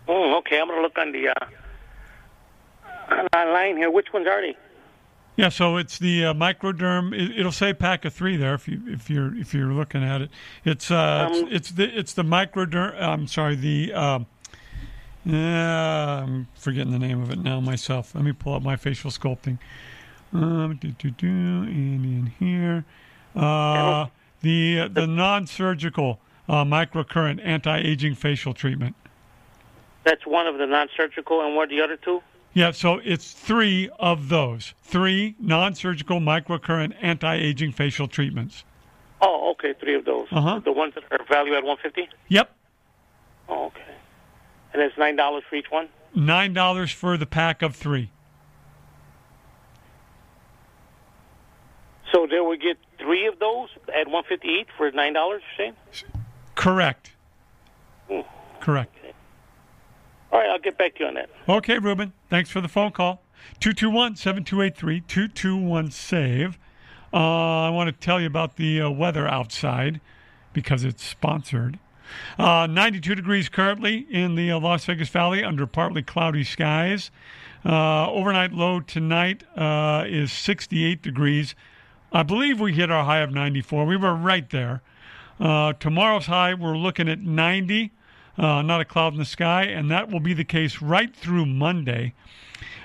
Oh, 0.09 0.37
okay. 0.39 0.61
I'm 0.61 0.69
gonna 0.69 0.83
look 0.83 0.99
on 0.99 1.13
the 1.13 1.29
uh, 1.29 3.27
online 3.37 3.77
here. 3.77 3.91
Which 3.91 4.13
ones 4.13 4.27
are 4.27 4.41
they? 4.41 4.57
Yeah, 5.37 5.49
so 5.49 5.77
it's 5.77 5.99
the 5.99 6.27
uh, 6.27 6.35
microderm. 6.35 7.15
It, 7.15 7.39
it'll 7.39 7.53
say 7.53 7.73
pack 7.73 8.05
of 8.05 8.13
three 8.13 8.37
there 8.37 8.55
if 8.55 8.69
you 8.69 8.83
if 8.87 9.09
you're 9.09 9.35
if 9.39 9.55
you're 9.55 9.73
looking 9.73 10.05
at 10.05 10.21
it. 10.21 10.31
It's 10.65 10.91
uh 10.91 11.29
Um, 11.31 11.33
it's, 11.33 11.53
it's 11.53 11.71
the 11.71 11.99
it's 11.99 12.13
the 12.13 12.25
microderm. 12.25 13.01
I'm 13.01 13.27
sorry, 13.27 13.57
the 13.57 13.93
um, 13.95 14.27
yeah, 15.25 16.23
I'm 16.23 16.49
forgetting 16.55 16.93
the 16.93 16.99
name 16.99 17.23
of 17.23 17.31
it 17.31 17.39
now 17.39 17.61
myself. 17.61 18.15
Let 18.15 18.25
me 18.25 18.33
pull 18.33 18.55
up 18.55 18.63
my 18.63 18.77
facial 18.77 19.11
sculpting. 19.11 19.59
Um, 20.33 20.79
do, 20.81 20.93
do, 20.93 21.11
do, 21.11 21.27
and 21.27 22.05
in 22.05 22.33
here, 22.39 22.85
uh, 23.35 24.07
the 24.41 24.89
the 24.89 25.07
non-surgical 25.07 26.21
uh, 26.49 26.65
microcurrent 26.65 27.41
anti-aging 27.45 28.15
facial 28.15 28.55
treatment. 28.55 28.97
That's 30.05 30.27
one 30.27 30.47
of 30.47 30.59
the 30.59 30.67
non-surgical, 30.67 31.45
and 31.45 31.55
what 31.55 31.69
are 31.69 31.77
the 31.77 31.83
other 31.83 31.97
two? 31.97 32.23
Yeah, 32.53 32.73
so 32.73 33.01
it's 33.05 33.33
three 33.33 33.91
of 33.99 34.29
those. 34.29 34.75
Three 34.83 35.37
non-surgical 35.39 36.21
microcurrent 36.21 36.95
anti-aging 37.01 37.73
facial 37.73 38.09
treatments. 38.09 38.65
Oh, 39.21 39.53
okay, 39.53 39.75
three 39.79 39.95
of 39.95 40.05
those. 40.05 40.27
Uh-huh. 40.33 40.61
The 40.65 40.73
ones 40.73 40.95
that 40.95 41.05
are 41.13 41.25
valued 41.27 41.57
at 41.57 41.65
150. 41.65 42.09
Yep. 42.29 42.51
Oh, 43.49 43.67
okay. 43.67 43.83
And 44.73 44.83
it's 44.83 44.97
nine 44.97 45.17
dollars 45.17 45.45
for 45.49 45.57
each 45.57 45.71
one. 45.71 45.89
Nine 46.15 46.53
dollars 46.53 46.91
for 46.91 47.17
the 47.17 47.27
pack 47.27 47.63
of 47.63 47.77
three. 47.77 48.11
So 52.13 52.27
they 52.31 52.41
would 52.41 52.61
get 52.61 52.77
three 52.99 53.27
of 53.27 53.39
those 53.39 53.69
at 53.89 54.07
150 54.07 54.49
each 54.49 54.69
for 54.77 54.91
nine 54.91 55.13
dollars. 55.13 55.43
You're 55.59 55.73
saying? 55.93 56.05
Correct. 56.55 57.13
Hmm. 58.09 58.21
Correct. 58.61 58.97
All 60.33 60.39
right, 60.39 60.49
I'll 60.49 60.59
get 60.59 60.79
back 60.79 60.95
to 60.97 61.01
you 61.01 61.07
on 61.07 61.15
that. 61.15 61.29
Okay, 61.49 61.79
Ruben. 61.79 62.13
Thanks 62.29 62.51
for 62.51 62.61
the 62.61 62.69
phone 62.69 62.93
call. 62.93 63.23
221 63.59 64.17
7283 64.17 65.01
221 65.01 65.91
SAVE. 65.91 66.59
Uh, 67.13 67.17
I 67.17 67.71
want 67.71 67.89
to 67.89 67.93
tell 67.93 68.21
you 68.21 68.27
about 68.27 68.57
the 68.57 68.81
uh, 68.81 68.91
weather 68.91 69.27
outside 69.27 70.01
because 70.53 70.85
it's 70.85 71.03
sponsored. 71.03 71.79
Uh, 72.39 72.67
92 72.69 73.15
degrees 73.15 73.49
currently 73.49 74.07
in 74.11 74.35
the 74.35 74.51
uh, 74.53 74.61
Las 74.61 74.85
Vegas 74.85 75.09
Valley 75.09 75.43
under 75.43 75.67
partly 75.67 76.03
cloudy 76.03 76.45
skies. 76.45 77.11
Uh, 77.65 78.11
overnight 78.11 78.53
low 78.53 78.81
tonight 78.81 79.45
uh, 79.57 80.05
is 80.07 80.33
68 80.33 81.03
degrees. 81.03 81.55
I 82.13 82.25
believe 82.25 82.59
we 82.59 82.73
hit 82.73 82.91
our 82.91 83.05
high 83.05 83.21
of 83.21 83.31
94. 83.31 83.87
We 83.87 83.97
were 83.97 84.15
right 84.15 84.49
there. 84.51 84.83
Uh, 85.39 85.73
tomorrow's 85.75 86.27
high, 86.27 86.55
we're 86.55 86.77
looking 86.77 87.09
at 87.09 87.21
90, 87.21 87.93
uh, 88.37 88.63
not 88.63 88.81
a 88.81 88.85
cloud 88.85 89.13
in 89.13 89.19
the 89.19 89.25
sky, 89.25 89.63
and 89.63 89.91
that 89.91 90.11
will 90.11 90.21
be 90.21 90.35
the 90.35 90.45
case 90.45 90.83
right 90.83 91.15
through 91.15 91.47
Monday. 91.47 92.15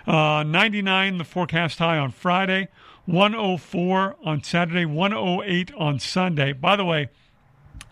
Uh, 0.05 0.43
99, 0.43 1.17
the 1.17 1.23
forecast 1.23 1.79
high 1.79 1.97
on 1.97 2.11
Friday, 2.11 2.67
104 3.05 4.15
on 4.23 4.43
Saturday, 4.43 4.85
108 4.85 5.73
on 5.73 5.99
Sunday. 5.99 6.53
By 6.53 6.75
the 6.75 6.85
way, 6.85 7.09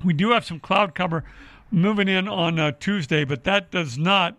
we 0.05 0.14
do 0.14 0.31
have 0.31 0.45
some 0.45 0.60
cloud 0.60 0.93
cover 0.93 1.23
moving 1.72 2.07
in 2.07 2.27
on 2.27 2.60
uh, 2.60 2.72
Tuesday, 2.80 3.26
but 3.26 3.43
that 3.43 3.72
does 3.72 3.97
not 3.97 4.38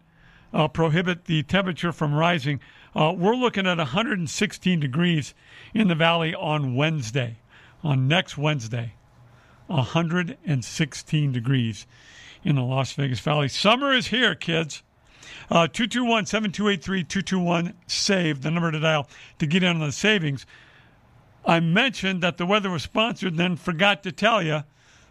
uh, 0.52 0.68
prohibit 0.68 1.24
the 1.24 1.42
temperature 1.42 1.92
from 1.92 2.14
rising. 2.14 2.60
Uh, 2.94 3.12
we're 3.16 3.34
looking 3.34 3.66
at 3.66 3.78
116 3.78 4.80
degrees 4.80 5.34
in 5.72 5.88
the 5.88 5.94
valley 5.94 6.34
on 6.34 6.76
Wednesday, 6.76 7.38
on 7.82 8.06
next 8.06 8.38
Wednesday. 8.38 8.94
116 9.66 11.32
degrees 11.32 11.86
in 12.44 12.56
the 12.56 12.62
Las 12.62 12.92
Vegas 12.92 13.20
Valley. 13.20 13.48
Summer 13.48 13.92
is 13.92 14.08
here, 14.08 14.34
kids. 14.34 14.82
Uh, 15.50 15.66
221 15.66 16.26
7283 16.26 17.04
221 17.04 17.74
SAVE, 17.86 18.42
the 18.42 18.50
number 18.50 18.70
to 18.70 18.78
dial 18.78 19.08
to 19.38 19.46
get 19.46 19.62
in 19.62 19.70
on 19.70 19.86
the 19.86 19.92
savings. 19.92 20.46
I 21.46 21.60
mentioned 21.60 22.22
that 22.22 22.36
the 22.36 22.46
weather 22.46 22.70
was 22.70 22.82
sponsored, 22.82 23.36
then 23.36 23.56
forgot 23.56 24.02
to 24.04 24.12
tell 24.12 24.42
you 24.42 24.64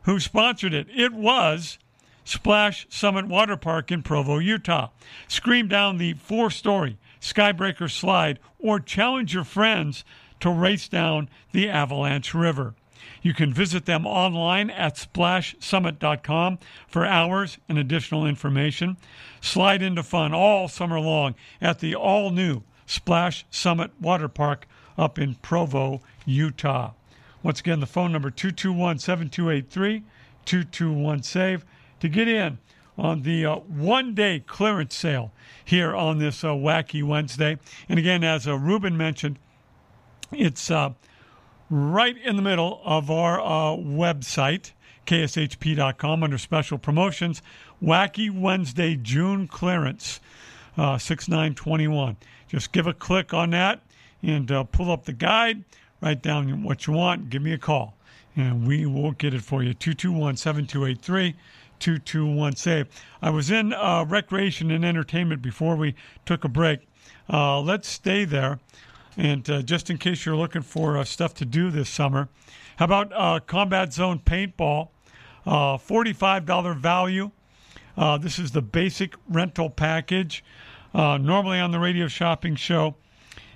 who 0.03 0.19
sponsored 0.19 0.73
it. 0.73 0.87
It 0.95 1.13
was 1.13 1.77
Splash 2.23 2.87
Summit 2.89 3.27
Water 3.27 3.57
Park 3.57 3.91
in 3.91 4.01
Provo, 4.01 4.39
Utah. 4.39 4.89
Scream 5.27 5.67
down 5.67 5.97
the 5.97 6.13
four 6.13 6.49
story 6.49 6.97
Skybreaker 7.23 7.89
slide 7.89 8.37
or 8.59 8.81
challenge 8.81 9.33
your 9.33 9.45
friends 9.45 10.03
to 10.41 10.49
race 10.49 10.89
down 10.89 11.29
the 11.53 11.69
Avalanche 11.69 12.33
River. 12.33 12.75
You 13.21 13.33
can 13.33 13.53
visit 13.53 13.85
them 13.85 14.05
online 14.05 14.69
at 14.69 14.95
splashsummit.com 14.95 16.59
for 16.85 17.05
hours 17.05 17.57
and 17.69 17.77
additional 17.77 18.25
information. 18.27 18.97
Slide 19.39 19.81
into 19.81 20.03
fun 20.03 20.33
all 20.33 20.67
summer 20.67 20.99
long 20.99 21.35
at 21.61 21.79
the 21.79 21.95
all 21.95 22.29
new 22.29 22.61
Splash 22.85 23.45
Summit 23.49 23.91
Water 24.01 24.27
Park 24.27 24.67
up 24.97 25.17
in 25.17 25.35
Provo, 25.35 26.01
Utah. 26.25 26.91
Once 27.41 27.61
again, 27.61 27.79
the 27.79 27.85
phone 27.85 28.11
number 28.11 28.29
221 28.31 28.99
7283 28.99 30.03
221 30.43 31.23
SAVE 31.23 31.65
to 32.01 32.09
get 32.09 32.27
in 32.27 32.57
on 32.97 33.23
the 33.23 33.45
uh, 33.45 33.55
one 33.55 34.13
day 34.13 34.43
clearance 34.45 34.95
sale 34.95 35.31
here 35.63 35.95
on 35.95 36.19
this 36.19 36.43
uh, 36.43 36.49
wacky 36.49 37.03
Wednesday. 37.03 37.57
And 37.89 37.97
again, 37.99 38.23
as 38.23 38.47
uh, 38.47 38.57
Ruben 38.57 38.95
mentioned, 38.95 39.39
it's 40.31 40.69
uh, 40.69 40.93
right 41.69 42.17
in 42.17 42.35
the 42.35 42.41
middle 42.41 42.81
of 42.83 43.09
our 43.09 43.39
uh, 43.39 43.75
website, 43.77 44.71
kshp.com, 45.05 46.23
under 46.23 46.37
special 46.37 46.77
promotions. 46.77 47.41
Wacky 47.81 48.31
Wednesday 48.31 48.95
June 48.95 49.47
clearance, 49.47 50.19
uh, 50.77 50.97
6921. 50.97 52.17
Just 52.47 52.71
give 52.71 52.87
a 52.87 52.93
click 52.93 53.33
on 53.33 53.49
that 53.51 53.81
and 54.21 54.51
uh, 54.51 54.63
pull 54.63 54.91
up 54.91 55.05
the 55.05 55.13
guide, 55.13 55.63
write 56.01 56.21
down 56.21 56.63
what 56.63 56.87
you 56.87 56.93
want, 56.93 57.29
give 57.29 57.41
me 57.41 57.51
a 57.51 57.57
call, 57.57 57.95
and 58.35 58.65
we 58.65 58.85
will 58.85 59.11
get 59.11 59.33
it 59.33 59.41
for 59.41 59.63
you. 59.63 59.73
221 59.73 60.37
7283 60.37 61.35
221 61.79 62.55
SAVE. 62.55 62.87
I 63.21 63.29
was 63.29 63.51
in 63.51 63.73
uh, 63.73 64.05
recreation 64.07 64.71
and 64.71 64.85
entertainment 64.85 65.41
before 65.41 65.75
we 65.75 65.95
took 66.25 66.43
a 66.43 66.49
break. 66.49 66.87
Uh, 67.31 67.59
let's 67.59 67.87
stay 67.87 68.25
there. 68.25 68.59
And 69.17 69.47
uh, 69.49 69.61
just 69.61 69.89
in 69.89 69.97
case 69.97 70.25
you're 70.25 70.35
looking 70.35 70.63
for 70.63 70.97
uh, 70.97 71.03
stuff 71.03 71.33
to 71.35 71.45
do 71.45 71.69
this 71.69 71.89
summer, 71.89 72.29
how 72.77 72.85
about 72.85 73.11
uh, 73.13 73.39
Combat 73.45 73.93
Zone 73.93 74.19
Paintball? 74.19 74.89
Uh, 75.45 75.77
$45 75.77 76.77
value. 76.77 77.31
This 78.21 78.39
is 78.39 78.51
the 78.51 78.61
basic 78.61 79.15
rental 79.29 79.69
package. 79.69 80.43
Normally 80.93 81.59
on 81.59 81.71
the 81.71 81.79
radio 81.79 82.07
shopping 82.07 82.55
show, 82.55 82.95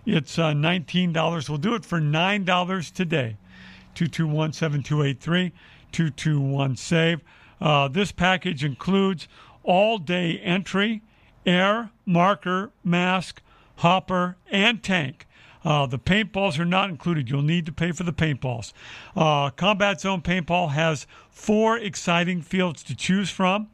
it's 0.08 0.40
uh, 0.40 0.54
$19. 0.54 1.50
We'll 1.50 1.58
do 1.58 1.76
it 1.76 1.84
for 1.84 2.00
$9 2.00 2.94
today. 2.94 3.36
221 3.94 4.54
7283 4.54 5.52
221 5.92 6.76
SAVE. 6.78 7.22
Uh, 7.60 7.88
this 7.88 8.12
package 8.12 8.64
includes 8.64 9.28
all 9.64 9.98
day 9.98 10.40
entry, 10.40 11.02
air, 11.46 11.92
marker, 12.06 12.72
mask, 12.84 13.42
hopper, 13.78 14.38
and 14.50 14.84
tank. 14.84 15.26
Uh, 15.64 15.86
the 15.86 16.00
paintballs 16.00 16.60
are 16.60 16.66
not 16.66 16.90
included. 16.90 17.30
You'll 17.30 17.42
need 17.42 17.66
to 17.66 17.72
pay 17.72 17.92
for 17.92 18.04
the 18.04 18.14
paintballs. 18.14 18.72
Uh, 19.16 19.50
Combat 19.50 20.00
Zone 20.00 20.22
Paintball 20.22 20.72
has 20.72 21.08
four 21.30 21.78
exciting 21.78 22.42
fields 22.42 22.84
to 22.84 22.96
choose 22.96 23.30
from. 23.30 23.70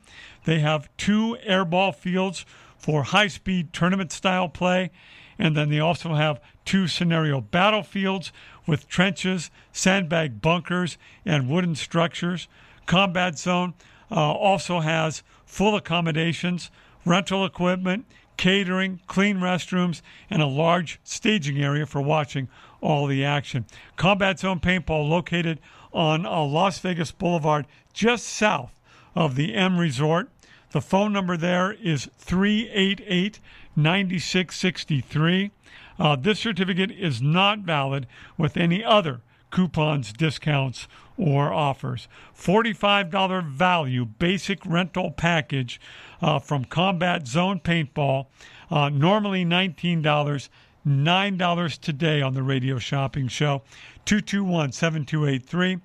They 0.45 0.59
have 0.59 0.89
two 0.97 1.37
airball 1.47 1.93
fields 1.93 2.45
for 2.77 3.03
high 3.03 3.27
speed 3.27 3.73
tournament 3.73 4.11
style 4.11 4.49
play, 4.49 4.91
and 5.37 5.55
then 5.55 5.69
they 5.69 5.79
also 5.79 6.15
have 6.15 6.41
two 6.65 6.87
scenario 6.87 7.41
battlefields 7.41 8.31
with 8.65 8.87
trenches, 8.87 9.51
sandbag 9.71 10.41
bunkers, 10.41 10.97
and 11.25 11.49
wooden 11.49 11.75
structures. 11.75 12.47
Combat 12.85 13.37
Zone 13.37 13.73
uh, 14.11 14.15
also 14.15 14.79
has 14.79 15.23
full 15.45 15.75
accommodations, 15.75 16.71
rental 17.05 17.45
equipment, 17.45 18.05
catering, 18.37 18.99
clean 19.07 19.37
restrooms, 19.37 20.01
and 20.29 20.41
a 20.41 20.47
large 20.47 20.99
staging 21.03 21.61
area 21.61 21.85
for 21.85 22.01
watching 22.01 22.47
all 22.81 23.07
the 23.07 23.23
action. 23.23 23.65
Combat 23.95 24.39
Zone 24.39 24.59
Paintball 24.59 25.07
located 25.07 25.59
on 25.93 26.25
uh, 26.25 26.43
Las 26.43 26.79
Vegas 26.79 27.11
Boulevard 27.11 27.65
just 27.93 28.25
south 28.25 28.79
of 29.15 29.35
the 29.35 29.53
M 29.53 29.77
Resort. 29.77 30.29
The 30.71 30.81
phone 30.81 31.13
number 31.13 31.37
there 31.37 31.71
is 31.71 32.09
388 32.17 33.39
9663. 33.75 35.51
Uh, 35.99 36.15
this 36.15 36.39
certificate 36.39 36.91
is 36.91 37.21
not 37.21 37.59
valid 37.59 38.07
with 38.37 38.57
any 38.57 38.83
other 38.83 39.21
coupons, 39.51 40.11
discounts, 40.11 40.87
or 41.17 41.53
offers. 41.53 42.07
$45 42.37 43.47
value 43.47 44.05
basic 44.05 44.65
rental 44.65 45.11
package 45.11 45.79
uh, 46.21 46.39
from 46.39 46.65
Combat 46.65 47.27
Zone 47.27 47.59
Paintball, 47.59 48.27
uh, 48.71 48.89
normally 48.89 49.45
$19. 49.45 50.49
$9 50.85 51.79
today 51.79 52.21
on 52.21 52.33
the 52.33 52.43
radio 52.43 52.77
shopping 52.77 53.27
show. 53.29 53.61
221 54.05 54.73
7283 54.73 55.77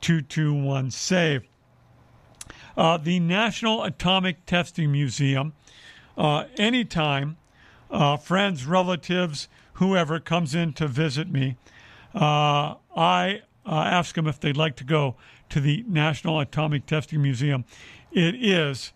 221 0.00 0.90
SAVE. 0.90 1.42
Uh, 2.76 2.96
the 2.98 3.20
National 3.20 3.84
Atomic 3.84 4.44
Testing 4.46 4.92
Museum, 4.92 5.54
uh, 6.16 6.44
anytime 6.58 7.36
uh, 7.90 8.16
friends, 8.16 8.66
relatives, 8.66 9.48
whoever 9.74 10.20
comes 10.20 10.54
in 10.54 10.72
to 10.74 10.86
visit 10.86 11.30
me, 11.30 11.56
uh, 12.14 12.74
I 12.96 13.42
uh, 13.66 13.74
ask 13.74 14.14
them 14.14 14.26
if 14.26 14.40
they'd 14.40 14.56
like 14.56 14.76
to 14.76 14.84
go 14.84 15.16
to 15.50 15.60
the 15.60 15.84
National 15.88 16.40
Atomic 16.40 16.86
Testing 16.86 17.22
Museum. 17.22 17.64
It 18.12 18.34
is 18.34 18.92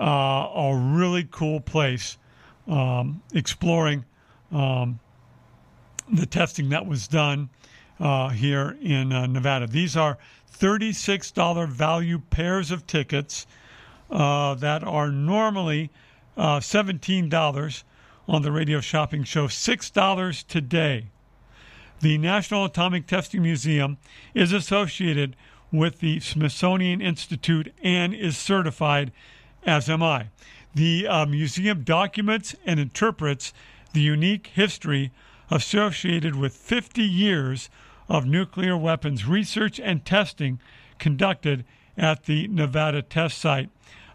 uh, 0.00 0.04
a 0.04 0.76
really 0.76 1.26
cool 1.30 1.60
place 1.60 2.18
um, 2.66 3.22
exploring 3.32 4.04
um, 4.52 5.00
the 6.12 6.26
testing 6.26 6.70
that 6.70 6.86
was 6.86 7.06
done 7.06 7.50
uh, 8.00 8.30
here 8.30 8.76
in 8.80 9.12
uh, 9.12 9.26
Nevada. 9.26 9.66
These 9.66 9.96
are 9.96 10.18
$36 10.58 11.68
value 11.68 12.18
pairs 12.30 12.70
of 12.70 12.86
tickets 12.86 13.46
uh, 14.10 14.54
that 14.54 14.82
are 14.82 15.10
normally 15.10 15.90
uh, 16.36 16.58
$17 16.58 17.82
on 18.28 18.42
the 18.42 18.52
radio 18.52 18.80
shopping 18.80 19.24
show, 19.24 19.46
$6 19.46 20.46
today. 20.46 21.06
The 22.00 22.16
National 22.16 22.64
Atomic 22.64 23.06
Testing 23.06 23.42
Museum 23.42 23.98
is 24.32 24.54
associated 24.54 25.36
with 25.70 26.00
the 26.00 26.18
Smithsonian 26.20 27.02
Institute 27.02 27.74
and 27.82 28.14
is 28.14 28.38
certified, 28.38 29.12
as 29.66 29.90
am 29.90 30.02
I. 30.02 30.28
The 30.74 31.06
uh, 31.06 31.26
museum 31.26 31.84
documents 31.84 32.54
and 32.64 32.80
interprets 32.80 33.52
the 33.92 34.00
unique 34.00 34.46
history 34.46 35.12
associated 35.50 36.36
with 36.36 36.56
50 36.56 37.02
years 37.02 37.68
of 38.08 38.24
nuclear 38.24 38.78
weapons 38.78 39.26
research 39.26 39.78
and 39.78 40.02
testing 40.02 40.58
conducted 40.98 41.66
at 41.98 42.24
the 42.24 42.48
Nevada 42.48 43.02
test 43.02 43.36
site. 43.36 43.68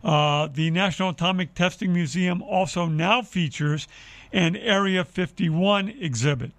Uh, 0.03 0.48
the 0.48 0.72
National 0.72 1.10
Atomic 1.10 1.53
Testing 1.53 1.94
Museum 1.94 2.41
also 2.41 2.88
now 2.88 3.22
features 3.22 3.88
an 4.34 4.56
Area 4.56 5.06
51 5.06 5.90
exhibit. 5.90 6.52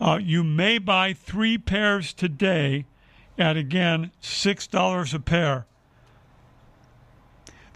Uh, 0.00 0.18
you 0.22 0.42
may 0.42 0.78
buy 0.78 1.12
three 1.12 1.58
pairs 1.58 2.12
today 2.12 2.84
at 3.38 3.56
again 3.56 4.10
$6 4.22 5.14
a 5.14 5.18
pair. 5.20 5.66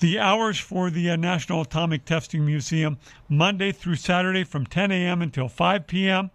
The 0.00 0.18
hours 0.18 0.58
for 0.58 0.90
the 0.90 1.10
uh, 1.10 1.16
National 1.16 1.62
Atomic 1.62 2.04
Testing 2.04 2.46
Museum 2.46 2.98
Monday 3.28 3.72
through 3.72 3.96
Saturday 3.96 4.44
from 4.44 4.64
10 4.64 4.92
a.m. 4.92 5.22
until 5.22 5.48
5 5.48 5.86
p.m. 5.88 6.30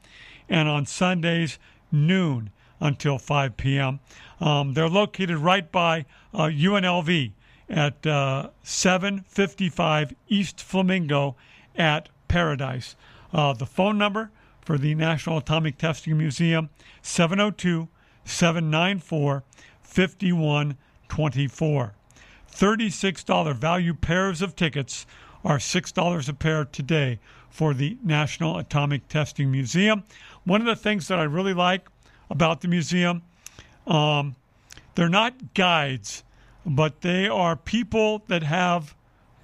and 0.49 0.67
on 0.67 0.85
Sundays 0.85 1.59
noon 1.91 2.49
until 2.81 3.17
5 3.17 3.55
p.m. 3.55 4.01
Um, 4.41 4.73
they're 4.73 4.89
located 4.89 5.37
right 5.37 5.71
by 5.71 6.05
uh, 6.33 6.47
UNLV 6.47 7.31
at 7.69 8.05
uh, 8.05 8.49
755 8.63 10.13
East 10.27 10.59
Flamingo 10.59 11.37
at 11.75 12.09
Paradise. 12.27 12.97
Uh, 13.31 13.53
the 13.53 13.65
phone 13.65 13.97
number 13.97 14.31
for 14.63 14.77
the 14.77 14.95
National 14.95 15.37
Atomic 15.37 15.77
Testing 15.77 16.17
Museum 16.17 16.69
702 17.01 17.87
794 18.25 19.43
5124. 19.81 21.93
$36 22.51 23.55
value 23.55 23.93
pairs 23.93 24.41
of 24.41 24.55
tickets 24.55 25.05
are 25.43 25.57
$6 25.57 26.29
a 26.29 26.33
pair 26.33 26.65
today 26.65 27.19
for 27.49 27.73
the 27.73 27.97
National 28.03 28.57
Atomic 28.57 29.07
Testing 29.07 29.51
Museum. 29.51 30.03
One 30.45 30.61
of 30.61 30.67
the 30.67 30.75
things 30.75 31.07
that 31.07 31.19
I 31.19 31.23
really 31.23 31.53
like 31.53 31.87
about 32.29 32.61
the 32.61 32.67
museum, 32.67 33.21
um, 33.85 34.35
they're 34.95 35.09
not 35.09 35.53
guides, 35.53 36.23
but 36.65 37.01
they 37.01 37.27
are 37.27 37.55
people 37.55 38.23
that 38.27 38.43
have 38.43 38.95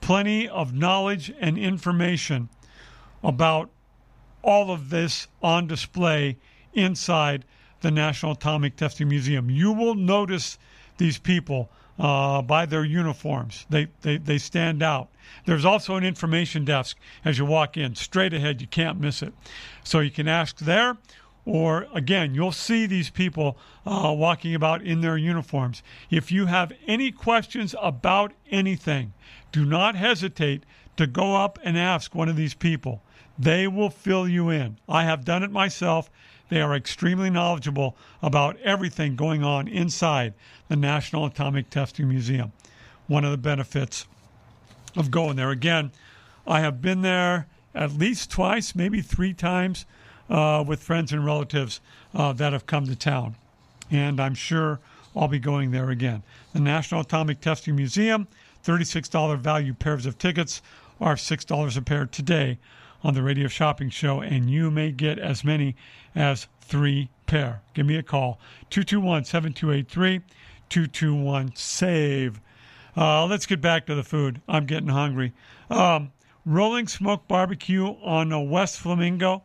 plenty 0.01 0.47
of 0.47 0.73
knowledge 0.73 1.31
and 1.39 1.57
information 1.57 2.49
about 3.23 3.69
all 4.41 4.71
of 4.71 4.89
this 4.89 5.27
on 5.41 5.67
display 5.67 6.37
inside 6.73 7.45
the 7.81 7.91
National 7.91 8.33
Atomic 8.33 8.75
Testing 8.75 9.07
Museum. 9.07 9.49
You 9.49 9.71
will 9.71 9.95
notice 9.95 10.57
these 10.97 11.17
people 11.17 11.69
uh, 11.97 12.41
by 12.41 12.65
their 12.65 12.85
uniforms. 12.85 13.65
They, 13.69 13.87
they, 14.01 14.17
they 14.17 14.37
stand 14.37 14.81
out. 14.81 15.09
There's 15.45 15.65
also 15.65 15.95
an 15.95 16.03
information 16.03 16.65
desk 16.65 16.97
as 17.25 17.37
you 17.37 17.45
walk 17.45 17.77
in, 17.77 17.95
straight 17.95 18.33
ahead. 18.33 18.61
You 18.61 18.67
can't 18.67 18.99
miss 18.99 19.21
it. 19.21 19.33
So 19.83 19.99
you 19.99 20.11
can 20.11 20.27
ask 20.27 20.57
there, 20.59 20.97
or 21.45 21.87
again, 21.93 22.35
you'll 22.35 22.51
see 22.51 22.85
these 22.85 23.09
people 23.09 23.57
uh, 23.85 24.13
walking 24.15 24.55
about 24.55 24.81
in 24.81 25.01
their 25.01 25.17
uniforms. 25.17 25.83
If 26.09 26.31
you 26.31 26.45
have 26.45 26.71
any 26.87 27.11
questions 27.11 27.75
about 27.81 28.33
anything, 28.49 29.13
do 29.51 29.65
not 29.65 29.95
hesitate 29.95 30.63
to 30.97 31.07
go 31.07 31.35
up 31.35 31.59
and 31.63 31.77
ask 31.77 32.13
one 32.13 32.29
of 32.29 32.35
these 32.35 32.53
people. 32.53 33.01
They 33.39 33.69
will 33.69 33.89
fill 33.89 34.27
you 34.27 34.49
in. 34.49 34.77
I 34.89 35.05
have 35.05 35.23
done 35.23 35.43
it 35.43 35.51
myself. 35.51 36.11
They 36.49 36.59
are 36.59 36.75
extremely 36.75 37.29
knowledgeable 37.29 37.95
about 38.21 38.59
everything 38.59 39.15
going 39.15 39.45
on 39.45 39.69
inside 39.69 40.33
the 40.67 40.75
National 40.75 41.25
Atomic 41.25 41.69
Testing 41.69 42.09
Museum. 42.09 42.51
One 43.07 43.23
of 43.23 43.31
the 43.31 43.37
benefits 43.37 44.05
of 44.97 45.09
going 45.09 45.37
there. 45.37 45.51
Again, 45.51 45.91
I 46.45 46.59
have 46.59 46.81
been 46.81 47.01
there 47.01 47.47
at 47.73 47.93
least 47.93 48.29
twice, 48.29 48.75
maybe 48.75 49.01
three 49.01 49.33
times 49.33 49.85
uh, 50.29 50.63
with 50.67 50.83
friends 50.83 51.13
and 51.13 51.25
relatives 51.25 51.79
uh, 52.13 52.33
that 52.33 52.51
have 52.51 52.65
come 52.65 52.87
to 52.87 52.95
town. 52.95 53.35
And 53.89 54.19
I'm 54.19 54.35
sure 54.35 54.81
I'll 55.15 55.29
be 55.29 55.39
going 55.39 55.71
there 55.71 55.91
again. 55.91 56.23
The 56.51 56.59
National 56.59 57.01
Atomic 57.01 57.39
Testing 57.39 57.75
Museum, 57.75 58.27
$36 58.65 59.37
value 59.37 59.73
pairs 59.73 60.05
of 60.05 60.17
tickets 60.17 60.61
are 60.99 61.15
$6 61.15 61.77
a 61.77 61.81
pair 61.81 62.05
today 62.05 62.57
on 63.03 63.13
the 63.13 63.23
radio 63.23 63.47
shopping 63.47 63.89
show, 63.89 64.21
and 64.21 64.49
you 64.49 64.69
may 64.69 64.91
get 64.91 65.19
as 65.19 65.43
many 65.43 65.75
as 66.15 66.47
three 66.61 67.09
pair. 67.25 67.61
Give 67.73 67.85
me 67.85 67.95
a 67.95 68.03
call 68.03 68.39
221 68.69 69.25
7283 69.25 70.21
221 70.69 71.55
SAVE. 71.55 72.39
Uh, 72.95 73.25
let's 73.25 73.45
get 73.45 73.61
back 73.61 73.85
to 73.85 73.95
the 73.95 74.03
food. 74.03 74.41
I'm 74.47 74.65
getting 74.65 74.89
hungry. 74.89 75.33
Um, 75.69 76.11
Rolling 76.45 76.87
Smoke 76.87 77.27
Barbecue 77.27 77.85
on 77.85 78.31
a 78.31 78.41
West 78.41 78.79
Flamingo. 78.79 79.43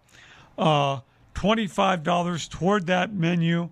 Uh, 0.56 1.00
$25 1.34 2.48
toward 2.48 2.86
that 2.86 3.12
menu 3.12 3.68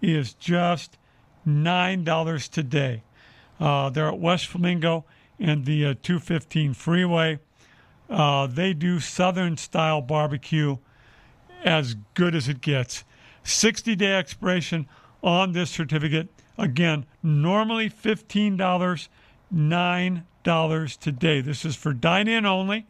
is 0.00 0.34
just 0.34 0.98
$9 1.46 2.48
today. 2.50 3.02
Uh, 3.58 3.90
they're 3.90 4.08
at 4.08 4.18
West 4.18 4.46
Flamingo 4.46 5.04
and 5.38 5.64
the 5.64 5.86
uh, 5.86 5.94
215 6.02 6.74
freeway. 6.74 7.38
Uh, 8.08 8.46
they 8.46 8.72
do 8.72 9.00
Southern 9.00 9.56
style 9.56 10.00
barbecue 10.00 10.76
as 11.64 11.96
good 12.14 12.34
as 12.34 12.48
it 12.48 12.60
gets. 12.60 13.04
60 13.42 13.96
day 13.96 14.14
expiration 14.14 14.86
on 15.22 15.52
this 15.52 15.70
certificate. 15.70 16.28
Again, 16.58 17.06
normally 17.22 17.90
$15, 17.90 19.08
$9 19.54 20.98
today. 20.98 21.40
This 21.40 21.64
is 21.64 21.76
for 21.76 21.92
dine 21.92 22.28
in 22.28 22.46
only. 22.46 22.86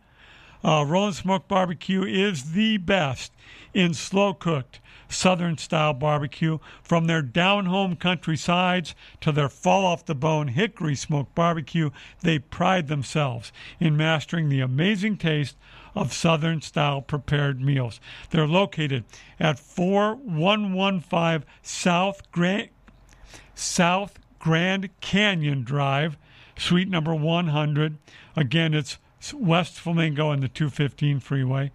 Uh, 0.65 0.85
Rolling 0.87 1.13
Smoke 1.13 1.49
Barbecue 1.49 2.05
is 2.05 2.53
the 2.53 2.77
best 2.79 3.33
in 3.75 3.95
slow 3.95 4.35
cooked 4.35 4.81
Southern 5.09 5.59
style 5.59 5.93
barbecue. 5.93 6.59
From 6.83 7.07
their 7.07 7.23
down 7.23 7.67
home 7.67 7.97
countrysides 7.97 8.95
to 9.21 9.33
their 9.33 9.49
fall 9.49 9.85
off 9.85 10.05
the 10.05 10.15
bone 10.15 10.49
hickory 10.49 10.95
smoked 10.95 11.35
barbecue, 11.35 11.91
they 12.21 12.39
pride 12.39 12.89
themselves 12.89 13.53
in 13.79 13.97
mastering 13.97 14.49
the 14.49 14.61
amazing 14.61 15.17
taste 15.17 15.57
of 15.95 16.13
Southern 16.13 16.61
style 16.61 17.01
prepared 17.01 17.61
meals. 17.61 18.01
They're 18.31 18.47
located 18.47 19.05
at 19.41 19.59
4115 19.59 21.49
South 21.63 22.31
Grand, 22.31 22.69
South 23.55 24.19
Grand 24.39 24.91
Canyon 25.01 25.65
Drive, 25.65 26.19
suite 26.59 26.89
number 26.89 27.15
100. 27.15 27.97
Again, 28.37 28.75
it's 28.75 28.99
West 29.33 29.81
Flamingo 29.81 30.31
and 30.31 30.43
the 30.43 30.49
215 30.49 31.21
freeway. 31.21 31.73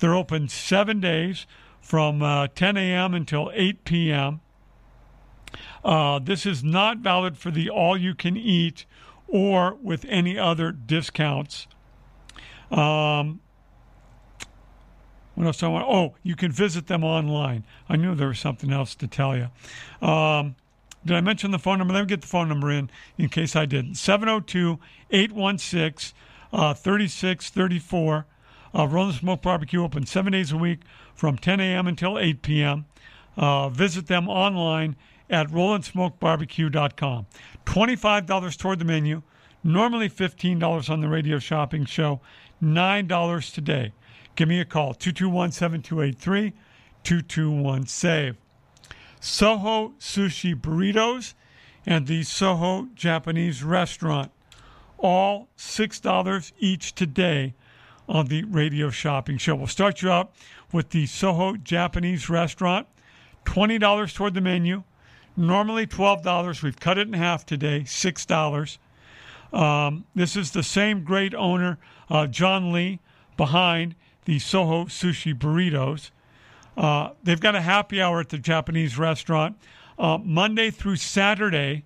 They're 0.00 0.14
open 0.14 0.48
seven 0.48 1.00
days 1.00 1.46
from 1.80 2.22
uh, 2.22 2.48
10 2.54 2.76
a.m. 2.76 3.14
until 3.14 3.50
8 3.54 3.84
p.m. 3.84 4.40
Uh, 5.84 6.18
this 6.18 6.46
is 6.46 6.62
not 6.62 6.98
valid 6.98 7.36
for 7.36 7.50
the 7.50 7.68
all 7.70 7.96
you 7.96 8.14
can 8.14 8.36
eat 8.36 8.84
or 9.26 9.74
with 9.74 10.04
any 10.08 10.38
other 10.38 10.72
discounts. 10.72 11.66
Um, 12.70 13.40
what 15.34 15.46
else 15.46 15.62
I 15.62 15.68
want? 15.68 15.86
Oh, 15.88 16.14
you 16.22 16.36
can 16.36 16.52
visit 16.52 16.86
them 16.86 17.02
online. 17.02 17.64
I 17.88 17.96
knew 17.96 18.14
there 18.14 18.28
was 18.28 18.38
something 18.38 18.72
else 18.72 18.94
to 18.96 19.06
tell 19.06 19.36
you. 19.36 19.48
Um, 20.06 20.56
did 21.04 21.16
I 21.16 21.20
mention 21.22 21.50
the 21.50 21.58
phone 21.58 21.78
number? 21.78 21.94
Let 21.94 22.00
me 22.00 22.06
get 22.06 22.20
the 22.20 22.26
phone 22.26 22.48
number 22.48 22.70
in 22.70 22.90
in 23.16 23.30
case 23.30 23.56
I 23.56 23.64
didn't. 23.64 23.94
702 23.94 24.78
816 25.10 26.14
3634. 26.52 28.26
Uh, 28.72 28.86
Rolling 28.86 29.12
Smoke 29.14 29.42
Barbecue 29.42 29.82
open 29.82 30.06
seven 30.06 30.32
days 30.32 30.52
a 30.52 30.56
week 30.56 30.80
from 31.20 31.36
10 31.36 31.60
a.m. 31.60 31.86
until 31.86 32.18
8 32.18 32.40
p.m. 32.40 32.86
Uh, 33.36 33.68
visit 33.68 34.06
them 34.06 34.26
online 34.26 34.96
at 35.28 35.48
rollingsmokebarbecue.com. 35.48 37.26
$25 37.66 38.56
toward 38.56 38.78
the 38.78 38.86
menu, 38.86 39.20
normally 39.62 40.08
$15 40.08 40.88
on 40.88 41.02
the 41.02 41.08
radio 41.08 41.38
shopping 41.38 41.84
show, 41.84 42.22
$9 42.62 43.52
today. 43.52 43.92
Give 44.34 44.48
me 44.48 44.60
a 44.60 44.64
call, 44.64 44.94
221 44.94 45.52
7283 45.52 46.54
221 47.04 47.86
SAVE. 47.86 48.36
Soho 49.20 49.92
Sushi 49.98 50.58
Burritos 50.58 51.34
and 51.84 52.06
the 52.06 52.22
Soho 52.22 52.88
Japanese 52.94 53.62
Restaurant, 53.62 54.32
all 54.96 55.48
$6 55.58 56.52
each 56.58 56.94
today 56.94 57.52
on 58.08 58.26
the 58.26 58.42
radio 58.44 58.88
shopping 58.90 59.36
show. 59.38 59.54
We'll 59.54 59.66
start 59.66 60.00
you 60.00 60.10
out 60.10 60.32
with 60.72 60.90
the 60.90 61.06
Soho 61.06 61.56
Japanese 61.56 62.28
Restaurant, 62.28 62.86
$20 63.44 64.14
toward 64.14 64.34
the 64.34 64.40
menu. 64.40 64.82
Normally 65.36 65.86
$12. 65.86 66.62
We've 66.62 66.78
cut 66.78 66.98
it 66.98 67.06
in 67.06 67.14
half 67.14 67.46
today, 67.46 67.80
$6. 67.80 68.78
Um, 69.52 70.04
this 70.14 70.36
is 70.36 70.50
the 70.50 70.62
same 70.62 71.02
great 71.02 71.34
owner, 71.34 71.78
uh, 72.08 72.26
John 72.26 72.72
Lee, 72.72 73.00
behind 73.36 73.94
the 74.24 74.38
Soho 74.38 74.84
Sushi 74.84 75.36
Burritos. 75.36 76.10
Uh, 76.76 77.10
they've 77.22 77.40
got 77.40 77.56
a 77.56 77.60
happy 77.60 78.00
hour 78.00 78.20
at 78.20 78.28
the 78.28 78.38
Japanese 78.38 78.98
restaurant 78.98 79.56
uh, 79.98 80.18
Monday 80.18 80.70
through 80.70 80.96
Saturday 80.96 81.84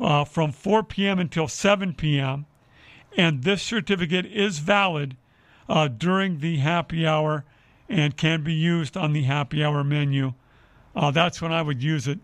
uh, 0.00 0.24
from 0.24 0.52
4 0.52 0.82
p.m. 0.84 1.18
until 1.18 1.48
7 1.48 1.94
p.m. 1.94 2.46
And 3.16 3.42
this 3.42 3.62
certificate 3.62 4.26
is 4.26 4.58
valid 4.58 5.16
uh, 5.68 5.88
during 5.88 6.40
the 6.40 6.58
happy 6.58 7.06
hour 7.06 7.44
and 7.90 8.16
can 8.16 8.42
be 8.42 8.54
used 8.54 8.96
on 8.96 9.12
the 9.12 9.24
happy 9.24 9.62
hour 9.62 9.82
menu. 9.82 10.32
Uh, 10.94 11.10
that's 11.10 11.42
when 11.42 11.52
I 11.52 11.60
would 11.60 11.82
use 11.82 12.06
it. 12.06 12.20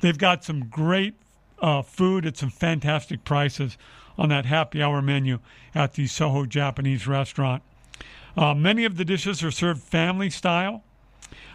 They've 0.00 0.18
got 0.18 0.42
some 0.42 0.68
great 0.68 1.14
uh, 1.60 1.82
food 1.82 2.26
at 2.26 2.38
some 2.38 2.50
fantastic 2.50 3.22
prices 3.22 3.76
on 4.18 4.30
that 4.30 4.46
happy 4.46 4.82
hour 4.82 5.02
menu 5.02 5.38
at 5.74 5.92
the 5.94 6.06
Soho 6.06 6.46
Japanese 6.46 7.06
restaurant. 7.06 7.62
Uh, 8.36 8.54
many 8.54 8.84
of 8.84 8.96
the 8.96 9.04
dishes 9.04 9.44
are 9.44 9.50
served 9.50 9.82
family 9.82 10.30
style. 10.30 10.82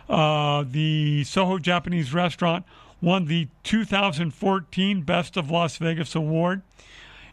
Uh, 0.08 0.64
the 0.66 1.24
Soho 1.24 1.58
Japanese 1.58 2.14
restaurant 2.14 2.64
won 3.02 3.26
the 3.26 3.48
2014 3.64 5.02
Best 5.02 5.36
of 5.36 5.50
Las 5.50 5.78
Vegas 5.78 6.16
Award, 6.16 6.62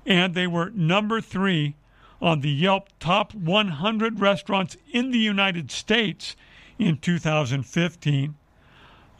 and 0.07 0.35
they 0.35 0.47
were 0.47 0.71
number 0.71 1.21
three 1.21 1.75
on 2.21 2.41
the 2.41 2.51
Yelp 2.51 2.89
Top 3.01 3.35
100 3.35 4.21
Restaurants 4.21 4.77
in 4.93 5.11
the 5.11 5.19
United 5.19 5.71
States 5.71 6.37
in 6.79 6.99
2015. 6.99 8.35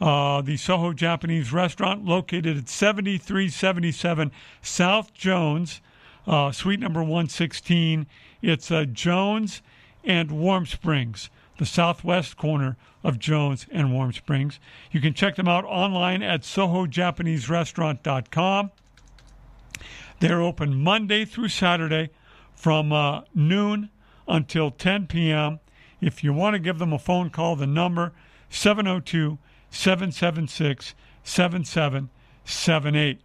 Uh, 0.01 0.41
the 0.41 0.57
Soho 0.57 0.91
Japanese 0.91 1.53
restaurant, 1.53 2.03
located 2.03 2.57
at 2.57 2.67
7377 2.67 4.29
South 4.61 5.13
Jones, 5.13 5.79
uh, 6.27 6.51
suite 6.51 6.81
number 6.81 7.01
116. 7.01 8.05
It's 8.41 8.69
uh, 8.71 8.83
Jones 8.85 9.61
and 10.03 10.31
Warm 10.31 10.65
Springs, 10.65 11.29
the 11.57 11.65
southwest 11.65 12.35
corner 12.35 12.75
of 13.03 13.19
Jones 13.19 13.67
and 13.71 13.93
Warm 13.93 14.11
Springs. 14.11 14.59
You 14.91 14.99
can 14.99 15.13
check 15.13 15.35
them 15.35 15.47
out 15.47 15.63
online 15.63 16.21
at 16.21 16.41
sohojapaneserestaurant.com. 16.41 18.71
They're 20.19 20.41
open 20.41 20.83
Monday 20.83 21.23
through 21.25 21.49
Saturday 21.49 22.09
from 22.65 22.91
uh, 22.91 23.21
noon 23.35 23.91
until 24.27 24.71
10 24.71 25.05
p.m. 25.05 25.59
If 26.01 26.23
you 26.23 26.33
want 26.33 26.55
to 26.55 26.59
give 26.59 26.79
them 26.79 26.93
a 26.93 26.97
phone 26.97 27.29
call, 27.29 27.55
the 27.55 27.67
number 27.67 28.11
702 28.49 29.37
776 29.69 30.95
7778. 31.23 33.21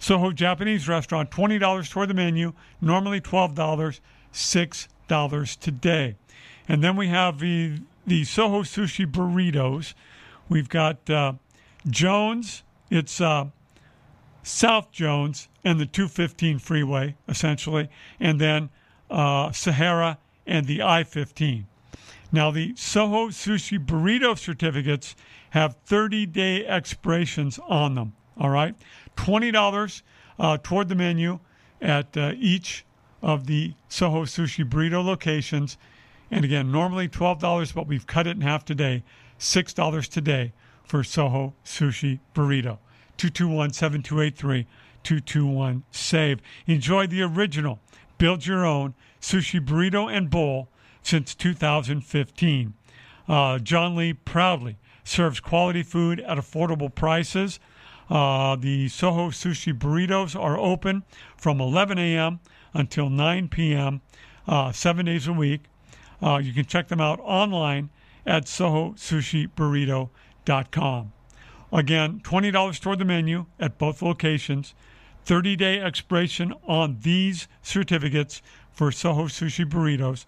Soho 0.00 0.32
Japanese 0.32 0.88
Restaurant, 0.88 1.30
$20 1.30 1.88
toward 1.88 2.08
the 2.08 2.14
menu, 2.14 2.52
normally 2.80 3.20
$12, 3.20 4.00
$6 4.32 5.58
today. 5.60 6.16
And 6.66 6.82
then 6.82 6.96
we 6.96 7.06
have 7.06 7.38
the, 7.38 7.78
the 8.08 8.24
Soho 8.24 8.62
Sushi 8.62 9.06
Burritos. 9.06 9.94
We've 10.48 10.68
got 10.68 11.08
uh, 11.08 11.34
Jones, 11.88 12.64
it's 12.90 13.20
uh, 13.20 13.50
South 14.42 14.90
Jones 14.90 15.46
and 15.64 15.78
the 15.78 15.86
215 15.86 16.58
freeway, 16.58 17.16
essentially, 17.28 17.88
and 18.18 18.40
then 18.40 18.70
uh, 19.10 19.52
Sahara 19.52 20.18
and 20.46 20.66
the 20.66 20.82
I 20.82 21.04
15. 21.04 21.66
Now, 22.32 22.50
the 22.50 22.74
Soho 22.76 23.28
Sushi 23.28 23.78
Burrito 23.84 24.36
certificates 24.38 25.14
have 25.50 25.76
30 25.84 26.26
day 26.26 26.66
expirations 26.66 27.60
on 27.68 27.94
them. 27.94 28.14
All 28.38 28.48
right? 28.48 28.74
$20 29.16 30.02
uh, 30.38 30.58
toward 30.62 30.88
the 30.88 30.94
menu 30.94 31.38
at 31.80 32.16
uh, 32.16 32.32
each 32.36 32.86
of 33.20 33.46
the 33.46 33.74
Soho 33.88 34.24
Sushi 34.24 34.68
Burrito 34.68 35.04
locations. 35.04 35.76
And 36.30 36.44
again, 36.44 36.72
normally 36.72 37.08
$12, 37.08 37.74
but 37.74 37.86
we've 37.86 38.06
cut 38.06 38.26
it 38.26 38.36
in 38.36 38.40
half 38.40 38.64
today. 38.64 39.04
$6 39.38 40.08
today 40.08 40.52
for 40.84 41.04
Soho 41.04 41.54
Sushi 41.64 42.20
Burrito. 42.34 42.78
221 43.18 43.72
7283 43.72 44.66
221 45.02 45.84
SAVE. 45.90 46.40
Enjoy 46.66 47.06
the 47.06 47.22
original, 47.22 47.80
build 48.18 48.46
your 48.46 48.64
own 48.64 48.94
sushi 49.20 49.64
burrito 49.64 50.12
and 50.12 50.30
bowl 50.30 50.68
since 51.02 51.34
2015. 51.34 52.74
Uh, 53.28 53.58
John 53.58 53.96
Lee 53.96 54.12
proudly 54.12 54.76
serves 55.04 55.40
quality 55.40 55.82
food 55.82 56.20
at 56.20 56.38
affordable 56.38 56.94
prices. 56.94 57.58
Uh, 58.10 58.56
the 58.56 58.88
Soho 58.88 59.30
Sushi 59.30 59.72
Burritos 59.72 60.38
are 60.38 60.58
open 60.58 61.02
from 61.36 61.60
11 61.60 61.98
a.m. 61.98 62.40
until 62.74 63.08
9 63.08 63.48
p.m., 63.48 64.02
uh, 64.46 64.70
seven 64.72 65.06
days 65.06 65.26
a 65.28 65.32
week. 65.32 65.62
Uh, 66.22 66.38
you 66.42 66.52
can 66.52 66.66
check 66.66 66.88
them 66.88 67.00
out 67.00 67.20
online 67.22 67.88
at 68.26 68.46
sohosushiburrito.com. 68.46 71.12
Again, 71.72 72.20
$20 72.20 72.80
toward 72.80 72.98
the 72.98 73.04
menu 73.04 73.46
at 73.58 73.78
both 73.78 74.02
locations. 74.02 74.74
30 75.24 75.56
day 75.56 75.80
expiration 75.80 76.52
on 76.66 76.98
these 77.02 77.48
certificates 77.62 78.42
for 78.72 78.90
Soho 78.90 79.24
Sushi 79.24 79.64
Burritos. 79.64 80.24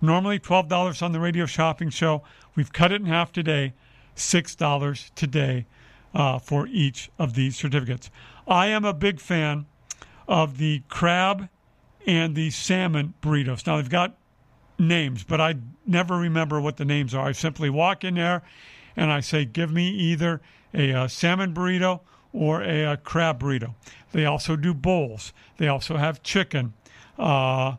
Normally 0.00 0.38
$12 0.38 1.02
on 1.02 1.12
the 1.12 1.20
radio 1.20 1.46
shopping 1.46 1.90
show. 1.90 2.22
We've 2.54 2.72
cut 2.72 2.92
it 2.92 3.00
in 3.00 3.06
half 3.06 3.32
today, 3.32 3.72
$6 4.14 5.14
today 5.14 5.66
uh, 6.14 6.38
for 6.38 6.66
each 6.68 7.10
of 7.18 7.34
these 7.34 7.56
certificates. 7.56 8.10
I 8.46 8.68
am 8.68 8.84
a 8.84 8.92
big 8.92 9.20
fan 9.20 9.66
of 10.28 10.58
the 10.58 10.82
crab 10.88 11.48
and 12.06 12.34
the 12.34 12.50
salmon 12.50 13.14
burritos. 13.20 13.66
Now, 13.66 13.76
they've 13.76 13.88
got 13.88 14.16
names, 14.78 15.24
but 15.24 15.40
I 15.40 15.56
never 15.86 16.16
remember 16.16 16.60
what 16.60 16.76
the 16.76 16.84
names 16.84 17.14
are. 17.14 17.26
I 17.26 17.32
simply 17.32 17.70
walk 17.70 18.04
in 18.04 18.14
there 18.14 18.42
and 18.96 19.10
I 19.10 19.20
say, 19.20 19.44
Give 19.44 19.72
me 19.72 19.88
either 19.88 20.40
a, 20.74 20.90
a 20.90 21.00
uh, 21.02 21.08
salmon 21.08 21.54
burrito 21.54 22.00
or 22.32 22.62
a, 22.62 22.92
a, 22.92 22.96
crab 22.96 23.40
burrito. 23.40 23.74
They 24.16 24.24
also 24.24 24.56
do 24.56 24.72
bowls. 24.72 25.34
They 25.58 25.68
also 25.68 25.98
have 25.98 26.22
chicken. 26.22 26.72
Uh, 27.18 27.76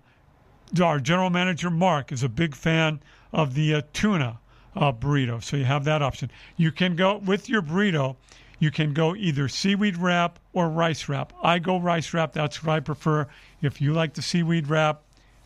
our 0.79 0.99
general 0.99 1.31
manager 1.31 1.71
Mark 1.71 2.11
is 2.11 2.21
a 2.21 2.29
big 2.29 2.53
fan 2.53 3.01
of 3.33 3.55
the 3.55 3.73
uh, 3.73 3.81
tuna 3.91 4.37
uh, 4.75 4.91
burrito, 4.91 5.41
so 5.41 5.57
you 5.57 5.65
have 5.65 5.83
that 5.85 6.03
option. 6.03 6.29
You 6.55 6.71
can 6.71 6.95
go 6.95 7.17
with 7.17 7.49
your 7.49 7.63
burrito. 7.63 8.17
You 8.59 8.69
can 8.69 8.93
go 8.93 9.15
either 9.15 9.47
seaweed 9.47 9.97
wrap 9.97 10.37
or 10.53 10.69
rice 10.69 11.09
wrap. 11.09 11.33
I 11.41 11.57
go 11.57 11.79
rice 11.79 12.13
wrap. 12.13 12.33
That's 12.33 12.63
what 12.63 12.71
I 12.71 12.81
prefer. 12.81 13.25
If 13.63 13.81
you 13.81 13.93
like 13.93 14.13
the 14.13 14.21
seaweed 14.21 14.67
wrap, 14.67 15.01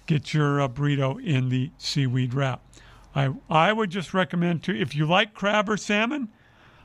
get 0.07 0.33
your 0.33 0.59
uh, 0.59 0.67
burrito 0.67 1.23
in 1.23 1.47
the 1.47 1.71
seaweed 1.77 2.33
wrap. 2.33 2.61
I 3.15 3.29
I 3.49 3.71
would 3.71 3.91
just 3.91 4.13
recommend 4.13 4.63
to 4.63 4.77
if 4.77 4.93
you 4.93 5.05
like 5.05 5.35
crab 5.35 5.69
or 5.69 5.77
salmon, 5.77 6.27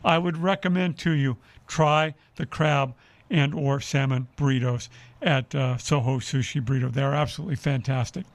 I 0.04 0.18
would 0.18 0.36
recommend 0.36 0.96
to 0.98 1.10
you 1.10 1.38
try 1.66 2.14
the 2.36 2.46
crab 2.46 2.94
and 3.30 3.54
or 3.54 3.80
salmon 3.80 4.28
burritos 4.36 4.88
at 5.22 5.54
uh, 5.54 5.78
Soho 5.78 6.18
Sushi 6.18 6.62
Burrito. 6.62 6.92
They're 6.92 7.14
absolutely 7.14 7.56
fantastic. 7.56 8.26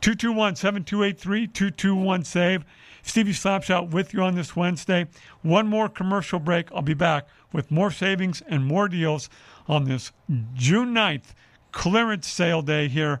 221-7283-221-SAVE. 0.00 2.64
Stevie 3.02 3.32
Slapshot 3.32 3.90
with 3.90 4.14
you 4.14 4.22
on 4.22 4.34
this 4.34 4.56
Wednesday. 4.56 5.06
One 5.42 5.66
more 5.66 5.88
commercial 5.88 6.38
break. 6.38 6.72
I'll 6.72 6.82
be 6.82 6.94
back 6.94 7.28
with 7.52 7.70
more 7.70 7.90
savings 7.90 8.42
and 8.48 8.64
more 8.64 8.88
deals 8.88 9.28
on 9.68 9.84
this 9.84 10.10
June 10.54 10.94
9th 10.94 11.34
clearance 11.74 12.28
sale 12.28 12.62
day 12.62 12.88
here 12.88 13.20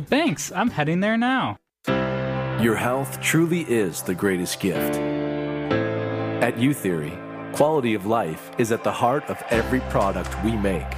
Thanks, 0.05 0.51
I'm 0.51 0.69
heading 0.69 0.99
there 0.99 1.17
now. 1.17 1.57
Your 2.61 2.75
health 2.75 3.19
truly 3.21 3.61
is 3.61 4.01
the 4.01 4.13
greatest 4.13 4.59
gift. 4.59 4.95
At 6.43 6.57
U 6.57 6.73
Theory, 6.73 7.17
quality 7.53 7.93
of 7.93 8.05
life 8.05 8.51
is 8.57 8.71
at 8.71 8.83
the 8.83 8.91
heart 8.91 9.23
of 9.29 9.41
every 9.49 9.79
product 9.91 10.31
we 10.43 10.55
make. 10.55 10.91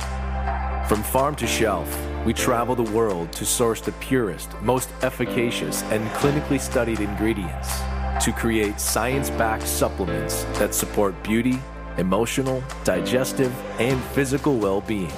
From 0.88 1.02
farm 1.04 1.36
to 1.36 1.48
shelf, 1.48 1.90
we 2.26 2.34
travel 2.34 2.76
the 2.76 2.92
world 2.92 3.32
to 3.34 3.46
source 3.46 3.82
the 3.82 3.92
purest, 3.94 4.54
most 4.62 4.90
efficacious, 5.02 5.84
and 5.84 6.08
clinically 6.12 6.60
studied 6.60 7.00
ingredients 7.00 7.80
to 8.22 8.32
create 8.32 8.80
science 8.80 9.30
backed 9.32 9.68
supplements 9.68 10.44
that 10.60 10.74
support 10.74 11.22
beauty, 11.24 11.60
emotional, 11.98 12.64
digestive, 12.84 13.54
and 13.80 14.02
physical 14.16 14.58
well 14.58 14.82
being. 14.82 15.12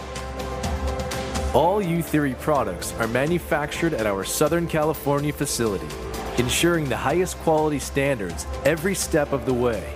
All 1.56 1.82
U 1.82 2.02
Theory 2.02 2.36
products 2.42 2.94
are 3.00 3.08
manufactured 3.08 3.94
at 3.94 4.06
our 4.06 4.26
Southern 4.26 4.68
California 4.68 5.32
facility, 5.32 5.88
ensuring 6.38 6.90
the 6.90 6.98
highest 6.98 7.38
quality 7.38 7.80
standards 7.80 8.46
every 8.66 8.94
step 8.94 9.32
of 9.32 9.46
the 9.46 9.54
way. 9.54 9.94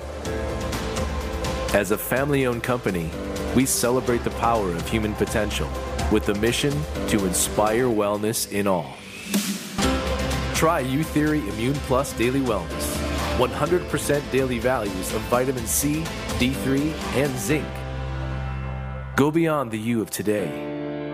As 1.74 1.92
a 1.92 1.98
family 1.98 2.46
owned 2.46 2.64
company, 2.64 3.12
we 3.58 3.66
celebrate 3.66 4.24
the 4.24 4.30
power 4.40 4.72
of 4.72 4.88
human 4.88 5.14
potential 5.16 5.70
with 6.14 6.26
the 6.26 6.36
mission 6.36 6.72
to 7.10 7.26
inspire 7.26 7.88
wellness 7.88 8.50
in 8.54 8.66
all. 8.66 8.96
Try 10.56 10.80
U 10.80 11.04
Theory 11.04 11.40
Immune 11.40 11.76
Plus 11.90 12.14
Daily 12.14 12.40
Wellness. 12.40 12.96
100% 13.38 14.32
daily 14.32 14.60
values 14.60 15.14
of 15.14 15.20
vitamin 15.24 15.68
C, 15.68 16.04
D3, 16.40 16.94
and 17.16 17.38
zinc. 17.38 17.68
Go 19.18 19.30
beyond 19.30 19.72
the 19.72 19.78
you 19.78 20.02
of 20.02 20.10
today 20.10 20.69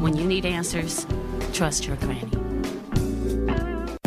When 0.00 0.16
you 0.16 0.24
need 0.24 0.46
answers, 0.46 1.08
trust 1.52 1.88
your 1.88 1.96
granny. 1.96 2.47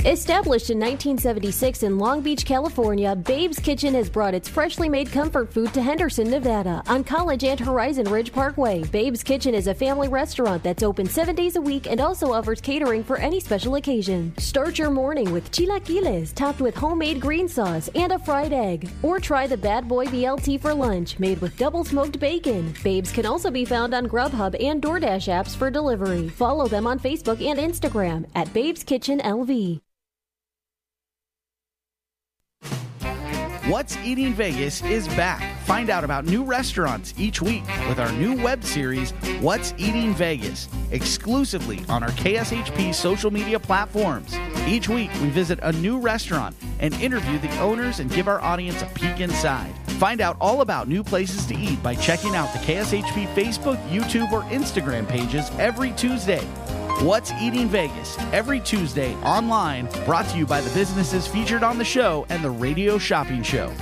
Established 0.06 0.72
in 0.72 0.80
1976 0.80 1.84
in 1.84 2.00
Long 2.00 2.22
Beach, 2.22 2.44
California, 2.44 3.16
Babe's 3.16 3.60
Kitchen 3.60 3.94
has 3.94 4.10
brought 4.10 4.34
its 4.34 4.50
freshly 4.50 4.90
made 4.90 5.12
comfort 5.12 5.54
food 5.54 5.72
to 5.76 5.82
Henderson, 5.84 6.28
Nevada, 6.28 6.82
on 6.88 7.04
College 7.04 7.44
and 7.44 7.60
Horizon 7.60 8.10
Ridge 8.10 8.34
Parkway. 8.34 8.84
Babe's 8.86 9.22
Kitchen 9.22 9.54
is 9.54 9.68
a 9.68 9.76
family 9.76 10.08
restaurant 10.08 10.64
that's 10.64 10.82
open 10.82 11.06
seven 11.06 11.36
days 11.36 11.56
a 11.56 11.62
week 11.62 11.86
and 11.86 12.02
also 12.02 12.34
offers 12.34 12.60
catering 12.60 13.04
for 13.04 13.18
any 13.18 13.40
special 13.40 13.76
occasion. 13.76 14.36
Start 14.40 14.80
your 14.80 14.90
morning 14.90 15.32
with 15.32 15.52
chilaquiles 15.52 16.34
topped 16.34 16.62
with 16.62 16.74
homemade 16.74 17.22
green 17.22 17.48
sauce 17.48 17.88
and 17.94 18.12
a 18.12 18.18
fried 18.18 18.54
egg. 18.54 18.90
Or 19.04 19.20
try 19.20 19.46
the 19.46 19.56
Bad 19.56 19.88
Boy 19.88 20.08
BLT 20.08 20.60
for 20.62 20.74
lunch, 20.74 21.20
made 21.20 21.40
with 21.42 21.58
double 21.58 21.84
smoked 21.84 22.20
bacon. 22.20 22.74
Babes 22.84 23.12
can 23.12 23.28
also 23.28 23.52
be 23.52 23.66
found 23.66 23.94
on 23.94 24.08
Grubhub 24.08 24.60
and 24.60 24.82
DoorDash 24.82 25.30
apps 25.32 25.56
for 25.56 25.70
delivery. 25.70 26.28
Follow 26.28 26.68
them 26.68 26.88
on 26.88 27.00
Facebook 27.00 27.40
and 27.46 27.60
Instagram 27.60 28.26
at 28.34 28.52
Babes 28.52 28.84
Kitchen 28.84 29.20
LV. 29.20 29.80
What's 33.72 33.96
Eating 34.00 34.34
Vegas 34.34 34.84
is 34.84 35.08
back. 35.08 35.58
Find 35.62 35.90
out 35.90 36.04
about 36.04 36.26
new 36.26 36.44
restaurants 36.44 37.14
each 37.18 37.42
week 37.42 37.64
with 37.88 38.02
our 38.02 38.12
new 38.12 38.36
web 38.44 38.66
series, 38.66 39.12
What's 39.40 39.74
Eating 39.78 40.14
Vegas, 40.14 40.68
exclusively 40.92 41.82
on 41.88 42.04
our 42.04 42.10
KSHP 42.10 42.94
social 42.94 43.32
media 43.32 43.58
platforms. 43.58 44.36
Each 44.68 44.90
week, 44.90 45.10
we 45.22 45.30
visit 45.30 45.58
a 45.62 45.72
new 45.72 46.00
restaurant 46.00 46.54
and 46.80 46.94
interview 46.96 47.40
the 47.40 47.60
owners 47.60 48.02
and 48.02 48.12
give 48.12 48.28
our 48.28 48.42
audience 48.42 48.82
a 48.82 48.88
peek 48.88 49.22
inside. 49.22 49.74
Find 49.92 50.20
out 50.20 50.36
all 50.42 50.60
about 50.60 50.90
new 50.90 51.02
places 51.02 51.46
to 51.46 51.56
eat 51.56 51.82
by 51.82 51.96
checking 51.96 52.36
out 52.36 52.52
the 52.52 52.60
KSHP 52.60 53.34
Facebook, 53.34 53.82
YouTube, 53.88 54.34
or 54.34 54.42
Instagram 54.50 55.08
pages 55.08 55.50
every 55.60 55.92
Tuesday. 55.92 56.46
What's 57.02 57.32
Eating 57.42 57.68
Vegas 57.68 58.16
every 58.32 58.60
Tuesday 58.60 59.16
online, 59.24 59.88
brought 60.06 60.28
to 60.28 60.38
you 60.38 60.46
by 60.46 60.62
the 60.62 60.70
businesses 60.76 61.26
featured 61.26 61.64
on 61.64 61.80
the 61.80 61.84
show 61.84 62.28
and 62.30 62.44
the 62.44 62.52
Radio 62.52 63.00
Shopping 63.00 63.42
Show. 63.42 63.74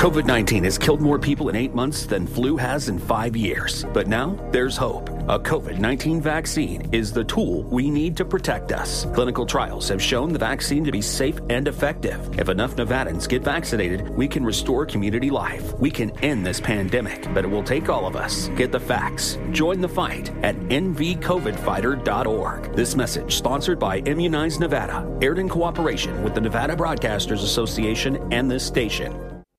COVID 0.00 0.24
19 0.24 0.64
has 0.64 0.78
killed 0.78 1.02
more 1.02 1.18
people 1.18 1.50
in 1.50 1.56
eight 1.56 1.74
months 1.74 2.06
than 2.06 2.26
flu 2.26 2.56
has 2.56 2.88
in 2.88 2.98
five 2.98 3.36
years. 3.36 3.84
But 3.92 4.06
now 4.06 4.34
there's 4.50 4.74
hope. 4.74 5.10
A 5.28 5.38
COVID 5.38 5.78
19 5.78 6.22
vaccine 6.22 6.88
is 6.90 7.12
the 7.12 7.22
tool 7.22 7.64
we 7.64 7.90
need 7.90 8.16
to 8.16 8.24
protect 8.24 8.72
us. 8.72 9.04
Clinical 9.12 9.44
trials 9.44 9.90
have 9.90 10.00
shown 10.00 10.32
the 10.32 10.38
vaccine 10.38 10.86
to 10.86 10.90
be 10.90 11.02
safe 11.02 11.38
and 11.50 11.68
effective. 11.68 12.38
If 12.38 12.48
enough 12.48 12.76
Nevadans 12.76 13.28
get 13.28 13.42
vaccinated, 13.42 14.08
we 14.08 14.26
can 14.26 14.42
restore 14.42 14.86
community 14.86 15.28
life. 15.28 15.78
We 15.78 15.90
can 15.90 16.12
end 16.24 16.46
this 16.46 16.62
pandemic, 16.62 17.28
but 17.34 17.44
it 17.44 17.48
will 17.48 17.62
take 17.62 17.90
all 17.90 18.06
of 18.06 18.16
us. 18.16 18.48
Get 18.56 18.72
the 18.72 18.80
facts. 18.80 19.36
Join 19.50 19.82
the 19.82 19.88
fight 19.88 20.30
at 20.42 20.56
nvcovidfighter.org. 20.56 22.74
This 22.74 22.96
message, 22.96 23.36
sponsored 23.36 23.78
by 23.78 24.00
Immunize 24.06 24.58
Nevada, 24.58 25.06
aired 25.20 25.38
in 25.38 25.50
cooperation 25.50 26.24
with 26.24 26.34
the 26.34 26.40
Nevada 26.40 26.74
Broadcasters 26.74 27.42
Association 27.42 28.32
and 28.32 28.50
this 28.50 28.66
station. 28.66 29.39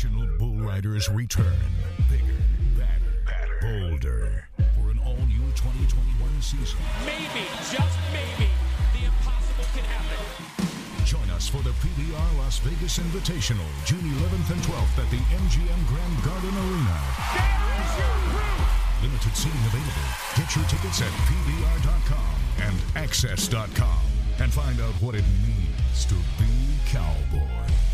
Professional 0.00 0.38
bull 0.38 0.56
riders 0.56 1.10
return. 1.10 1.60
Bigger, 2.08 2.40
better, 2.72 3.20
bolder. 3.60 4.48
For 4.56 4.88
an 4.88 4.98
all-new 5.04 5.44
2021 5.52 6.40
season. 6.40 6.80
Maybe, 7.04 7.44
just 7.68 8.00
maybe, 8.08 8.48
the 8.96 9.04
impossible 9.04 9.68
can 9.76 9.84
happen. 9.84 11.04
Join 11.04 11.28
us 11.36 11.48
for 11.48 11.60
the 11.60 11.76
PBR 11.84 12.38
Las 12.38 12.60
Vegas 12.60 12.96
Invitational, 12.96 13.68
June 13.84 14.00
11th 14.00 14.56
and 14.56 14.62
12th 14.64 15.04
at 15.04 15.10
the 15.12 15.20
MGM 15.36 15.80
Grand 15.92 16.16
Garden 16.24 16.54
Arena. 16.56 16.96
There 17.36 17.84
is 17.84 17.92
your 18.00 18.16
proof. 18.32 19.04
Limited 19.04 19.36
seating 19.36 19.64
available. 19.68 20.08
Get 20.32 20.48
your 20.56 20.64
tickets 20.64 21.04
at 21.04 21.12
PBR.com 21.28 22.36
and 22.64 22.76
AXS.com 22.96 24.00
and 24.40 24.50
find 24.50 24.80
out 24.80 24.96
what 25.04 25.14
it 25.14 25.28
means 25.44 26.06
to 26.06 26.14
be 26.40 26.48
cowboy. 26.88 27.89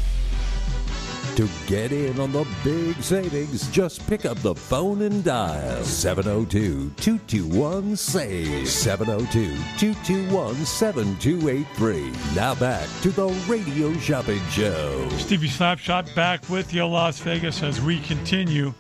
To 1.37 1.47
get 1.67 1.93
in 1.93 2.19
on 2.19 2.33
the 2.33 2.47
big 2.65 3.03
savings, 3.03 3.69
just 3.69 4.07
pick 4.07 4.25
up 4.25 4.39
the 4.39 4.55
phone 4.55 5.03
and 5.03 5.23
dial 5.23 5.85
702 5.85 6.93
221 6.97 7.95
SAVE 7.95 8.67
702 8.67 9.55
221 9.77 10.55
7283. 10.65 12.13
Now 12.35 12.55
back 12.55 12.89
to 13.03 13.11
the 13.11 13.29
Radio 13.47 13.93
Shopping 13.99 14.41
Show. 14.49 15.07
Stevie 15.19 15.49
Slapshot 15.49 16.15
back 16.15 16.49
with 16.49 16.73
you, 16.73 16.87
Las 16.87 17.19
Vegas, 17.19 17.63
as 17.63 17.83
we 17.83 18.01
continue 18.01 18.73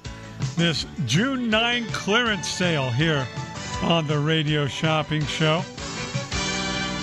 this 0.56 0.86
June 1.04 1.50
9 1.50 1.84
clearance 1.92 2.48
sale 2.48 2.88
here 2.88 3.26
on 3.82 4.06
the 4.06 4.18
Radio 4.18 4.66
Shopping 4.66 5.26
Show. 5.26 5.62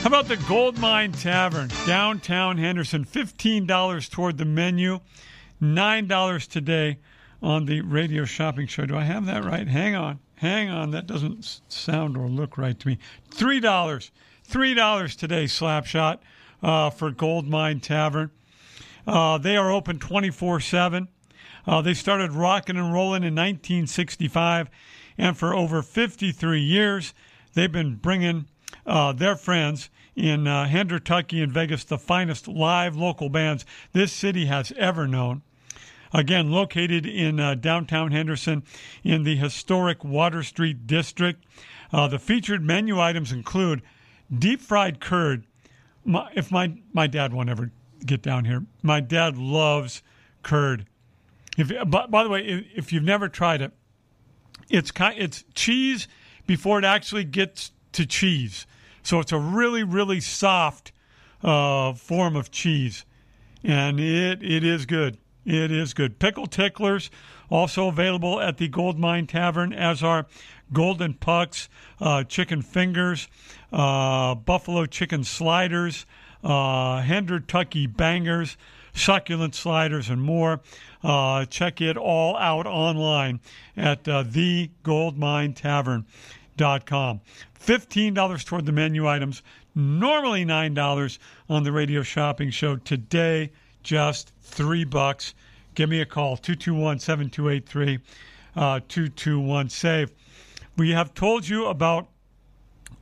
How 0.01 0.07
about 0.07 0.27
the 0.27 0.37
Goldmine 0.47 1.11
Tavern, 1.11 1.69
downtown 1.85 2.57
Henderson? 2.57 3.05
$15 3.05 4.09
toward 4.09 4.39
the 4.39 4.45
menu, 4.45 4.99
$9 5.63 6.47
today 6.47 6.97
on 7.41 7.65
the 7.65 7.79
Radio 7.79 8.25
Shopping 8.25 8.67
Show. 8.67 8.85
Do 8.85 8.97
I 8.97 9.03
have 9.03 9.25
that 9.27 9.45
right? 9.45 9.65
Hang 9.65 9.95
on. 9.95 10.19
Hang 10.35 10.69
on. 10.69 10.91
That 10.91 11.07
doesn't 11.07 11.61
sound 11.69 12.17
or 12.17 12.27
look 12.27 12.57
right 12.57 12.77
to 12.77 12.87
me. 12.87 12.97
$3. 13.31 14.11
$3 14.49 15.17
today, 15.17 15.45
Slapshot, 15.45 16.19
uh, 16.61 16.89
for 16.89 17.11
Gold 17.11 17.47
Mine 17.47 17.79
Tavern. 17.79 18.29
Uh, 19.07 19.37
they 19.37 19.55
are 19.55 19.71
open 19.71 19.99
24 19.99 20.59
7. 20.59 21.07
Uh, 21.65 21.81
they 21.81 21.93
started 21.93 22.33
rocking 22.33 22.75
and 22.75 22.93
rolling 22.93 23.23
in 23.23 23.33
1965, 23.33 24.69
and 25.17 25.37
for 25.37 25.55
over 25.55 25.81
53 25.81 26.59
years, 26.59 27.13
they've 27.53 27.71
been 27.71 27.95
bringing 27.95 28.47
uh, 28.85 29.13
their 29.13 29.37
friends 29.37 29.89
in 30.13 30.45
uh, 30.45 30.65
Hendertucky 30.65 31.41
and 31.41 31.53
Vegas 31.53 31.85
the 31.85 31.97
finest 31.97 32.49
live 32.49 32.97
local 32.97 33.29
bands 33.29 33.65
this 33.93 34.11
city 34.11 34.47
has 34.47 34.73
ever 34.73 35.07
known. 35.07 35.41
Again, 36.13 36.51
located 36.51 37.07
in 37.07 37.39
uh, 37.39 37.55
downtown 37.55 38.11
Henderson 38.11 38.63
in 39.03 39.23
the 39.23 39.35
historic 39.35 40.03
Water 40.03 40.43
Street 40.43 40.85
district. 40.85 41.43
Uh, 41.91 42.07
the 42.07 42.19
featured 42.19 42.63
menu 42.63 42.99
items 42.99 43.31
include 43.31 43.81
deep 44.33 44.61
fried 44.61 44.99
curd. 44.99 45.45
My, 46.05 46.31
if 46.35 46.51
my, 46.51 46.75
my 46.93 47.07
dad 47.07 47.33
won't 47.33 47.49
ever 47.49 47.71
get 48.05 48.21
down 48.21 48.45
here, 48.45 48.65
my 48.83 48.99
dad 48.99 49.37
loves 49.37 50.03
curd. 50.43 50.85
If, 51.57 51.69
by, 51.89 52.05
by 52.05 52.23
the 52.23 52.29
way, 52.29 52.65
if, 52.75 52.93
you've 52.93 53.03
never 53.03 53.27
tried 53.27 53.61
it, 53.61 53.71
it's 54.69 54.91
kind, 54.91 55.17
it's 55.17 55.43
cheese 55.55 56.07
before 56.45 56.77
it 56.77 56.85
actually 56.85 57.23
gets 57.23 57.71
to 57.93 58.05
cheese. 58.05 58.67
So 59.01 59.19
it's 59.19 59.31
a 59.31 59.37
really, 59.37 59.83
really 59.83 60.19
soft 60.19 60.91
uh, 61.43 61.93
form 61.93 62.35
of 62.35 62.51
cheese, 62.51 63.05
and 63.63 63.99
it 63.99 64.41
it 64.41 64.63
is 64.63 64.85
good. 64.85 65.17
It 65.45 65.71
is 65.71 65.93
good. 65.93 66.19
Pickle 66.19 66.47
ticklers 66.47 67.11
also 67.49 67.87
available 67.87 68.39
at 68.39 68.57
the 68.57 68.67
Gold 68.67 68.97
Mine 68.97 69.27
Tavern, 69.27 69.73
as 69.73 70.01
are 70.01 70.25
golden 70.71 71.13
pucks, 71.13 71.69
uh, 71.99 72.23
chicken 72.23 72.61
fingers, 72.61 73.27
uh, 73.71 74.35
buffalo 74.35 74.85
chicken 74.85 75.23
sliders, 75.23 76.05
uh, 76.43 77.01
Hendertucky 77.01 77.95
bangers, 77.95 78.57
succulent 78.93 79.55
sliders, 79.55 80.09
and 80.09 80.21
more. 80.21 80.61
Uh, 81.03 81.45
check 81.45 81.81
it 81.81 81.97
all 81.97 82.37
out 82.37 82.65
online 82.65 83.39
at 83.75 84.07
uh, 84.07 84.23
thegoldminetavern.com. 84.23 87.21
$15 87.59 88.45
toward 88.45 88.65
the 88.65 88.71
menu 88.71 89.07
items, 89.07 89.41
normally 89.73 90.45
$9 90.45 91.17
on 91.49 91.63
the 91.63 91.71
radio 91.71 92.03
shopping 92.03 92.49
show. 92.49 92.75
Today, 92.75 93.51
just 93.83 94.31
3 94.41 94.83
bucks. 94.85 95.33
Give 95.75 95.89
me 95.89 96.01
a 96.01 96.05
call, 96.05 96.37
221 96.37 96.99
7283 96.99 97.99
221 98.55 99.69
SAVE. 99.69 100.11
We 100.77 100.91
have 100.91 101.13
told 101.13 101.47
you 101.47 101.67
about 101.67 102.07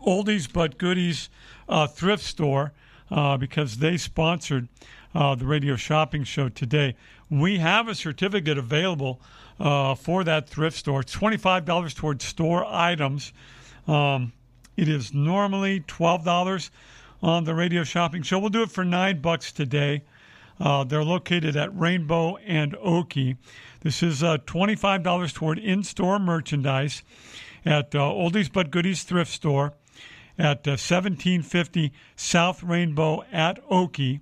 Oldies 0.05 0.51
But 0.51 0.77
Goodies 0.77 1.29
uh, 1.69 1.87
thrift 1.87 2.23
store 2.23 2.73
uh, 3.09 3.37
because 3.37 3.77
they 3.77 3.97
sponsored 3.97 4.67
uh, 5.13 5.35
the 5.35 5.45
radio 5.45 5.75
shopping 5.75 6.23
show 6.23 6.49
today. 6.49 6.95
We 7.29 7.57
have 7.57 7.87
a 7.87 7.95
certificate 7.95 8.57
available 8.57 9.21
uh, 9.59 9.95
for 9.95 10.23
that 10.23 10.49
thrift 10.49 10.77
store. 10.77 11.01
It's 11.01 11.15
$25 11.15 11.95
towards 11.95 12.25
store 12.25 12.65
items. 12.65 13.31
Um, 13.87 14.33
it 14.75 14.89
is 14.89 15.13
normally 15.13 15.81
$12 15.81 16.69
on 17.21 17.43
the 17.43 17.53
radio 17.53 17.83
shopping 17.83 18.23
show. 18.23 18.39
We'll 18.39 18.49
do 18.49 18.63
it 18.63 18.71
for 18.71 18.83
9 18.83 19.21
bucks 19.21 19.51
today. 19.51 20.03
Uh, 20.61 20.83
they're 20.83 21.03
located 21.03 21.55
at 21.55 21.75
Rainbow 21.75 22.37
and 22.37 22.75
Oakey. 22.79 23.35
This 23.79 24.03
is 24.03 24.21
uh, 24.21 24.37
$25 24.45 25.33
toward 25.33 25.57
in 25.57 25.81
store 25.81 26.19
merchandise 26.19 27.01
at 27.65 27.95
uh, 27.95 27.99
Oldies 27.99 28.53
But 28.53 28.69
Goodies 28.69 29.01
thrift 29.01 29.31
store 29.31 29.73
at 30.37 30.67
uh, 30.67 30.77
1750 30.77 31.91
South 32.15 32.61
Rainbow 32.61 33.23
at 33.31 33.59
Oakey. 33.71 34.19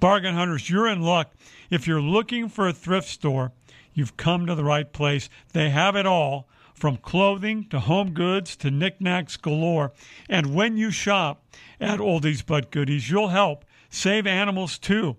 Bargain 0.00 0.34
Hunters, 0.34 0.70
you're 0.70 0.88
in 0.88 1.02
luck. 1.02 1.34
If 1.68 1.86
you're 1.86 2.00
looking 2.00 2.48
for 2.48 2.66
a 2.66 2.72
thrift 2.72 3.08
store, 3.08 3.52
you've 3.92 4.16
come 4.16 4.46
to 4.46 4.54
the 4.54 4.64
right 4.64 4.90
place. 4.90 5.28
They 5.52 5.68
have 5.68 5.94
it 5.94 6.06
all 6.06 6.48
from 6.72 6.96
clothing 6.96 7.66
to 7.68 7.80
home 7.80 8.14
goods 8.14 8.56
to 8.56 8.70
knickknacks 8.70 9.36
galore. 9.36 9.92
And 10.26 10.54
when 10.54 10.78
you 10.78 10.90
shop 10.90 11.44
at 11.78 12.00
Oldies 12.00 12.44
But 12.46 12.70
Goodies, 12.70 13.10
you'll 13.10 13.28
help 13.28 13.66
save 13.90 14.26
animals 14.26 14.78
too. 14.78 15.18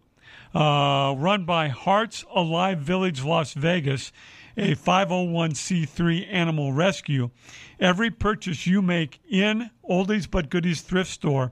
Uh, 0.54 1.16
run 1.18 1.46
by 1.46 1.70
Hearts 1.70 2.26
Alive 2.36 2.80
Village 2.80 3.24
Las 3.24 3.54
Vegas, 3.54 4.12
a 4.58 4.76
501c3 4.76 6.28
animal 6.30 6.74
rescue. 6.74 7.30
Every 7.80 8.12
purchase 8.12 8.68
you 8.68 8.82
make 8.82 9.22
in 9.30 9.70
Oldies 9.90 10.30
But 10.30 10.50
Goodies 10.50 10.82
thrift 10.82 11.10
store 11.10 11.52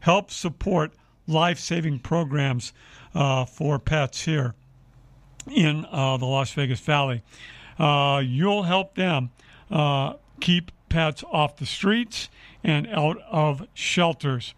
helps 0.00 0.36
support 0.36 0.92
life 1.26 1.58
saving 1.58 1.98
programs 1.98 2.72
uh, 3.14 3.44
for 3.46 3.80
pets 3.80 4.24
here 4.24 4.54
in 5.50 5.84
uh, 5.90 6.16
the 6.16 6.26
Las 6.26 6.52
Vegas 6.52 6.80
Valley. 6.80 7.22
Uh, 7.80 8.22
you'll 8.24 8.62
help 8.62 8.94
them 8.94 9.30
uh, 9.72 10.14
keep 10.40 10.70
pets 10.88 11.24
off 11.32 11.56
the 11.56 11.66
streets 11.66 12.28
and 12.62 12.86
out 12.88 13.18
of 13.30 13.66
shelters. 13.74 14.54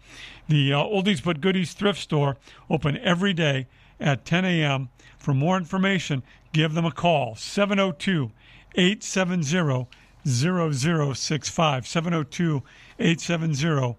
The 0.47 0.73
uh, 0.73 0.77
Oldies 0.77 1.23
But 1.23 1.41
Goodies 1.41 1.73
thrift 1.73 1.99
store 1.99 2.37
open 2.69 2.97
every 2.97 3.33
day 3.33 3.67
at 3.99 4.25
10 4.25 4.45
a.m. 4.45 4.89
For 5.17 5.33
more 5.33 5.57
information, 5.57 6.23
give 6.53 6.73
them 6.73 6.85
a 6.85 6.91
call 6.91 7.35
702 7.35 8.31
870 8.75 9.87
0065. 10.27 11.87
702 11.87 12.63
870 12.99 13.97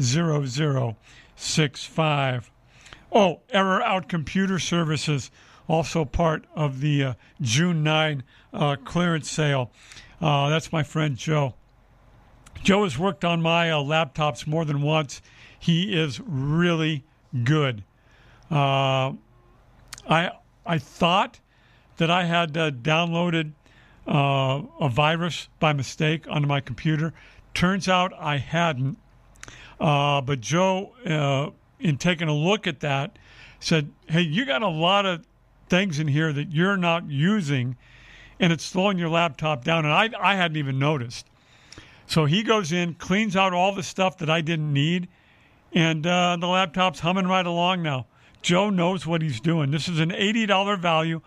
0065. 0.00 2.50
Oh, 3.14 3.40
Error 3.50 3.82
Out 3.82 4.08
Computer 4.08 4.58
Services, 4.58 5.30
also 5.68 6.04
part 6.04 6.46
of 6.54 6.80
the 6.80 7.04
uh, 7.04 7.14
June 7.40 7.82
9 7.82 8.22
uh, 8.54 8.76
clearance 8.84 9.30
sale. 9.30 9.70
Uh, 10.20 10.48
that's 10.48 10.72
my 10.72 10.82
friend 10.82 11.16
Joe. 11.16 11.54
Joe 12.62 12.84
has 12.84 12.98
worked 12.98 13.24
on 13.24 13.42
my 13.42 13.70
uh, 13.70 13.78
laptops 13.78 14.46
more 14.46 14.64
than 14.64 14.82
once. 14.82 15.20
He 15.58 15.98
is 15.98 16.20
really 16.20 17.04
good. 17.44 17.84
I 20.08 20.30
I 20.64 20.78
thought 20.78 21.40
that 21.96 22.10
I 22.10 22.24
had 22.24 22.56
uh, 22.56 22.70
downloaded 22.70 23.52
uh, 24.06 24.62
a 24.80 24.88
virus 24.88 25.48
by 25.60 25.72
mistake 25.72 26.26
onto 26.28 26.48
my 26.48 26.60
computer. 26.60 27.12
Turns 27.54 27.88
out 27.88 28.12
I 28.18 28.38
hadn't. 28.38 28.98
Uh, 29.78 30.20
but 30.20 30.40
Joe, 30.40 30.92
uh, 31.06 31.50
in 31.80 31.98
taking 31.98 32.28
a 32.28 32.34
look 32.34 32.66
at 32.66 32.80
that, 32.80 33.18
said, 33.60 33.90
"Hey, 34.08 34.22
you 34.22 34.44
got 34.44 34.62
a 34.62 34.68
lot 34.68 35.06
of 35.06 35.24
things 35.68 35.98
in 35.98 36.08
here 36.08 36.32
that 36.32 36.52
you're 36.52 36.76
not 36.76 37.10
using, 37.10 37.76
and 38.38 38.52
it's 38.52 38.64
slowing 38.64 38.98
your 38.98 39.08
laptop 39.08 39.64
down." 39.64 39.84
And 39.84 39.92
I, 39.92 40.10
I 40.20 40.36
hadn't 40.36 40.56
even 40.56 40.78
noticed. 40.78 41.26
So 42.06 42.26
he 42.26 42.42
goes 42.42 42.72
in, 42.72 42.94
cleans 42.94 43.36
out 43.36 43.52
all 43.52 43.74
the 43.74 43.82
stuff 43.82 44.18
that 44.18 44.28
I 44.28 44.40
didn't 44.40 44.72
need, 44.72 45.08
and 45.72 46.06
uh, 46.06 46.36
the 46.38 46.46
laptop's 46.46 47.00
humming 47.00 47.26
right 47.26 47.46
along 47.46 47.82
now. 47.82 48.06
Joe 48.42 48.70
knows 48.70 49.06
what 49.06 49.22
he's 49.22 49.40
doing. 49.40 49.70
This 49.70 49.88
is 49.88 50.00
an 50.00 50.10
$80 50.10 50.78
value, 50.78 51.20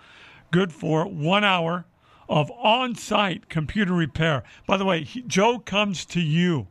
good 0.52 0.72
for 0.72 1.06
one 1.06 1.44
hour 1.44 1.86
of 2.28 2.52
on 2.52 2.96
site 2.96 3.50
computer 3.50 3.94
repair. 3.94 4.44
By 4.68 4.78
the 4.78 4.86
way, 4.86 5.04
he, 5.04 5.22
Joe 5.22 5.60
comes 5.60 6.06
to 6.06 6.20
you 6.20 6.68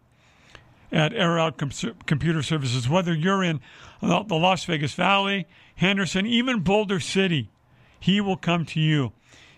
at 0.93 1.12
Error 1.12 1.39
Out 1.39 1.57
Com- 1.57 1.71
Computer 2.07 2.43
Services, 2.43 2.89
whether 2.89 3.15
you're 3.15 3.43
in 3.43 3.61
the 4.01 4.25
Las 4.31 4.65
Vegas 4.65 4.95
Valley, 4.95 5.47
Henderson, 5.77 6.27
even 6.27 6.61
Boulder 6.61 7.01
City, 7.01 7.51
he 7.99 8.21
will 8.21 8.37
come 8.37 8.65
to 8.66 8.81
you. 8.81 9.12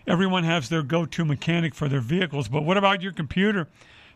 Everyone 0.07 0.45
has 0.45 0.69
their 0.69 0.83
go 0.83 1.05
to 1.05 1.25
mechanic 1.25 1.75
for 1.75 1.89
their 1.89 1.99
vehicles, 1.99 2.47
but 2.47 2.63
what 2.63 2.77
about 2.77 3.01
your 3.01 3.11
computer? 3.11 3.67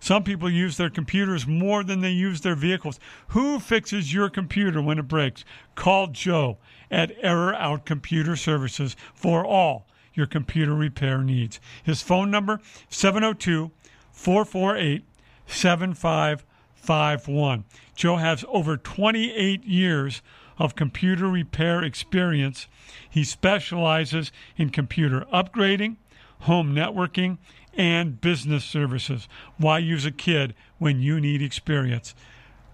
Some 0.02 0.24
people 0.24 0.50
use 0.50 0.76
their 0.78 0.90
computers 0.90 1.46
more 1.46 1.84
than 1.84 2.02
they 2.02 2.10
use 2.10 2.42
their 2.42 2.56
vehicles. 2.56 3.00
Who 3.28 3.60
fixes 3.60 4.14
your 4.14 4.32
computer 4.32 4.82
when 4.82 4.98
it 4.98 5.08
breaks? 5.08 5.46
Call 5.76 6.08
Joe 6.08 6.58
at 6.90 7.16
Error 7.22 7.54
Out 7.54 7.86
Computer 7.86 8.36
Services 8.36 8.96
for 9.14 9.46
all 9.46 9.86
your 10.16 10.26
computer 10.26 10.74
repair 10.74 11.20
needs. 11.20 11.60
His 11.84 12.02
phone 12.02 12.32
number 12.32 12.60
702 12.90 13.70
448 14.12 15.06
7551. 15.46 17.66
Joe 17.94 18.16
has 18.16 18.44
over 18.50 18.78
28 18.78 19.64
years 19.64 20.24
of 20.58 20.76
computer 20.76 21.28
repair 21.28 21.84
experience. 21.84 22.66
He 23.08 23.24
specializes 23.24 24.32
in 24.58 24.72
computer 24.72 25.28
upgrading, 25.32 25.98
home 26.42 26.74
networking, 26.74 27.38
and 27.74 28.20
business 28.20 28.64
services. 28.64 29.28
Why 29.58 29.80
use 29.80 30.06
a 30.06 30.12
kid 30.12 30.54
when 30.78 31.02
you 31.02 31.20
need 31.20 31.42
experience? 31.42 32.16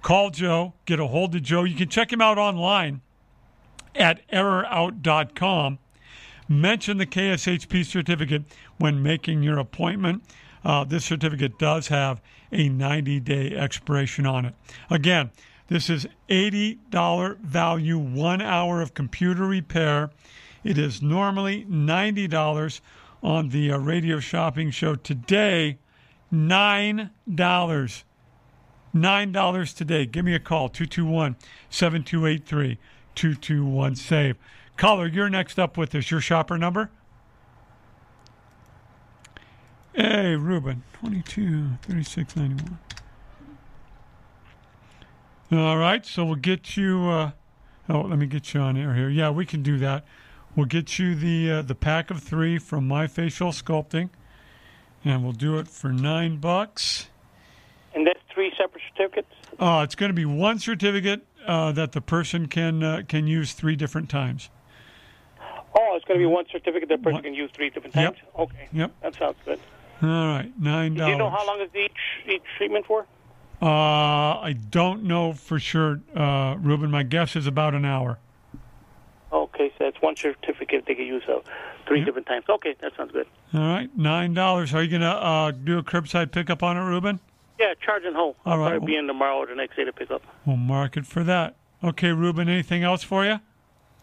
Call 0.02 0.30
Joe, 0.30 0.74
get 0.86 1.00
a 1.00 1.08
hold 1.08 1.36
of 1.36 1.44
Joe. 1.44 1.64
You 1.64 1.76
can 1.76 1.90
check 1.90 2.12
him 2.12 2.22
out 2.22 2.38
online 2.38 3.02
at 3.96 4.28
errorout.com. 4.30 5.80
Mention 6.50 6.98
the 6.98 7.06
KSHP 7.06 7.86
certificate 7.86 8.44
when 8.78 9.04
making 9.04 9.44
your 9.44 9.58
appointment. 9.58 10.24
Uh, 10.64 10.84
this 10.84 11.04
certificate 11.04 11.60
does 11.60 11.90
have 11.90 12.22
a 12.52 12.70
90 12.70 13.20
day 13.20 13.56
expiration 13.56 14.26
on 14.26 14.46
it. 14.46 14.56
Again, 14.90 15.32
this 15.68 15.90
is 15.90 16.08
$80 16.30 17.38
value, 17.40 17.98
one 17.98 18.42
hour 18.42 18.82
of 18.82 18.94
computer 18.94 19.46
repair. 19.46 20.12
It 20.64 20.78
is 20.78 21.02
normally 21.02 21.66
$90 21.66 22.82
on 23.24 23.50
the 23.50 23.72
uh, 23.72 23.78
radio 23.78 24.20
shopping 24.20 24.72
show 24.72 24.96
today. 24.96 25.78
$9. 26.34 27.10
$9 28.96 29.76
today. 29.76 30.06
Give 30.06 30.26
me 30.26 30.34
a 30.34 30.40
call 30.40 30.70
221 30.70 31.36
7283 31.70 32.78
221 33.16 33.96
SAVE. 33.96 34.36
Caller, 34.76 35.08
you're 35.08 35.30
next 35.30 35.58
up 35.58 35.78
with 35.78 35.96
us. 35.96 36.12
Your 36.12 36.22
shopper 36.22 36.58
number? 36.58 36.92
Hey, 39.94 40.36
Ruben, 40.36 40.84
22 40.94 41.70
36 41.82 42.36
91. 42.36 42.80
All 45.50 45.78
right, 45.78 46.06
so 46.06 46.26
we'll 46.26 46.36
get 46.36 46.78
you. 46.78 47.10
Uh, 47.10 47.32
oh, 47.90 48.02
let 48.02 48.20
me 48.20 48.28
get 48.28 48.54
you 48.54 48.60
on 48.60 48.78
air 48.78 48.94
here. 48.94 49.10
Yeah, 49.10 49.32
we 49.32 49.46
can 49.46 49.64
do 49.64 49.80
that. 49.80 50.06
We'll 50.58 50.66
get 50.66 50.98
you 50.98 51.14
the 51.14 51.52
uh, 51.52 51.62
the 51.62 51.76
pack 51.76 52.10
of 52.10 52.24
three 52.24 52.58
from 52.58 52.88
My 52.88 53.06
Facial 53.06 53.52
Sculpting, 53.52 54.10
and 55.06 55.24
we'll 55.24 55.32
do 55.32 55.60
it 55.60 55.68
for 55.68 55.90
nine 55.90 56.38
bucks. 56.38 57.10
And 57.94 58.08
that's 58.08 58.20
three 58.34 58.52
separate 58.58 58.82
certificates. 58.92 59.28
Uh, 59.60 59.82
it's 59.84 59.94
going 59.94 60.10
to 60.10 60.16
be 60.16 60.26
one 60.26 60.58
certificate 60.58 61.22
uh, 61.46 61.74
that 61.74 61.92
the 61.92 62.02
person 62.02 62.48
can 62.48 62.82
uh, 62.82 63.04
can 63.08 63.28
use 63.28 63.54
three 63.54 63.76
different 63.76 64.10
times. 64.10 64.50
Oh, 65.76 65.96
it's 65.96 66.06
going 66.06 66.20
to 66.20 66.26
be 66.28 66.34
one 66.34 66.46
certificate 66.52 66.90
that 66.90 67.04
person 67.04 67.22
can 67.22 67.36
use 67.36 67.52
three 67.54 67.70
different 67.70 67.96
Yep. 67.96 68.16
times. 68.16 68.28
Okay. 68.40 68.68
Yep. 68.74 68.92
That 69.02 69.14
sounds 69.14 69.38
good. 69.46 69.60
All 70.02 70.10
right, 70.10 70.52
nine 70.60 70.96
Do 70.96 71.06
you 71.06 71.18
know 71.18 71.30
how 71.30 71.46
long 71.46 71.62
is 71.62 71.70
each 71.76 71.92
each 72.28 72.42
treatment 72.58 72.88
for? 72.88 73.06
Uh, 73.62 74.40
I 74.40 74.56
don't 74.72 75.04
know 75.04 75.34
for 75.34 75.60
sure, 75.60 76.02
uh, 76.16 76.56
Ruben. 76.60 76.90
My 76.90 77.04
guess 77.04 77.36
is 77.36 77.46
about 77.46 77.76
an 77.76 77.86
hour. 77.86 78.18
Okay, 79.58 79.74
so 79.76 79.86
that's 79.86 80.00
one 80.04 80.16
certificate 80.16 80.86
they 80.86 80.94
can 80.94 81.08
use 81.08 81.24
uh, 81.28 81.40
three 81.88 82.04
different 82.04 82.28
times. 82.28 82.46
Okay, 82.48 82.76
that 82.80 82.96
sounds 82.96 83.12
good. 83.12 83.26
All 83.56 83.60
right, 83.62 83.90
nine 83.98 84.36
dollars. 84.36 84.72
Are 84.76 84.84
you 84.84 84.92
gonna 84.92 85.10
uh, 85.10 85.50
do 85.50 85.80
a 85.80 85.84
curbside 85.84 86.32
pickup 86.32 86.62
on 86.62 86.78
it, 86.78 86.82
Ruben? 86.82 87.20
Yeah, 87.60 87.74
charge 87.84 88.04
and 88.06 88.16
hold. 88.16 88.36
I'll 88.46 88.54
All 88.54 88.60
right. 88.60 88.70
probably 88.74 88.86
be 88.86 88.96
in 88.98 89.08
tomorrow 89.08 89.38
or 89.38 89.48
the 89.48 89.56
next 89.56 89.76
day 89.76 89.84
to 89.84 89.92
pick 89.92 90.12
up. 90.12 90.22
We'll 90.46 90.58
mark 90.58 90.96
it 90.96 91.08
for 91.08 91.24
that. 91.24 91.56
Okay, 91.84 92.12
Ruben. 92.12 92.48
Anything 92.48 92.84
else 92.84 93.02
for 93.02 93.26
you? 93.26 93.40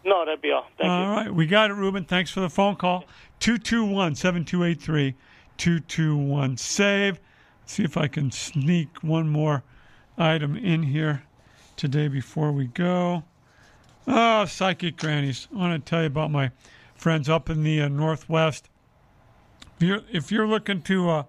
No, 0.03 0.25
that'd 0.25 0.41
be 0.41 0.51
all. 0.51 0.67
Thank 0.77 0.91
All 0.91 1.03
you. 1.05 1.11
right, 1.11 1.33
we 1.33 1.47
got 1.47 1.71
it, 1.71 1.75
Ruben. 1.75 2.03
Thanks 2.03 2.31
for 2.31 2.41
the 2.41 2.49
phone 2.49 2.75
call. 2.75 3.05
221 3.39 4.15
7283 4.15 5.15
221 5.55 6.57
SAVE. 6.57 7.19
See 7.65 7.83
if 7.83 7.95
I 7.95 8.07
can 8.07 8.29
sneak 8.29 9.01
one 9.03 9.29
more 9.29 9.63
item 10.17 10.57
in 10.57 10.83
here 10.83 11.23
today 11.77 12.09
before 12.09 12.51
we 12.51 12.67
go. 12.67 13.23
Oh, 14.07 14.45
Psychic 14.45 14.97
Grannies. 14.97 15.47
I 15.53 15.57
want 15.57 15.85
to 15.85 15.89
tell 15.89 16.01
you 16.01 16.07
about 16.07 16.31
my 16.31 16.51
friends 16.95 17.27
up 17.27 17.49
in 17.49 17.63
the 17.63 17.81
uh, 17.81 17.87
Northwest. 17.87 18.69
If 19.77 19.87
you're, 19.87 20.01
if 20.11 20.31
you're 20.31 20.47
looking 20.47 20.81
to, 20.83 21.09
uh, 21.09 21.23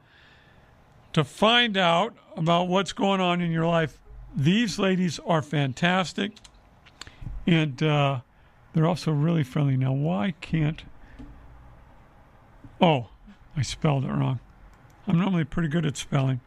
to 1.15 1.25
find 1.25 1.77
out 1.77 2.15
about 2.37 2.69
what's 2.69 2.93
going 2.93 3.21
on 3.21 3.41
in 3.41 3.51
your 3.51 3.67
life, 3.67 3.99
these 4.35 4.79
ladies 4.79 5.19
are 5.27 5.43
fantastic. 5.43 6.33
And 7.47 7.83
uh, 7.83 8.21
they're 8.75 8.87
also 8.87 9.13
really 9.13 9.43
friendly. 9.43 9.77
Now, 9.77 9.93
why 9.93 10.35
can't. 10.41 10.83
Oh, 12.81 13.09
I 13.57 13.63
spelled 13.63 14.05
it 14.05 14.09
wrong. 14.09 14.41
I'm 15.07 15.19
normally 15.19 15.45
pretty 15.45 15.69
good 15.69 15.87
at 15.87 15.97
spelling. 15.97 16.41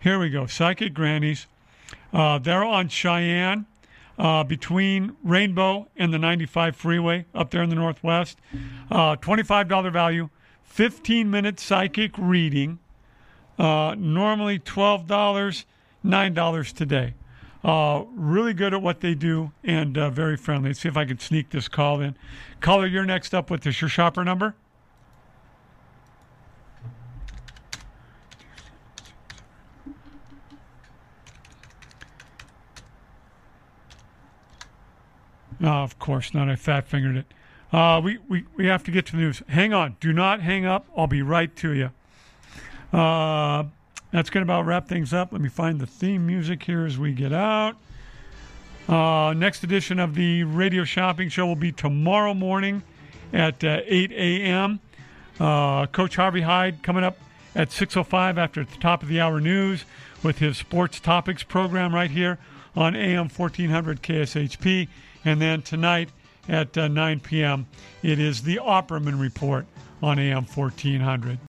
Here 0.00 0.18
we 0.18 0.28
go. 0.28 0.46
Psychic 0.46 0.92
Grannies. 0.92 1.46
Uh, 2.12 2.38
they're 2.38 2.64
on 2.64 2.88
Cheyenne, 2.88 3.66
uh, 4.18 4.44
between 4.44 5.16
Rainbow 5.22 5.88
and 5.96 6.12
the 6.12 6.18
95 6.18 6.76
freeway 6.76 7.26
up 7.34 7.50
there 7.50 7.62
in 7.62 7.70
the 7.70 7.76
Northwest. 7.76 8.38
Uh, 8.90 9.16
$25 9.16 9.92
value, 9.92 10.28
15 10.62 11.30
minute 11.30 11.58
psychic 11.58 12.12
reading. 12.18 12.78
Uh, 13.58 13.94
normally 13.96 14.58
$12, 14.58 15.64
$9 16.04 16.72
today. 16.72 17.14
Uh, 17.62 18.04
really 18.14 18.52
good 18.52 18.74
at 18.74 18.82
what 18.82 19.00
they 19.00 19.14
do 19.14 19.50
and 19.62 19.96
uh, 19.96 20.10
very 20.10 20.36
friendly. 20.36 20.68
Let's 20.70 20.80
see 20.80 20.88
if 20.88 20.96
I 20.96 21.06
can 21.06 21.18
sneak 21.18 21.50
this 21.50 21.66
call 21.66 22.00
in. 22.00 22.14
Caller, 22.60 22.86
you're 22.86 23.06
next 23.06 23.34
up 23.34 23.50
with 23.50 23.62
this. 23.62 23.80
Your 23.80 23.88
shopper 23.88 24.22
number? 24.22 24.54
Oh, 35.64 35.82
of 35.82 35.98
course 35.98 36.34
not. 36.34 36.50
I 36.50 36.56
fat 36.56 36.86
fingered 36.86 37.16
it. 37.16 37.26
Uh, 37.72 38.00
we, 38.04 38.18
we, 38.28 38.44
we 38.54 38.66
have 38.66 38.84
to 38.84 38.90
get 38.90 39.06
to 39.06 39.12
the 39.12 39.18
news. 39.18 39.42
Hang 39.48 39.72
on. 39.72 39.96
Do 39.98 40.12
not 40.12 40.42
hang 40.42 40.66
up. 40.66 40.86
I'll 40.94 41.06
be 41.06 41.22
right 41.22 41.54
to 41.56 41.72
you. 41.72 41.90
Uh, 42.96 43.64
that's 44.12 44.28
going 44.28 44.46
to 44.46 44.52
about 44.52 44.66
wrap 44.66 44.86
things 44.86 45.14
up. 45.14 45.32
Let 45.32 45.40
me 45.40 45.48
find 45.48 45.80
the 45.80 45.86
theme 45.86 46.26
music 46.26 46.62
here 46.62 46.84
as 46.84 46.98
we 46.98 47.12
get 47.12 47.32
out. 47.32 47.76
Uh, 48.86 49.32
next 49.34 49.64
edition 49.64 49.98
of 49.98 50.14
the 50.14 50.44
Radio 50.44 50.84
Shopping 50.84 51.30
Show 51.30 51.46
will 51.46 51.56
be 51.56 51.72
tomorrow 51.72 52.34
morning 52.34 52.82
at 53.32 53.64
uh, 53.64 53.80
8 53.86 54.12
a.m. 54.12 54.80
Uh, 55.40 55.86
Coach 55.86 56.16
Harvey 56.16 56.42
Hyde 56.42 56.82
coming 56.82 57.02
up 57.02 57.16
at 57.54 57.70
6.05 57.70 58.36
after 58.36 58.64
the 58.64 58.76
top 58.76 59.02
of 59.02 59.08
the 59.08 59.18
hour 59.18 59.40
news 59.40 59.86
with 60.22 60.38
his 60.38 60.58
sports 60.58 61.00
topics 61.00 61.42
program 61.42 61.94
right 61.94 62.10
here 62.10 62.38
on 62.76 62.94
AM 62.94 63.30
1400 63.30 64.02
KSHP. 64.02 64.88
And 65.24 65.40
then 65.40 65.62
tonight 65.62 66.10
at 66.48 66.76
uh, 66.76 66.88
9 66.88 67.20
p.m., 67.20 67.66
it 68.02 68.18
is 68.18 68.42
the 68.42 68.56
Opperman 68.56 69.20
Report 69.20 69.66
on 70.02 70.18
AM 70.18 70.44
1400. 70.44 71.38